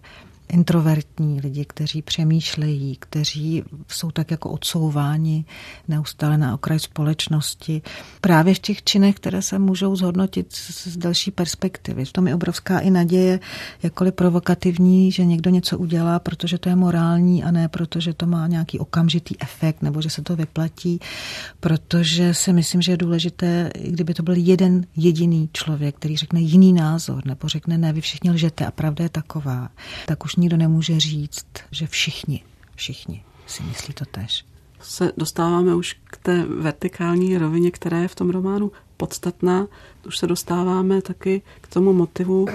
introvertní, 0.54 1.42
lidi, 1.42 1.66
kteří 1.66 2.02
přemýšlejí, 2.02 2.98
kteří 3.00 3.64
jsou 3.88 4.12
tak 4.12 4.32
jako 4.32 4.50
odsouváni 4.50 5.46
neustále 5.88 6.38
na 6.38 6.54
okraj 6.54 6.80
společnosti. 6.80 7.82
Právě 8.22 8.56
v 8.56 8.60
těch 8.60 8.84
činech, 8.84 9.16
které 9.16 9.42
se 9.42 9.60
můžou 9.60 9.96
zhodnotit 9.96 10.54
z 10.54 10.98
další 10.98 11.32
perspektivy. 11.32 12.06
V 12.06 12.14
tom 12.14 12.28
je 12.28 12.36
obrovská 12.36 12.80
i 12.80 12.90
naděje, 12.90 13.40
jakkoliv 13.84 14.14
provokativní, 14.14 15.12
že 15.12 15.26
někdo 15.26 15.50
něco 15.50 15.78
udělá, 15.78 16.20
protože 16.20 16.58
to 16.58 16.70
je 16.70 16.76
morální 16.76 17.44
a 17.44 17.52
ne 17.52 17.68
protože 17.68 18.14
to 18.14 18.26
má 18.26 18.48
nějaký 18.48 18.80
okamžitý 18.80 19.42
efekt 19.42 19.82
nebo 19.82 20.02
že 20.02 20.10
se 20.10 20.22
to 20.22 20.36
vyplatí, 20.36 21.00
protože 21.60 22.34
si 22.34 22.54
myslím, 22.54 22.82
že 22.82 22.92
je 22.92 22.98
důležité, 22.98 23.70
kdyby 23.90 24.14
to 24.14 24.24
byl 24.24 24.36
jeden 24.38 24.86
jediný 24.96 25.50
člověk, 25.54 25.96
který 25.96 26.18
řekne 26.18 26.40
jiný 26.42 26.74
názor 26.74 27.26
nebo 27.26 27.48
řekne 27.48 27.78
ne, 27.78 27.94
vy 27.94 28.02
všichni 28.02 28.32
lžete 28.32 28.66
a 28.66 28.72
pravda 28.72 29.04
je 29.04 29.10
taková, 29.10 29.70
tak 30.06 30.26
už 30.26 30.36
nikdo 30.44 30.58
nemůže 30.58 31.00
říct, 31.00 31.46
že 31.72 31.88
všichni, 31.88 32.44
všichni 32.76 33.24
si 33.48 33.64
myslí 33.64 33.94
to 33.94 34.06
tež. 34.06 34.46
Se 34.82 35.12
dostáváme 35.18 35.76
už 35.76 35.96
k 36.04 36.18
té 36.18 36.46
vertikální 36.46 37.38
rovině, 37.38 37.72
která 37.72 37.98
je 37.98 38.08
v 38.08 38.16
tom 38.16 38.30
románu 38.30 38.72
podstatná. 38.98 39.68
Už 40.08 40.18
se 40.18 40.28
dostáváme 40.28 41.02
taky 41.02 41.42
k 41.62 41.68
tomu 41.68 41.94
motivu, 41.94 42.48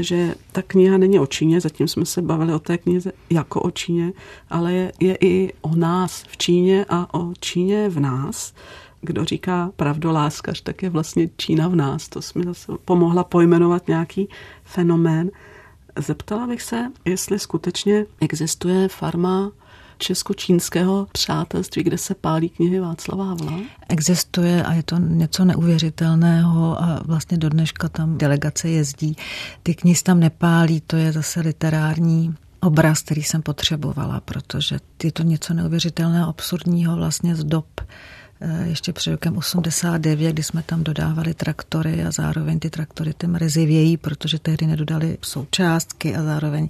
že 0.00 0.34
ta 0.52 0.62
kniha 0.62 0.98
není 0.98 1.18
o 1.18 1.26
Číně, 1.26 1.60
zatím 1.60 1.88
jsme 1.88 2.06
se 2.06 2.22
bavili 2.22 2.52
o 2.54 2.58
té 2.58 2.78
knize 2.78 3.12
jako 3.30 3.60
o 3.60 3.70
Číně, 3.70 4.12
ale 4.50 4.72
je, 4.72 4.92
je 5.00 5.16
i 5.20 5.52
o 5.60 5.76
nás 5.76 6.22
v 6.28 6.36
Číně 6.36 6.86
a 6.88 7.14
o 7.14 7.32
Číně 7.40 7.88
v 7.88 8.00
nás. 8.00 8.54
Kdo 9.00 9.24
říká 9.24 9.72
pravdoláskař, 9.76 10.60
tak 10.60 10.82
je 10.82 10.90
vlastně 10.90 11.28
Čína 11.36 11.68
v 11.68 11.76
nás. 11.76 12.08
To 12.08 12.20
mi 12.34 12.44
zase 12.44 12.72
pomohla 12.84 13.24
pojmenovat 13.24 13.88
nějaký 13.88 14.28
fenomén. 14.64 15.30
Zeptala 15.98 16.46
bych 16.46 16.62
se, 16.62 16.86
jestli 17.04 17.38
skutečně 17.38 18.04
existuje 18.20 18.88
farma 18.88 19.52
česko-čínského 19.98 21.06
přátelství, 21.12 21.82
kde 21.82 21.98
se 21.98 22.14
pálí 22.14 22.48
knihy 22.48 22.80
Václava 22.80 23.24
Havla? 23.24 23.52
Existuje 23.88 24.64
a 24.64 24.72
je 24.72 24.82
to 24.82 24.96
něco 24.98 25.44
neuvěřitelného 25.44 26.82
a 26.82 27.02
vlastně 27.04 27.38
do 27.38 27.48
dneška 27.48 27.88
tam 27.88 28.18
delegace 28.18 28.68
jezdí. 28.68 29.16
Ty 29.62 29.74
knihy 29.74 30.00
tam 30.02 30.20
nepálí, 30.20 30.80
to 30.80 30.96
je 30.96 31.12
zase 31.12 31.40
literární 31.40 32.34
obraz, 32.60 33.00
který 33.00 33.22
jsem 33.22 33.42
potřebovala, 33.42 34.20
protože 34.20 34.78
je 35.04 35.12
to 35.12 35.22
něco 35.22 35.54
neuvěřitelného, 35.54 36.28
absurdního 36.28 36.96
vlastně 36.96 37.36
z 37.36 37.44
dob 37.44 37.66
ještě 38.64 38.92
před 38.92 39.10
rokem 39.10 39.36
89, 39.36 40.32
kdy 40.32 40.42
jsme 40.42 40.62
tam 40.62 40.84
dodávali 40.84 41.34
traktory 41.34 42.04
a 42.04 42.10
zároveň 42.10 42.58
ty 42.58 42.70
traktory 42.70 43.14
tím 43.20 43.34
rezivějí, 43.34 43.96
protože 43.96 44.38
tehdy 44.38 44.66
nedodali 44.66 45.18
součástky 45.22 46.16
a 46.16 46.22
zároveň 46.22 46.68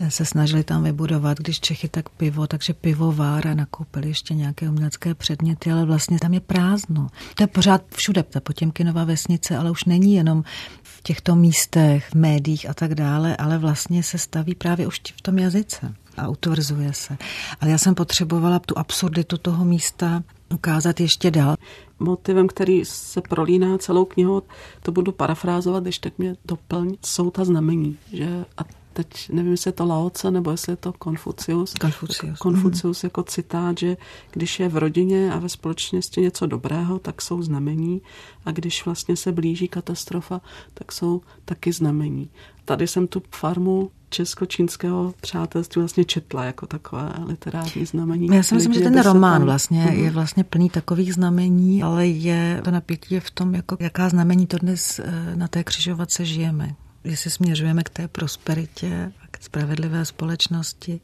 eh, 0.00 0.10
se 0.10 0.24
snažili 0.24 0.64
tam 0.64 0.84
vybudovat, 0.84 1.38
když 1.38 1.60
Čechy 1.60 1.88
tak 1.88 2.08
pivo, 2.08 2.46
takže 2.46 2.74
pivovár 2.74 3.48
a 3.48 3.54
nakoupili 3.54 4.08
ještě 4.08 4.34
nějaké 4.34 4.68
umělecké 4.68 5.14
předměty, 5.14 5.72
ale 5.72 5.84
vlastně 5.84 6.18
tam 6.18 6.34
je 6.34 6.40
prázdno. 6.40 7.08
To 7.34 7.42
je 7.42 7.46
pořád 7.46 7.82
všude, 7.94 8.22
ta 8.22 8.40
Potěmkinová 8.40 9.04
vesnice, 9.04 9.56
ale 9.56 9.70
už 9.70 9.84
není 9.84 10.14
jenom 10.14 10.44
v 10.82 11.02
těchto 11.02 11.34
místech, 11.34 12.08
v 12.10 12.14
médiích 12.14 12.70
a 12.70 12.74
tak 12.74 12.94
dále, 12.94 13.36
ale 13.36 13.58
vlastně 13.58 14.02
se 14.02 14.18
staví 14.18 14.54
právě 14.54 14.86
už 14.86 15.00
v 15.16 15.22
tom 15.22 15.38
jazyce 15.38 15.94
a 16.18 16.28
utvrzuje 16.28 16.92
se. 16.92 17.16
Ale 17.60 17.70
já 17.70 17.78
jsem 17.78 17.94
potřebovala 17.94 18.58
tu 18.58 18.78
absurditu 18.78 19.38
toho 19.38 19.64
místa 19.64 20.22
ukázat 20.54 21.00
ještě 21.00 21.30
dál. 21.30 21.56
Motivem, 21.98 22.48
který 22.48 22.84
se 22.84 23.20
prolíná 23.20 23.78
celou 23.78 24.04
knihu, 24.04 24.42
to 24.82 24.92
budu 24.92 25.12
parafrázovat, 25.12 25.82
když 25.82 25.98
tak 25.98 26.18
mě 26.18 26.36
doplň, 26.44 26.96
jsou 27.04 27.30
ta 27.30 27.44
znamení. 27.44 27.98
Že, 28.12 28.44
a 28.58 28.62
teď 28.92 29.28
nevím, 29.28 29.50
jestli 29.50 29.68
je 29.68 29.72
to 29.72 29.86
Laoce, 29.86 30.30
nebo 30.30 30.50
jestli 30.50 30.72
je 30.72 30.76
to 30.76 30.92
Konfucius. 30.92 31.74
Konfucius. 31.74 32.38
Konfucius 32.38 33.02
mm. 33.02 33.06
jako 33.06 33.22
citát, 33.22 33.78
že 33.78 33.96
když 34.30 34.60
je 34.60 34.68
v 34.68 34.76
rodině 34.76 35.32
a 35.32 35.38
ve 35.38 35.48
společnosti 35.48 36.20
něco 36.20 36.46
dobrého, 36.46 36.98
tak 36.98 37.22
jsou 37.22 37.42
znamení 37.42 38.02
a 38.44 38.50
když 38.50 38.84
vlastně 38.84 39.16
se 39.16 39.32
blíží 39.32 39.68
katastrofa, 39.68 40.40
tak 40.74 40.92
jsou 40.92 41.20
taky 41.44 41.72
znamení. 41.72 42.30
Tady 42.68 42.86
jsem 42.86 43.06
tu 43.06 43.22
farmu 43.34 43.90
česko-čínského 44.10 45.14
přátelství 45.20 45.80
vlastně 45.80 46.04
četla 46.04 46.44
jako 46.44 46.66
takové 46.66 47.12
literární 47.26 47.86
znamení. 47.86 48.26
Já 48.26 48.42
si 48.42 48.54
myslím, 48.54 48.74
že 48.74 48.80
ten 48.80 49.02
román 49.02 49.44
vlastně 49.44 49.84
mm. 49.84 50.04
je 50.04 50.10
vlastně 50.10 50.44
plný 50.44 50.70
takových 50.70 51.14
znamení, 51.14 51.82
ale 51.82 52.06
je 52.06 52.60
to 52.64 52.70
napětí 52.70 53.20
v 53.20 53.30
tom, 53.30 53.54
jako 53.54 53.76
jaká 53.80 54.08
znamení 54.08 54.46
to 54.46 54.58
dnes 54.58 54.98
eh, 54.98 55.36
na 55.36 55.48
té 55.48 55.64
křižovatce 55.64 56.24
žijeme. 56.24 56.74
Jestli 57.04 57.30
směřujeme 57.30 57.82
k 57.82 57.88
té 57.88 58.08
prosperitě, 58.08 59.12
k 59.30 59.42
spravedlivé 59.42 60.04
společnosti, 60.04 61.00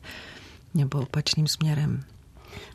nebo 0.75 1.01
opačným 1.01 1.47
směrem. 1.47 2.05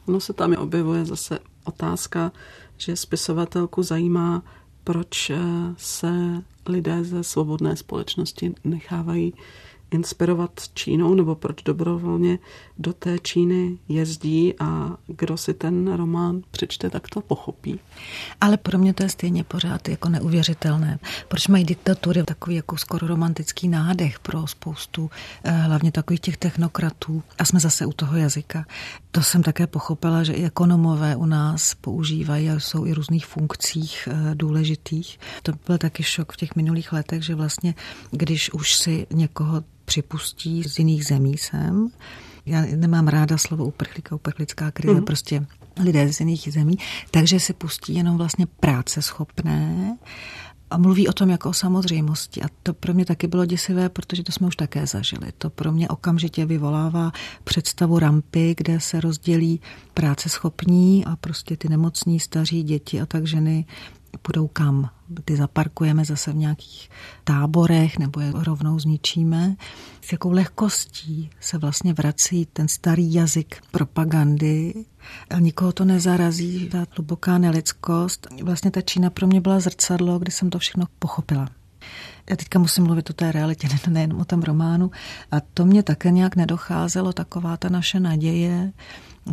Ono 0.07 0.19
se 0.19 0.33
tam 0.33 0.53
objevuje 0.53 1.05
zase 1.05 1.39
otázka, 1.63 2.31
že 2.77 2.95
spisovatelku 2.95 3.83
zajímá, 3.83 4.43
proč 4.89 5.29
eh, 5.29 5.37
se 5.77 6.11
lidé 6.69 7.03
ze 7.03 7.23
svobodné 7.23 7.75
společnosti 7.75 8.53
nechávají 8.63 9.33
inspirovat 9.91 10.51
Čínou, 10.73 11.13
nebo 11.13 11.35
proč 11.35 11.63
dobrovolně 11.63 12.39
do 12.77 12.93
té 12.93 13.19
Číny 13.19 13.77
jezdí 13.87 14.53
a 14.59 14.97
kdo 15.07 15.37
si 15.37 15.53
ten 15.53 15.93
román 15.93 16.41
přečte, 16.51 16.89
tak 16.89 17.09
to 17.09 17.21
pochopí. 17.21 17.79
Ale 18.41 18.57
pro 18.57 18.77
mě 18.77 18.93
to 18.93 19.03
je 19.03 19.09
stejně 19.09 19.43
pořád 19.43 19.89
jako 19.89 20.09
neuvěřitelné. 20.09 20.99
Proč 21.27 21.47
mají 21.47 21.65
diktatury 21.65 22.23
takový 22.23 22.55
jako 22.55 22.77
skoro 22.77 23.07
romantický 23.07 23.67
nádech 23.67 24.19
pro 24.19 24.47
spoustu 24.47 25.09
eh, 25.43 25.51
hlavně 25.51 25.91
takových 25.91 26.19
těch 26.19 26.37
technokratů. 26.37 27.23
A 27.39 27.45
jsme 27.45 27.59
zase 27.59 27.85
u 27.85 27.93
toho 27.93 28.17
jazyka. 28.17 28.65
To 29.11 29.23
jsem 29.23 29.43
také 29.43 29.67
pochopila, 29.67 30.23
že 30.23 30.33
i 30.33 30.45
ekonomové 30.45 31.15
u 31.15 31.25
nás 31.25 31.75
používají 31.75 32.49
a 32.49 32.59
jsou 32.59 32.85
i 32.85 32.93
různých 32.93 33.25
funkcích 33.25 34.07
eh, 34.11 34.35
důležitých. 34.35 35.19
To 35.43 35.51
byl 35.67 35.77
taky 35.77 36.03
šok 36.03 36.33
v 36.33 36.37
těch 36.37 36.55
minulých 36.55 36.93
letech, 36.93 37.23
že 37.23 37.35
vlastně, 37.35 37.75
když 38.11 38.53
už 38.53 38.75
si 38.75 39.07
někoho 39.13 39.63
připustí 39.89 40.63
z 40.63 40.79
jiných 40.79 41.05
zemí 41.05 41.37
sem. 41.37 41.87
Já 42.45 42.61
nemám 42.75 43.07
ráda 43.07 43.37
slovo 43.37 43.65
uprchlíka, 43.65 44.15
uprchlická 44.15 44.71
krize, 44.71 44.93
mm. 44.93 45.05
prostě 45.05 45.45
lidé 45.83 46.13
z 46.13 46.19
jiných 46.19 46.53
zemí, 46.53 46.77
takže 47.11 47.39
si 47.39 47.53
pustí 47.53 47.95
jenom 47.95 48.17
vlastně 48.17 48.45
práce 48.45 49.01
schopné 49.01 49.97
a 50.69 50.77
mluví 50.77 51.07
o 51.07 51.13
tom 51.13 51.29
jako 51.29 51.49
o 51.49 51.53
samozřejmosti. 51.53 52.41
A 52.41 52.45
to 52.63 52.73
pro 52.73 52.93
mě 52.93 53.05
taky 53.05 53.27
bylo 53.27 53.45
děsivé, 53.45 53.89
protože 53.89 54.23
to 54.23 54.31
jsme 54.31 54.47
už 54.47 54.55
také 54.55 54.87
zažili. 54.87 55.31
To 55.37 55.49
pro 55.49 55.71
mě 55.71 55.89
okamžitě 55.89 56.45
vyvolává 56.45 57.11
představu 57.43 57.99
rampy, 57.99 58.55
kde 58.57 58.79
se 58.79 59.01
rozdělí 59.01 59.61
práce 59.93 60.29
schopní 60.29 61.05
a 61.05 61.15
prostě 61.15 61.57
ty 61.57 61.69
nemocní, 61.69 62.19
staří, 62.19 62.63
děti 62.63 63.01
a 63.01 63.05
tak 63.05 63.27
ženy 63.27 63.65
půjdou 64.21 64.47
kam. 64.47 64.89
Ty 65.25 65.35
zaparkujeme 65.35 66.05
zase 66.05 66.31
v 66.31 66.35
nějakých 66.35 66.89
táborech 67.23 67.99
nebo 67.99 68.19
je 68.19 68.31
rovnou 68.35 68.79
zničíme. 68.79 69.55
S 70.01 70.11
jakou 70.11 70.31
lehkostí 70.31 71.29
se 71.39 71.57
vlastně 71.57 71.93
vrací 71.93 72.45
ten 72.45 72.67
starý 72.67 73.13
jazyk 73.13 73.61
propagandy. 73.71 74.85
Nikoho 75.39 75.71
to 75.71 75.85
nezarazí, 75.85 76.69
ta 76.69 76.85
hluboká 76.95 77.37
nelidskost. 77.37 78.27
Vlastně 78.43 78.71
ta 78.71 78.81
Čína 78.81 79.09
pro 79.09 79.27
mě 79.27 79.41
byla 79.41 79.59
zrcadlo, 79.59 80.19
kdy 80.19 80.31
jsem 80.31 80.49
to 80.49 80.59
všechno 80.59 80.85
pochopila. 80.99 81.49
Já 82.29 82.35
teďka 82.35 82.59
musím 82.59 82.83
mluvit 82.83 83.09
o 83.09 83.13
té 83.13 83.31
realitě, 83.31 83.67
nejenom 83.89 84.19
o 84.19 84.25
tom 84.25 84.41
románu. 84.41 84.91
A 85.31 85.39
to 85.39 85.65
mě 85.65 85.83
také 85.83 86.11
nějak 86.11 86.35
nedocházelo, 86.35 87.13
taková 87.13 87.57
ta 87.57 87.69
naše 87.69 87.99
naděje, 87.99 88.71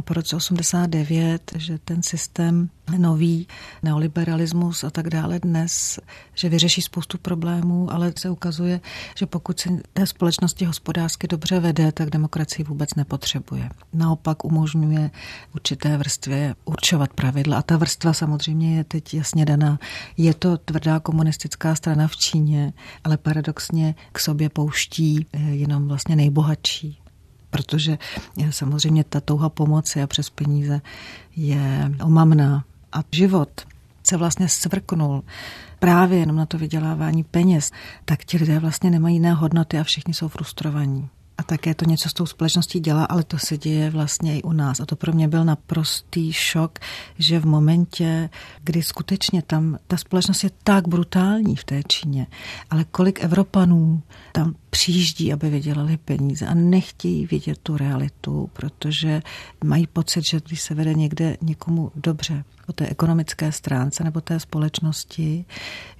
po 0.02 0.14
roce 0.14 0.36
89, 0.36 1.52
že 1.56 1.78
ten 1.78 2.02
systém 2.02 2.70
nový, 2.98 3.48
neoliberalismus 3.82 4.84
a 4.84 4.90
tak 4.90 5.10
dále 5.10 5.38
dnes, 5.38 6.00
že 6.34 6.48
vyřeší 6.48 6.82
spoustu 6.82 7.18
problémů, 7.18 7.92
ale 7.92 8.12
se 8.18 8.30
ukazuje, 8.30 8.80
že 9.16 9.26
pokud 9.26 9.60
se 9.60 9.70
té 9.92 10.06
společnosti 10.06 10.64
hospodářsky 10.64 11.28
dobře 11.28 11.60
vede, 11.60 11.92
tak 11.92 12.10
demokracii 12.10 12.64
vůbec 12.64 12.94
nepotřebuje. 12.94 13.68
Naopak 13.92 14.44
umožňuje 14.44 15.10
určité 15.54 15.96
vrstvě 15.96 16.54
určovat 16.64 17.12
pravidla 17.12 17.58
a 17.58 17.62
ta 17.62 17.76
vrstva 17.76 18.12
samozřejmě 18.12 18.76
je 18.76 18.84
teď 18.84 19.14
jasně 19.14 19.44
daná. 19.44 19.78
Je 20.16 20.34
to 20.34 20.58
tvrdá 20.58 21.00
komunistická 21.00 21.74
strana 21.74 22.08
v 22.08 22.16
Číně, 22.16 22.72
ale 23.04 23.16
paradoxně 23.16 23.94
k 24.12 24.18
sobě 24.18 24.48
pouští 24.48 25.26
eh, 25.32 25.38
jenom 25.38 25.88
vlastně 25.88 26.16
nejbohatší 26.16 26.98
protože 27.50 27.98
samozřejmě 28.50 29.04
ta 29.04 29.20
touha 29.20 29.48
pomoci 29.48 30.02
a 30.02 30.06
přes 30.06 30.30
peníze 30.30 30.80
je 31.36 31.92
omamná. 32.04 32.64
A 32.92 32.98
život 33.12 33.60
se 34.02 34.16
vlastně 34.16 34.48
svrknul 34.48 35.24
právě 35.78 36.18
jenom 36.18 36.36
na 36.36 36.46
to 36.46 36.58
vydělávání 36.58 37.24
peněz, 37.24 37.70
tak 38.04 38.24
ti 38.24 38.36
lidé 38.36 38.58
vlastně 38.58 38.90
nemají 38.90 39.16
jiné 39.16 39.32
hodnoty 39.32 39.78
a 39.78 39.84
všichni 39.84 40.14
jsou 40.14 40.28
frustrovaní. 40.28 41.08
A 41.38 41.42
také 41.42 41.74
to 41.74 41.84
něco 41.84 42.08
s 42.08 42.12
tou 42.12 42.26
společností 42.26 42.80
dělá, 42.80 43.04
ale 43.04 43.24
to 43.24 43.38
se 43.38 43.58
děje 43.58 43.90
vlastně 43.90 44.38
i 44.38 44.42
u 44.42 44.52
nás. 44.52 44.80
A 44.80 44.86
to 44.86 44.96
pro 44.96 45.12
mě 45.12 45.28
byl 45.28 45.44
naprostý 45.44 46.32
šok, 46.32 46.78
že 47.18 47.40
v 47.40 47.46
momentě, 47.46 48.30
kdy 48.64 48.82
skutečně 48.82 49.42
tam 49.42 49.78
ta 49.86 49.96
společnost 49.96 50.44
je 50.44 50.50
tak 50.64 50.88
brutální 50.88 51.56
v 51.56 51.64
té 51.64 51.82
Číně, 51.88 52.26
ale 52.70 52.84
kolik 52.84 53.24
Evropanů 53.24 54.02
tam 54.32 54.54
přijíždí, 54.76 55.32
aby 55.32 55.50
vydělali 55.50 55.96
peníze 55.96 56.46
a 56.46 56.54
nechtějí 56.54 57.26
vidět 57.26 57.58
tu 57.58 57.76
realitu, 57.76 58.50
protože 58.52 59.22
mají 59.64 59.86
pocit, 59.86 60.24
že 60.24 60.40
když 60.46 60.60
se 60.62 60.74
vede 60.74 60.94
někde 60.94 61.36
někomu 61.40 61.92
dobře, 61.94 62.44
po 62.66 62.72
té 62.72 62.86
ekonomické 62.86 63.52
stránce 63.52 64.04
nebo 64.04 64.20
té 64.20 64.40
společnosti, 64.40 65.44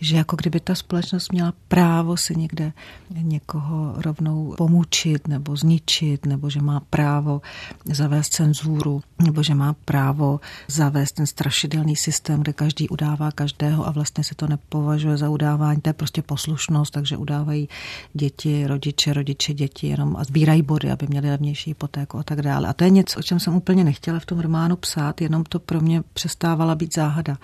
že 0.01 0.17
jako 0.17 0.37
kdyby 0.37 0.61
ta 0.61 0.75
společnost 0.75 1.33
měla 1.33 1.53
právo 1.69 2.17
si 2.17 2.37
někde 2.37 2.73
někoho 3.11 3.95
rovnou 3.97 4.55
pomůčit 4.57 5.29
nebo 5.29 5.57
zničit, 5.57 6.27
nebo 6.27 6.51
že 6.51 6.61
má 6.61 6.81
právo 6.81 7.41
zavést 7.85 8.29
cenzuru, 8.29 9.03
nebo 9.25 9.43
že 9.43 9.55
má 9.55 9.73
právo 9.85 10.41
zavést 10.69 11.13
ten 11.13 11.27
strašidelný 11.27 11.97
systém, 11.97 12.41
kde 12.41 12.53
každý 12.53 12.89
udává 12.89 13.31
každého 13.31 13.87
a 13.87 13.91
vlastně 13.91 14.25
se 14.25 14.35
to 14.35 14.47
nepovažuje 14.47 15.17
za 15.17 15.31
udávání, 15.31 15.81
to 15.81 15.89
je 15.89 15.95
prostě 15.95 16.23
poslušnost, 16.23 16.93
takže 16.93 17.17
udávají 17.17 17.69
děti, 18.15 18.66
rodiče, 18.67 19.13
rodiče, 19.13 19.55
děti 19.55 19.87
jenom 19.87 20.17
a 20.17 20.25
sbírají 20.25 20.63
body, 20.63 20.91
aby 20.91 21.07
měli 21.07 21.31
levnější 21.31 21.71
hypotéku 21.71 22.19
a 22.19 22.23
tak 22.23 22.43
dále. 22.43 22.69
A 22.69 22.73
to 22.73 22.85
je 22.85 22.91
něco, 22.91 23.19
o 23.19 23.23
čem 23.23 23.41
jsem 23.41 23.57
úplně 23.57 23.85
nechtěla 23.85 24.19
v 24.19 24.27
tom 24.27 24.41
románu 24.41 24.77
psát, 24.77 25.21
jenom 25.21 25.45
to 25.45 25.59
pro 25.59 25.81
mě 25.81 26.03
přestávala 26.13 26.75
být 26.75 26.95
záhada. 26.95 27.39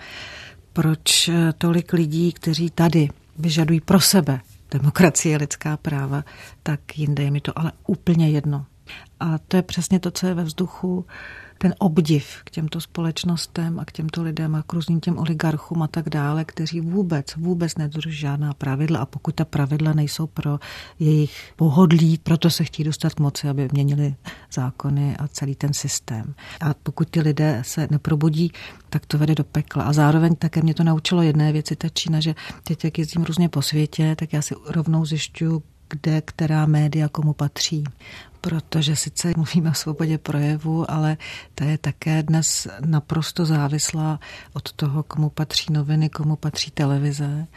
Proč 0.73 1.29
tolik 1.57 1.93
lidí, 1.93 2.31
kteří 2.31 2.69
tady 2.69 3.09
vyžadují 3.37 3.81
pro 3.81 3.99
sebe 3.99 4.41
demokracie, 4.71 5.37
lidská 5.37 5.77
práva, 5.77 6.23
tak 6.63 6.97
jinde 6.97 7.23
je 7.23 7.31
mi 7.31 7.41
to 7.41 7.59
ale 7.59 7.71
úplně 7.87 8.29
jedno. 8.29 8.65
A 9.19 9.37
to 9.37 9.57
je 9.57 9.63
přesně 9.63 9.99
to, 9.99 10.11
co 10.11 10.27
je 10.27 10.33
ve 10.33 10.43
vzduchu 10.43 11.05
ten 11.63 11.75
obdiv 11.79 12.41
k 12.43 12.49
těmto 12.49 12.81
společnostem 12.81 13.79
a 13.79 13.85
k 13.85 13.91
těmto 13.91 14.23
lidem 14.23 14.55
a 14.55 14.63
k 14.63 14.73
různým 14.73 14.99
těm 14.99 15.17
oligarchům 15.17 15.81
a 15.81 15.87
tak 15.87 16.09
dále, 16.09 16.45
kteří 16.45 16.81
vůbec, 16.81 17.35
vůbec 17.35 17.77
nedrží 17.77 18.11
žádná 18.11 18.53
pravidla 18.53 18.99
a 18.99 19.05
pokud 19.05 19.35
ta 19.35 19.45
pravidla 19.45 19.93
nejsou 19.93 20.27
pro 20.27 20.59
jejich 20.99 21.53
pohodlí, 21.55 22.17
proto 22.17 22.49
se 22.49 22.63
chtějí 22.63 22.85
dostat 22.85 23.13
k 23.13 23.19
moci, 23.19 23.49
aby 23.49 23.69
měnili 23.71 24.15
zákony 24.53 25.17
a 25.17 25.27
celý 25.27 25.55
ten 25.55 25.73
systém. 25.73 26.35
A 26.61 26.73
pokud 26.83 27.09
ty 27.09 27.21
lidé 27.21 27.61
se 27.65 27.87
neprobudí, 27.91 28.51
tak 28.89 29.05
to 29.05 29.17
vede 29.17 29.35
do 29.35 29.43
pekla. 29.43 29.83
A 29.83 29.93
zároveň 29.93 30.35
také 30.35 30.61
mě 30.61 30.73
to 30.73 30.83
naučilo 30.83 31.21
jedné 31.21 31.51
věci, 31.51 31.75
ta 31.75 31.89
Čína, 31.89 32.19
že 32.19 32.35
teď, 32.63 32.83
jak 32.83 32.97
jezdím 32.97 33.23
různě 33.23 33.49
po 33.49 33.61
světě, 33.61 34.15
tak 34.19 34.33
já 34.33 34.41
si 34.41 34.55
rovnou 34.67 35.05
zjišťuju, 35.05 35.63
kde 35.89 36.21
která 36.21 36.65
média 36.65 37.09
komu 37.09 37.33
patří 37.33 37.83
protože 38.43 38.95
sice 38.95 39.31
mluvíme 39.35 39.69
o 39.69 39.73
svobodě 39.73 40.17
projevu, 40.17 40.91
ale 40.91 41.17
ta 41.55 41.65
je 41.65 41.77
také 41.77 42.23
dnes 42.23 42.67
naprosto 42.85 43.45
závislá 43.45 44.19
od 44.53 44.73
toho, 44.73 45.03
komu 45.03 45.29
patří 45.29 45.73
noviny, 45.73 46.09
komu 46.09 46.35
patří 46.35 46.71
televize. 46.71 47.47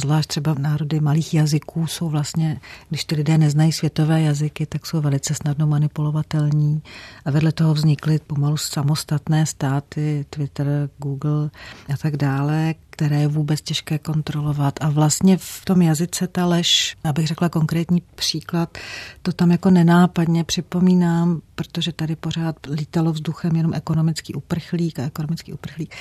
Zvlášť 0.00 0.28
třeba 0.28 0.54
národy 0.58 1.00
malých 1.00 1.34
jazyků 1.34 1.86
jsou 1.86 2.08
vlastně, 2.08 2.60
když 2.88 3.04
ty 3.04 3.14
lidé 3.14 3.38
neznají 3.38 3.72
světové 3.72 4.22
jazyky, 4.22 4.66
tak 4.66 4.86
jsou 4.86 5.00
velice 5.00 5.34
snadno 5.34 5.66
manipulovatelní. 5.66 6.82
A 7.24 7.30
vedle 7.30 7.52
toho 7.52 7.74
vznikly 7.74 8.18
pomalu 8.26 8.56
samostatné 8.56 9.46
státy, 9.46 10.26
Twitter, 10.30 10.88
Google 10.98 11.50
a 11.94 11.96
tak 11.96 12.16
dále, 12.16 12.74
které 12.96 13.20
je 13.20 13.28
vůbec 13.28 13.60
těžké 13.60 13.98
kontrolovat. 13.98 14.74
A 14.80 14.90
vlastně 14.90 15.36
v 15.36 15.64
tom 15.64 15.82
jazyce 15.82 16.26
ta 16.26 16.46
lež, 16.46 16.96
abych 17.04 17.26
řekla 17.26 17.48
konkrétní 17.48 18.02
příklad, 18.14 18.78
to 19.22 19.32
tam 19.32 19.50
jako 19.50 19.70
nenápadně 19.70 20.44
připomínám, 20.44 21.40
protože 21.54 21.92
tady 21.92 22.16
pořád 22.16 22.56
lítalo 22.70 23.12
vzduchem 23.12 23.56
jenom 23.56 23.74
ekonomický 23.74 24.34
uprchlík 24.34 24.98
a 24.98 25.04
ekonomický 25.04 25.52
uprchlík. 25.52 25.94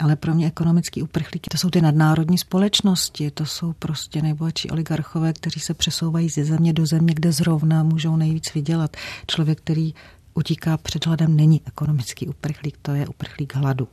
Ale 0.00 0.16
pro 0.16 0.34
mě 0.34 0.46
ekonomický 0.46 1.02
uprchlík, 1.02 1.46
to 1.50 1.58
jsou 1.58 1.70
ty 1.70 1.80
nadnárodní 1.80 2.38
společnosti, 2.38 3.30
to 3.30 3.46
jsou 3.46 3.72
prostě 3.72 4.22
nejbohatší 4.22 4.70
oligarchové, 4.70 5.32
kteří 5.32 5.60
se 5.60 5.74
přesouvají 5.74 6.28
ze 6.28 6.44
země 6.44 6.72
do 6.72 6.86
země, 6.86 7.14
kde 7.14 7.32
zrovna 7.32 7.82
můžou 7.82 8.16
nejvíc 8.16 8.54
vydělat. 8.54 8.96
Člověk, 9.26 9.58
který 9.60 9.94
utíká 10.34 10.76
před 10.76 11.06
hladem, 11.06 11.36
není 11.36 11.62
ekonomický 11.66 12.28
uprchlík, 12.28 12.78
to 12.82 12.90
je 12.90 13.06
uprchlík 13.06 13.54
hladu 13.54 13.88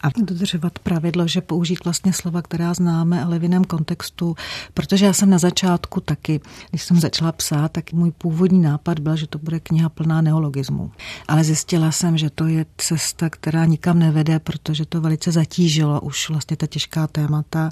a 0.00 0.08
dodržovat 0.16 0.78
pravidlo, 0.78 1.28
že 1.28 1.40
použít 1.40 1.84
vlastně 1.84 2.12
slova, 2.12 2.42
která 2.42 2.74
známe, 2.74 3.24
ale 3.24 3.38
v 3.38 3.42
jiném 3.42 3.64
kontextu, 3.64 4.36
protože 4.74 5.06
já 5.06 5.12
jsem 5.12 5.30
na 5.30 5.38
začátku 5.38 6.00
taky, 6.00 6.40
když 6.70 6.82
jsem 6.82 7.00
začala 7.00 7.32
psát, 7.32 7.72
tak 7.72 7.92
můj 7.92 8.10
původní 8.10 8.62
nápad 8.62 8.98
byl, 8.98 9.16
že 9.16 9.26
to 9.26 9.38
bude 9.38 9.60
kniha 9.60 9.88
plná 9.88 10.20
neologismu. 10.20 10.90
Ale 11.28 11.44
zjistila 11.44 11.92
jsem, 11.92 12.18
že 12.18 12.30
to 12.30 12.46
je 12.46 12.66
cesta, 12.76 13.30
která 13.30 13.64
nikam 13.64 13.98
nevede, 13.98 14.38
protože 14.38 14.86
to 14.86 15.00
velice 15.00 15.32
zatížilo 15.32 16.00
už 16.00 16.28
vlastně 16.28 16.56
ta 16.56 16.66
těžká 16.66 17.06
témata 17.06 17.70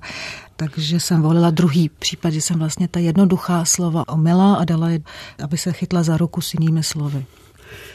takže 0.56 1.00
jsem 1.00 1.22
volila 1.22 1.50
druhý 1.50 1.88
případ, 1.88 2.30
že 2.30 2.40
jsem 2.40 2.58
vlastně 2.58 2.88
ta 2.88 3.00
jednoduchá 3.00 3.64
slova 3.64 4.08
omila 4.08 4.54
a 4.54 4.64
dala 4.64 4.88
aby 5.42 5.58
se 5.58 5.72
chytla 5.72 6.02
za 6.02 6.16
ruku 6.16 6.40
s 6.40 6.54
jinými 6.54 6.82
slovy. 6.82 7.26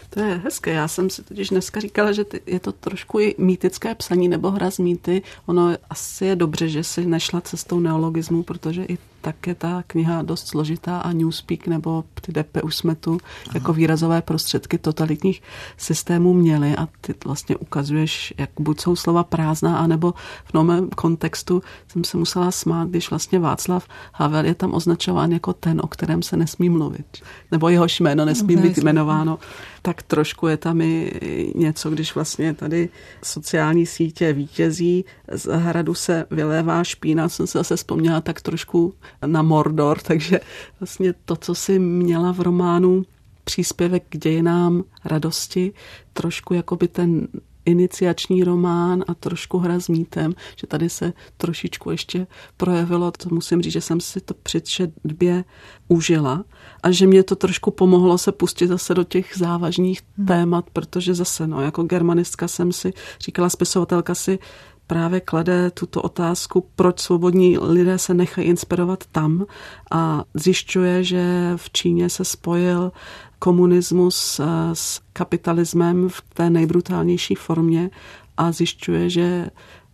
To 0.10 0.20
je 0.20 0.42
hezké. 0.44 0.74
Já 0.74 0.88
jsem 0.88 1.10
si 1.10 1.24
totiž 1.24 1.50
dneska 1.50 1.80
říkala, 1.80 2.12
že 2.12 2.26
je 2.46 2.60
to 2.60 2.72
trošku 2.72 3.20
i 3.20 3.36
mýtické 3.38 3.96
psaní 3.96 4.28
nebo 4.28 4.52
hra 4.52 4.72
z 4.72 4.80
mýty. 4.80 5.22
Ono 5.46 5.76
asi 5.90 6.26
je 6.26 6.36
dobře, 6.36 6.70
že 6.70 6.84
si 6.84 7.06
nešla 7.06 7.42
cestou 7.42 7.80
neologismu, 7.80 8.44
protože 8.44 8.84
i 8.84 8.98
tak 9.28 9.48
je 9.48 9.56
ta 9.56 9.84
kniha 9.88 10.22
dost 10.22 10.48
složitá 10.48 11.00
a 11.00 11.12
Newspeak 11.12 11.68
nebo 11.68 12.04
ty 12.22 12.32
DP 12.32 12.64
už 12.64 12.76
jsme 12.76 12.96
tu 12.96 13.18
jako 13.54 13.74
výrazové 13.74 14.22
prostředky 14.22 14.78
totalitních 14.78 15.42
systémů 15.78 16.34
měli 16.34 16.76
a 16.76 16.88
ty 17.02 17.14
vlastně 17.26 17.56
ukazuješ, 17.56 18.34
jak 18.38 18.50
buď 18.60 18.82
jsou 18.82 18.96
slova 18.96 19.24
prázdná, 19.24 19.78
anebo 19.78 20.14
v 20.46 20.54
novém 20.54 20.90
kontextu 20.90 21.62
jsem 21.88 22.04
se 22.04 22.18
musela 22.18 22.52
smát, 22.52 22.90
když 22.90 23.10
vlastně 23.10 23.40
Václav 23.40 23.88
Havel 24.14 24.46
je 24.46 24.56
tam 24.56 24.74
označován 24.74 25.32
jako 25.32 25.54
ten, 25.54 25.82
o 25.84 25.88
kterém 25.88 26.22
se 26.22 26.38
nesmí 26.38 26.70
mluvit. 26.70 27.06
Nebo 27.52 27.70
jehož 27.70 28.00
jméno 28.00 28.26
nesmí 28.26 28.56
no, 28.56 28.62
být 28.62 28.78
jmenováno. 28.78 29.40
Tak 29.82 30.02
trošku 30.02 30.48
je 30.48 30.58
tam 30.58 30.82
i 30.82 31.54
něco, 31.56 31.90
když 31.90 32.16
vlastně 32.16 32.54
tady 32.54 32.90
sociální 33.24 33.86
sítě 33.86 34.34
vítězí, 34.34 35.06
z 35.32 35.58
hradu 35.58 35.94
se 35.94 36.26
vylévá 36.32 36.84
špína, 36.84 37.30
jsem 37.30 37.48
se 37.48 37.58
zase 37.58 37.76
vzpomněla 37.76 38.22
tak 38.22 38.42
trošku 38.42 38.94
na 39.26 39.42
Mordor, 39.42 40.00
takže 40.00 40.40
vlastně 40.80 41.14
to, 41.26 41.36
co 41.36 41.56
si 41.56 41.80
měla 41.80 42.32
v 42.32 42.40
románu 42.40 43.04
příspěvek 43.44 44.04
k 44.10 44.18
dějinám 44.18 44.84
radosti, 45.06 45.74
trošku 46.14 46.54
jako 46.54 46.76
by 46.76 46.88
ten 46.88 47.28
iniciační 47.68 48.44
román 48.44 49.04
a 49.08 49.14
trošku 49.14 49.58
hra 49.58 49.80
s 49.80 49.90
mítem, 49.90 50.34
že 50.60 50.68
tady 50.68 50.90
se 50.90 51.14
trošičku 51.38 51.92
ještě 51.92 52.28
projevilo, 52.58 53.12
to 53.12 53.30
musím 53.36 53.62
říct, 53.62 53.74
že 53.74 53.82
jsem 53.82 54.00
si 54.00 54.22
to 54.22 54.34
při 54.34 54.62
četbě 54.62 55.44
užila 55.88 56.44
a 56.84 56.92
že 56.92 57.08
mě 57.08 57.24
to 57.24 57.36
trošku 57.36 57.72
pomohlo 57.72 58.18
se 58.18 58.32
pustit 58.32 58.68
zase 58.68 58.94
do 58.94 59.04
těch 59.04 59.32
závažných 59.36 60.02
hmm. 60.18 60.28
témat, 60.28 60.66
protože 60.74 61.14
zase, 61.14 61.48
no, 61.48 61.62
jako 61.62 61.84
germanistka 61.84 62.48
jsem 62.48 62.72
si 62.72 62.94
říkala, 63.20 63.50
spisovatelka 63.50 64.16
si 64.16 64.40
právě 64.88 65.20
klade 65.20 65.72
tuto 65.72 66.02
otázku, 66.02 66.66
proč 66.76 67.00
svobodní 67.00 67.58
lidé 67.58 67.98
se 67.98 68.14
nechají 68.14 68.48
inspirovat 68.48 69.04
tam 69.12 69.46
a 69.92 70.24
zjišťuje, 70.34 71.04
že 71.04 71.54
v 71.56 71.70
Číně 71.70 72.10
se 72.10 72.26
spojil 72.26 72.92
komunismus 73.40 74.40
eh, 74.40 74.46
s 74.74 75.02
kapitalismem 75.14 76.10
v 76.10 76.22
té 76.34 76.50
nejbrutálnější 76.50 77.36
formě 77.36 77.90
a 78.38 78.52
zjišťuje, 78.52 79.10
že 79.10 79.50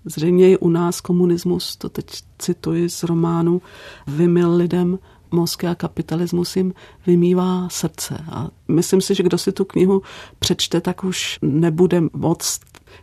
zřejmě 0.05 0.51
i 0.51 0.57
u 0.57 0.69
nás 0.69 1.01
komunismus, 1.01 1.75
to 1.75 1.89
teď 1.89 2.05
cituji 2.39 2.89
z 2.89 3.03
románu, 3.03 3.61
vymil 4.07 4.55
lidem 4.55 4.99
mozky 5.33 5.67
a 5.67 5.75
kapitalismus 5.75 6.55
jim 6.55 6.73
vymývá 7.07 7.69
srdce. 7.69 8.17
A 8.31 8.49
myslím 8.67 9.01
si, 9.01 9.15
že 9.15 9.23
kdo 9.23 9.37
si 9.37 9.51
tu 9.51 9.65
knihu 9.65 10.01
přečte, 10.39 10.81
tak 10.81 11.03
už 11.03 11.39
nebude 11.41 12.01
moc 12.13 12.59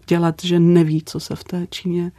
dělat, 0.06 0.34
že 0.42 0.60
neví, 0.60 1.02
co 1.06 1.20
se 1.20 1.36
v 1.36 1.44
té 1.44 1.66
Číně 1.70 2.12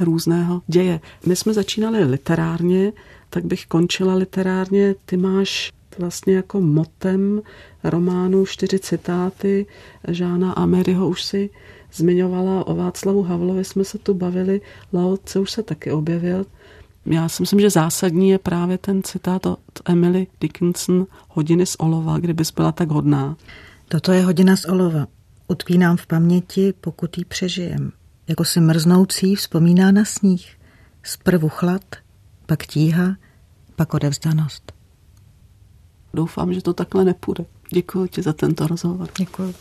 různého 0.00 0.62
děje. 0.66 1.00
My 1.26 1.36
jsme 1.36 1.54
začínali 1.54 2.04
literárně, 2.04 2.92
tak 3.30 3.44
bych 3.44 3.66
končila 3.66 4.14
literárně. 4.14 4.94
Ty 5.04 5.16
máš 5.16 5.72
vlastně 5.98 6.34
jako 6.34 6.60
motem 6.60 7.42
románu 7.84 8.46
čtyři 8.46 8.78
citáty 8.78 9.66
Žána 10.08 10.52
Ameryho 10.52 11.08
už 11.08 11.22
si 11.22 11.50
zmiňovala 11.92 12.66
o 12.66 12.74
Václavu 12.74 13.22
Havlovi, 13.22 13.64
jsme 13.64 13.84
se 13.84 13.98
tu 13.98 14.14
bavili, 14.14 14.60
Lao 14.92 15.18
už 15.40 15.50
se 15.50 15.62
taky 15.62 15.90
objevil. 15.90 16.46
Já 17.06 17.28
si 17.28 17.42
myslím, 17.42 17.60
že 17.60 17.70
zásadní 17.70 18.30
je 18.30 18.38
právě 18.38 18.78
ten 18.78 19.02
citát 19.02 19.46
od 19.46 19.60
Emily 19.84 20.26
Dickinson 20.40 21.06
Hodiny 21.28 21.66
z 21.66 21.76
olova, 21.78 22.18
kdybys 22.18 22.50
byla 22.50 22.72
tak 22.72 22.90
hodná. 22.90 23.36
Toto 23.88 24.12
je 24.12 24.24
hodina 24.24 24.56
z 24.56 24.64
olova. 24.64 25.06
Utkví 25.48 25.78
nám 25.78 25.96
v 25.96 26.06
paměti, 26.06 26.74
pokud 26.80 27.18
ji 27.18 27.24
přežijem. 27.24 27.92
Jako 28.28 28.44
si 28.44 28.60
mrznoucí 28.60 29.34
vzpomíná 29.34 29.92
na 29.92 30.04
sníh. 30.04 30.56
Zprvu 31.02 31.48
chlad, 31.48 31.84
pak 32.46 32.66
tíha, 32.66 33.16
pak 33.76 33.94
odevzdanost. 33.94 34.72
Doufám, 36.14 36.52
že 36.52 36.62
to 36.62 36.72
takhle 36.72 37.04
nepůjde. 37.04 37.44
Děkuji 37.74 38.06
ti 38.06 38.22
za 38.22 38.32
tento 38.32 38.66
rozhovor. 38.66 39.08
Děkuji. 39.18 39.54